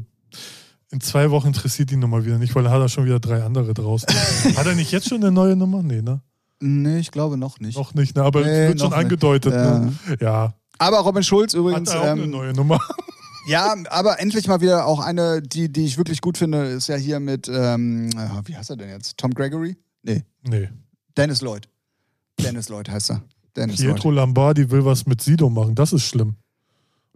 In 0.90 1.00
zwei 1.00 1.30
Wochen 1.30 1.48
interessiert 1.48 1.90
die 1.90 1.96
Nummer 1.96 2.24
wieder 2.24 2.38
nicht, 2.38 2.54
weil 2.54 2.66
er 2.66 2.72
hat 2.72 2.80
er 2.80 2.88
schon 2.88 3.06
wieder 3.06 3.18
drei 3.18 3.42
andere 3.42 3.72
draußen. 3.72 4.08
hat 4.56 4.66
er 4.66 4.74
nicht 4.74 4.92
jetzt 4.92 5.08
schon 5.08 5.18
eine 5.22 5.30
neue 5.32 5.56
Nummer? 5.56 5.82
Nee, 5.82 6.02
ne? 6.02 6.20
Nee, 6.60 6.98
ich 6.98 7.10
glaube 7.10 7.36
noch 7.36 7.58
nicht. 7.60 7.76
Noch 7.78 7.94
nicht, 7.94 8.14
ne? 8.14 8.22
Aber 8.22 8.42
Nee, 8.42 8.48
es 8.48 8.68
wird 8.68 8.78
noch 8.78 8.84
schon 8.84 8.90
nicht. 8.90 8.98
angedeutet, 8.98 9.52
ne? 9.54 9.92
Ja. 10.20 10.54
Aber 10.78 10.98
Robin 10.98 11.22
Schulz 11.22 11.54
Hat 11.54 11.60
übrigens, 11.60 11.90
er 11.90 12.00
auch 12.00 12.04
eine 12.04 12.22
ähm, 12.22 12.30
neue 12.30 12.52
Nummer. 12.52 12.78
ja, 13.46 13.74
aber 13.90 14.20
endlich 14.20 14.46
mal 14.48 14.60
wieder 14.60 14.86
auch 14.86 15.00
eine, 15.00 15.40
die, 15.42 15.72
die 15.72 15.84
ich 15.86 15.96
wirklich 15.96 16.20
gut 16.20 16.36
finde, 16.38 16.64
ist 16.66 16.88
ja 16.88 16.96
hier 16.96 17.20
mit, 17.20 17.48
ähm, 17.48 18.10
äh, 18.10 18.28
wie 18.44 18.56
heißt 18.56 18.70
er 18.70 18.76
denn 18.76 18.90
jetzt? 18.90 19.16
Tom 19.16 19.32
Gregory? 19.32 19.76
Nee, 20.02 20.24
Nee. 20.46 20.68
Dennis 21.16 21.40
Lloyd. 21.40 21.68
Dennis 22.40 22.68
Lloyd 22.68 22.88
heißt 22.90 23.10
er. 23.12 23.22
Dennis 23.56 23.76
Pietro 23.76 24.10
Lombardi 24.10 24.70
will 24.70 24.84
was 24.84 25.06
mit 25.06 25.20
Sido 25.20 25.48
machen, 25.50 25.74
das 25.74 25.92
ist 25.92 26.04
schlimm. 26.04 26.36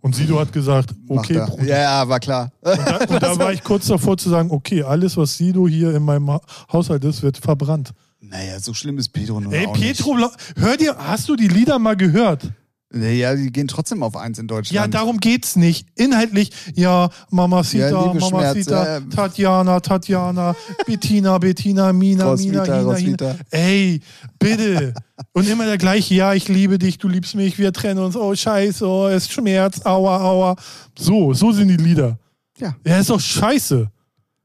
Und 0.07 0.14
Sido 0.14 0.38
hat 0.38 0.52
gesagt, 0.52 0.90
okay, 1.09 1.34
er. 1.34 1.46
Bruder. 1.46 1.64
Ja, 1.64 1.78
ja, 1.78 2.09
war 2.09 2.20
klar. 2.20 2.52
Und 2.62 2.78
da, 2.78 2.96
und 3.14 3.22
da 3.22 3.38
war 3.38 3.52
ich 3.52 3.62
kurz 3.64 3.86
davor 3.88 4.16
zu 4.16 4.30
sagen, 4.30 4.50
okay, 4.52 4.82
alles, 4.82 5.16
was 5.16 5.36
Sido 5.36 5.66
hier 5.68 5.94
in 5.94 6.04
meinem 6.04 6.30
Ha- 6.30 6.40
Haushalt 6.72 7.04
ist, 7.04 7.22
wird 7.22 7.36
verbrannt. 7.38 7.90
Naja, 8.20 8.59
so 8.61 8.72
schlimm 8.72 8.98
ist 8.98 9.09
Pedro 9.09 9.40
nun 9.40 9.52
Ey, 9.52 9.66
auch 9.66 9.72
Pietro, 9.72 10.14
Lo- 10.16 10.30
hör 10.57 10.76
dir, 10.76 10.96
hast 10.96 11.28
du 11.28 11.36
die 11.36 11.48
Lieder 11.48 11.78
mal 11.78 11.96
gehört? 11.96 12.44
Naja, 12.93 13.34
die 13.34 13.51
gehen 13.51 13.66
trotzdem 13.66 14.03
auf 14.05 14.16
eins 14.16 14.39
in 14.39 14.47
Deutschland. 14.47 14.74
Ja, 14.74 14.87
darum 14.87 15.18
geht's 15.18 15.57
nicht. 15.57 15.89
Inhaltlich, 15.97 16.51
ja, 16.74 17.11
Mamacita, 17.30 17.91
Ja, 17.91 18.07
Liebe, 18.07 18.20
Schmerz, 18.20 18.32
Mamacita, 18.32 19.01
Tatjana, 19.01 19.80
Tatjana, 19.80 20.55
Bettina, 20.87 21.37
Bettina, 21.39 21.93
Mina, 21.93 22.30
Roswitha, 22.30 22.62
Mina, 22.62 22.76
Hina, 22.76 22.93
Roswitha. 22.93 23.30
Hina. 23.32 23.45
Ey, 23.51 24.01
bitte. 24.39 24.95
Und 25.32 25.49
immer 25.49 25.66
der 25.66 25.78
gleiche, 25.78 26.14
ja, 26.14 26.32
ich 26.34 26.47
liebe 26.49 26.78
dich, 26.78 26.99
du 26.99 27.09
liebst 27.09 27.34
mich, 27.34 27.59
wir 27.59 27.72
trennen 27.72 28.05
uns, 28.05 28.14
oh 28.14 28.34
scheiße, 28.34 28.87
oh, 28.87 29.09
es 29.09 29.28
schmerzt, 29.28 29.84
aua, 29.84 30.20
aua. 30.20 30.57
So, 30.97 31.34
so 31.34 31.51
sind 31.51 31.68
die 31.68 31.76
Lieder. 31.76 32.18
Ja. 32.59 32.76
Ja, 32.87 32.99
ist 32.99 33.11
doch 33.11 33.20
scheiße. 33.20 33.91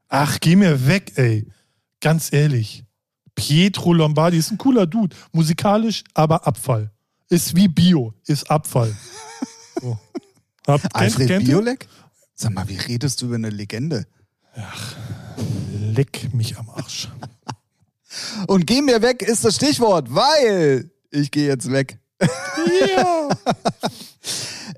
Ach, 0.08 0.38
geh 0.40 0.56
mir 0.56 0.86
weg, 0.86 1.12
ey. 1.14 1.46
Ganz 2.00 2.32
ehrlich. 2.32 2.84
Pietro 3.36 3.92
Lombardi 3.92 4.36
ist 4.36 4.50
ein 4.50 4.58
cooler 4.58 4.86
Dude. 4.86 5.14
Musikalisch, 5.30 6.02
aber 6.12 6.46
Abfall. 6.46 6.90
Ist 7.32 7.56
wie 7.56 7.66
Bio, 7.66 8.12
ist 8.26 8.50
Abfall. 8.50 8.94
So. 9.80 9.98
Hab, 10.66 10.82
Alfred 10.92 11.28
kennt? 11.28 11.46
Biolek? 11.46 11.88
Sag 12.34 12.52
mal, 12.52 12.68
wie 12.68 12.76
redest 12.76 13.22
du 13.22 13.26
über 13.26 13.36
eine 13.36 13.48
Legende? 13.48 14.06
Leck 15.78 16.34
mich 16.34 16.58
am 16.58 16.68
Arsch. 16.68 17.08
Und 18.48 18.66
geh 18.66 18.82
mir 18.82 19.00
weg 19.00 19.22
ist 19.22 19.46
das 19.46 19.56
Stichwort, 19.56 20.14
weil 20.14 20.90
ich 21.10 21.30
gehe 21.30 21.48
jetzt 21.48 21.72
weg. 21.72 21.98
Ja. 22.20 23.28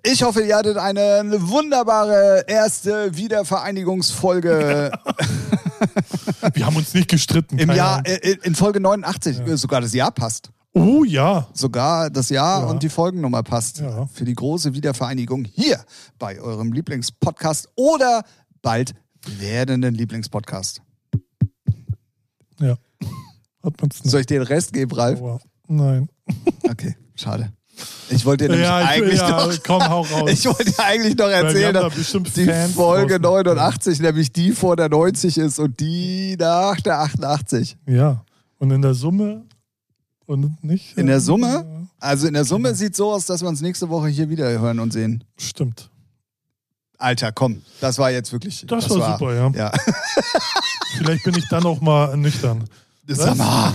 Ich 0.07 0.23
hoffe, 0.23 0.43
ihr 0.43 0.55
hattet 0.55 0.77
eine 0.77 1.25
wunderbare 1.49 2.45
erste 2.47 3.17
Wiedervereinigungsfolge 3.17 4.93
Wir 6.53 6.67
haben 6.67 6.77
uns 6.77 6.93
nicht 6.93 7.09
gestritten. 7.09 7.59
im 7.59 7.71
Jahr, 7.71 8.03
äh, 8.05 8.37
in 8.43 8.55
Folge 8.55 8.81
89. 8.81 9.39
Sogar 9.55 9.81
das 9.81 9.95
Jahr 9.95 10.11
passt. 10.13 10.51
Oh 10.75 11.05
ja. 11.05 11.47
Sogar 11.53 12.11
das 12.11 12.31
Jahr 12.31 12.63
Ja. 12.63 12.67
und 12.67 12.83
die 12.83 12.89
Folgennummer 12.89 13.43
passt. 13.43 13.79
Ja. 13.79 14.07
Für 14.07 14.25
die 14.25 14.35
große 14.35 14.75
Wiedervereinigung 14.75 15.45
hier 15.45 15.85
bei 16.19 16.41
eurem 16.41 16.73
Lieblingspodcast 16.73 17.69
oder 17.77 18.25
bald 18.63 18.95
werdenden 19.39 19.95
Lieblingspodcast. 19.95 20.83
Ja. 22.61 22.77
Hat 23.63 23.81
man's 23.81 24.03
nicht. 24.03 24.11
Soll 24.11 24.21
ich 24.21 24.27
dir 24.27 24.41
den 24.41 24.47
Rest 24.47 24.73
geben, 24.73 24.93
Ralf? 24.93 25.21
Aua. 25.21 25.41
Nein. 25.69 26.09
Okay, 26.71 26.97
schade. 27.15 27.53
Ich 28.09 28.25
wollte 28.25 28.45
dir 28.45 28.51
nämlich 28.51 28.67
Ja, 28.67 28.81
ich, 28.83 28.89
eigentlich 28.89 29.19
ja, 29.19 29.29
noch, 29.47 29.63
komm, 29.65 29.87
hau 29.87 30.01
raus. 30.13 30.31
ich 30.31 30.47
wollte 30.47 30.65
dir 30.65 30.79
eigentlich 30.85 31.17
noch 31.17 31.29
erzählen, 31.29 31.75
da 31.75 31.83
dass 31.83 31.95
bestimmt 31.95 32.35
die 32.37 32.47
Fans 32.47 32.73
Folge 32.73 33.21
draußen. 33.21 33.45
89 33.45 34.01
nämlich 34.01 34.33
die 34.33 34.53
vor 34.53 34.77
der 34.77 34.89
90 34.89 35.37
ist 35.39 35.59
und 35.59 35.79
die 35.81 36.37
nach 36.39 36.81
der 36.81 37.01
88. 37.01 37.77
Ja. 37.87 38.25
Und 38.59 38.71
in 38.71 38.81
der 38.81 38.95
Summe 38.95 39.45
und 40.27 40.63
nicht? 40.65 40.97
In 40.97 41.07
der 41.07 41.21
Summe? 41.21 41.47
Ja, 41.49 41.87
Also 42.01 42.27
in 42.27 42.35
der 42.35 42.45
Summe 42.45 42.69
Genau. 42.69 42.79
sieht 42.79 42.97
so 42.97 43.13
aus, 43.13 43.27
dass 43.27 43.41
wir 43.43 43.49
uns 43.49 43.61
nächste 43.61 43.89
Woche 43.89 44.09
hier 44.09 44.29
wieder 44.29 44.49
hören 44.59 44.79
und 44.81 44.93
sehen. 44.93 45.25
Stimmt. 45.37 45.91
Alter, 46.99 47.33
komm, 47.33 47.63
das 47.81 47.99
war 47.99 48.11
jetzt 48.11 48.33
wirklich. 48.33 48.65
Das, 48.69 48.89
war, 48.91 49.19
super, 49.19 49.35
ja. 49.35 49.51
Ja. 49.51 49.73
Vielleicht 50.99 51.25
bin 51.25 51.35
ich 51.37 51.47
dann 51.49 51.65
auch 51.67 51.81
mal 51.81 52.17
nüchtern. 52.17 52.65
Sag 53.07 53.37
mal. 53.37 53.75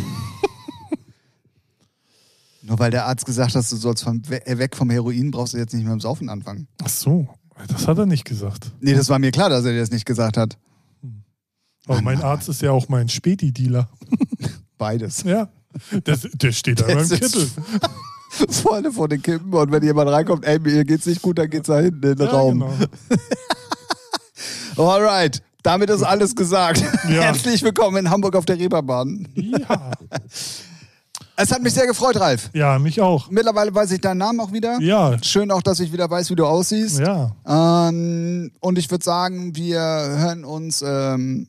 Nur 2.62 2.78
weil 2.80 2.91
der 2.91 3.06
Arzt 3.06 3.26
gesagt 3.26 3.56
hat, 3.56 3.72
du 3.72 3.76
sollst 3.76 4.04
vom, 4.04 4.22
äh, 4.30 4.58
weg 4.58 4.76
vom 4.76 4.89
Heroin, 4.89 5.32
brauchst 5.32 5.54
du 5.54 5.58
jetzt 5.58 5.74
nicht 5.74 5.84
mehr 5.84 5.93
im 5.93 6.00
Saufen 6.00 6.30
anfangen. 6.30 6.68
Ach 6.84 6.89
so, 6.89 7.28
das 7.68 7.88
hat 7.88 7.97
er 7.97 8.06
nicht 8.06 8.26
gesagt. 8.26 8.72
Nee, 8.80 8.93
das 8.93 9.10
war 9.10 9.20
mir 9.20 9.32
klar, 9.32 9.50
dass 9.50 9.66
er 9.66 9.72
dir 9.74 9.80
das 9.80 9.91
nicht 9.91 10.06
gesagt 10.06 10.38
hat. 10.38 10.58
Aber 11.86 11.95
Mann, 11.95 12.04
mein. 12.16 12.22
Arzt 12.22 12.50
ist 12.50 12.62
ja 12.62 12.72
auch 12.72 12.88
mein 12.89 13.10
Späti-Dealer. 13.10 13.89
Beides. 14.78 15.24
Ja. 15.24 15.50
Das, 16.04 16.28
der 16.34 16.52
steht 16.52 16.86
beim 16.86 17.04
sitzt 17.04 17.34
Kittel. 17.34 17.50
Vorne 18.52 18.92
vor 18.92 19.08
den 19.08 19.22
Kippen 19.22 19.52
und 19.54 19.72
wenn 19.72 19.84
jemand 19.84 20.10
reinkommt, 20.12 20.46
ey, 20.46 20.60
mir 20.60 20.86
geht's 20.86 21.06
nicht 21.08 21.22
gut, 21.22 21.38
dann 21.40 21.50
geht's 21.50 21.68
da 21.68 21.80
hinten 21.80 22.12
in 22.12 22.16
den 22.16 22.28
Ja, 22.28 22.32
Raum. 22.34 22.60
genau. 22.60 22.74
Alright, 24.92 25.42
damit 25.64 25.90
ist 25.90 26.04
alles 26.04 26.36
gesagt. 26.36 26.80
Ja. 27.10 27.22
Herzlich 27.22 27.64
willkommen 27.64 27.98
in 27.98 28.10
Hamburg 28.10 28.36
auf 28.36 28.46
der 28.46 28.58
Reeperbahn. 28.58 29.28
Ja. 29.36 29.92
Es 31.42 31.54
hat 31.54 31.62
mich 31.62 31.74
sehr 31.74 31.88
gefreut, 31.88 32.20
Ralf. 32.20 32.50
Ja, 32.52 32.78
mich 32.80 33.00
auch. 33.00 33.30
Mittlerweile 33.30 33.74
weiß 33.74 33.92
ich 33.92 34.02
deinen 34.02 34.18
Namen 34.18 34.42
auch 34.42 34.52
wieder. 34.52 34.78
Ja. 34.82 35.16
Schön 35.24 35.52
auch, 35.52 35.62
dass 35.62 35.80
ich 35.80 35.94
wieder 35.94 36.10
weiß, 36.10 36.30
wie 36.32 36.36
du 36.36 36.46
aussiehst. 36.46 37.00
Ja. 37.00 37.32
Ähm, 37.48 38.52
und 38.60 38.78
ich 38.78 38.92
würde 38.92 39.06
sagen, 39.06 39.56
wir 39.56 39.80
hören 39.80 40.44
uns 40.44 40.84
ähm, 40.86 41.48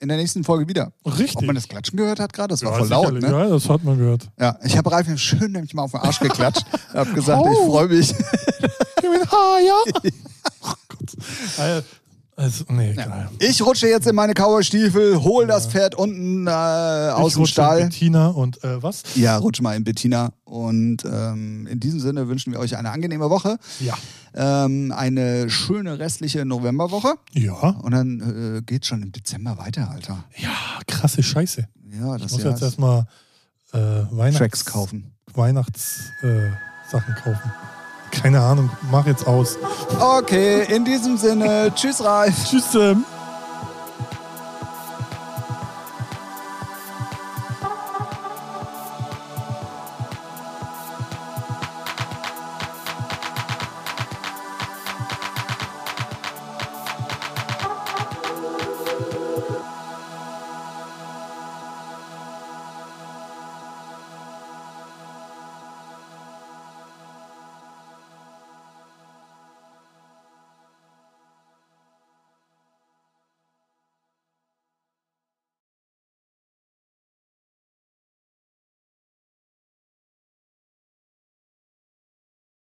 in 0.00 0.08
der 0.08 0.16
nächsten 0.16 0.44
Folge 0.44 0.68
wieder. 0.68 0.92
Richtig. 1.04 1.36
Ob 1.36 1.44
man 1.44 1.54
das 1.54 1.66
Klatschen 1.68 1.96
gehört 1.96 2.20
hat 2.20 2.32
gerade? 2.32 2.48
Das 2.52 2.62
war 2.62 2.72
ja, 2.72 2.78
voll 2.78 2.88
laut, 2.88 3.12
ne? 3.14 3.28
Ja, 3.30 3.48
das 3.48 3.68
hat 3.68 3.82
man 3.84 3.98
gehört. 3.98 4.28
Ja, 4.38 4.56
ich 4.64 4.76
habe 4.76 4.90
Ralf 4.92 5.06
schön 5.18 5.52
nämlich 5.52 5.74
mal 5.74 5.82
auf 5.82 5.90
den 5.92 6.00
Arsch 6.00 6.20
geklatscht. 6.20 6.64
hab 6.94 7.12
gesagt, 7.14 7.42
Oh. 7.44 7.50
ich 7.52 7.70
freue 7.70 7.88
mich. 7.88 8.14
Ha, 9.30 9.58
ja. 9.66 9.74
oh 10.62 10.72
Gott. 10.88 11.16
Also, 11.58 11.82
also, 12.36 12.64
nee, 12.68 12.90
egal. 12.92 13.28
Ich 13.40 13.60
rutsche 13.64 13.88
jetzt 13.88 14.06
in 14.06 14.14
meine 14.14 14.32
Cowboy-Stiefel, 14.34 15.22
hol 15.22 15.46
das 15.46 15.66
Pferd 15.66 15.94
unten 15.96 16.46
äh, 16.46 16.50
aus 16.50 17.28
Ich 17.28 17.34
dem 17.34 17.40
rutsche 17.40 17.52
Stall. 17.52 17.84
mit 17.84 17.92
Tina 17.94 18.28
und 18.28 18.62
äh, 18.62 18.80
was? 18.82 19.02
Ja, 19.16 19.38
rutsch 19.38 19.60
mal 19.60 19.76
in 19.76 19.82
Bettina. 19.84 20.32
Und 20.44 21.04
ähm, 21.04 21.66
in 21.66 21.80
diesem 21.80 22.00
Sinne 22.00 22.28
wünschen 22.28 22.52
wir 22.52 22.60
euch 22.60 22.76
eine 22.76 22.90
angenehme 22.90 23.28
Woche, 23.30 23.58
Ja. 23.80 23.94
Ähm, 24.34 24.92
eine 24.96 25.50
schöne 25.50 25.98
restliche 25.98 26.44
Novemberwoche. 26.44 27.14
Ja. 27.32 27.52
Und 27.52 27.92
dann 27.92 28.58
äh, 28.58 28.62
geht's 28.62 28.86
schon 28.86 29.02
im 29.02 29.12
Dezember 29.12 29.58
weiter, 29.58 29.90
Alter. 29.90 30.24
Ja, 30.36 30.50
krasse 30.86 31.22
Scheiße. 31.22 31.68
Ja, 31.98 32.16
Ich 32.16 32.22
das 32.22 32.32
muss 32.32 32.42
Jahr 32.42 32.52
jetzt 32.52 32.62
erstmal 32.62 33.06
äh, 33.72 33.78
Weihnachts 34.10 34.38
Tracks 34.38 34.64
kaufen. 34.64 35.12
Weihnachtssachen 35.34 36.22
äh, 36.22 37.20
kaufen. 37.22 37.52
Keine 38.10 38.40
Ahnung, 38.40 38.70
mach 38.90 39.06
jetzt 39.06 39.26
aus. 39.26 39.56
Okay, 40.00 40.64
in 40.74 40.84
diesem 40.84 41.16
Sinne, 41.18 41.72
tschüss 41.74 42.02
Ralf. 42.02 42.44
Tschüss. 42.48 42.74
Ähm. 42.74 43.04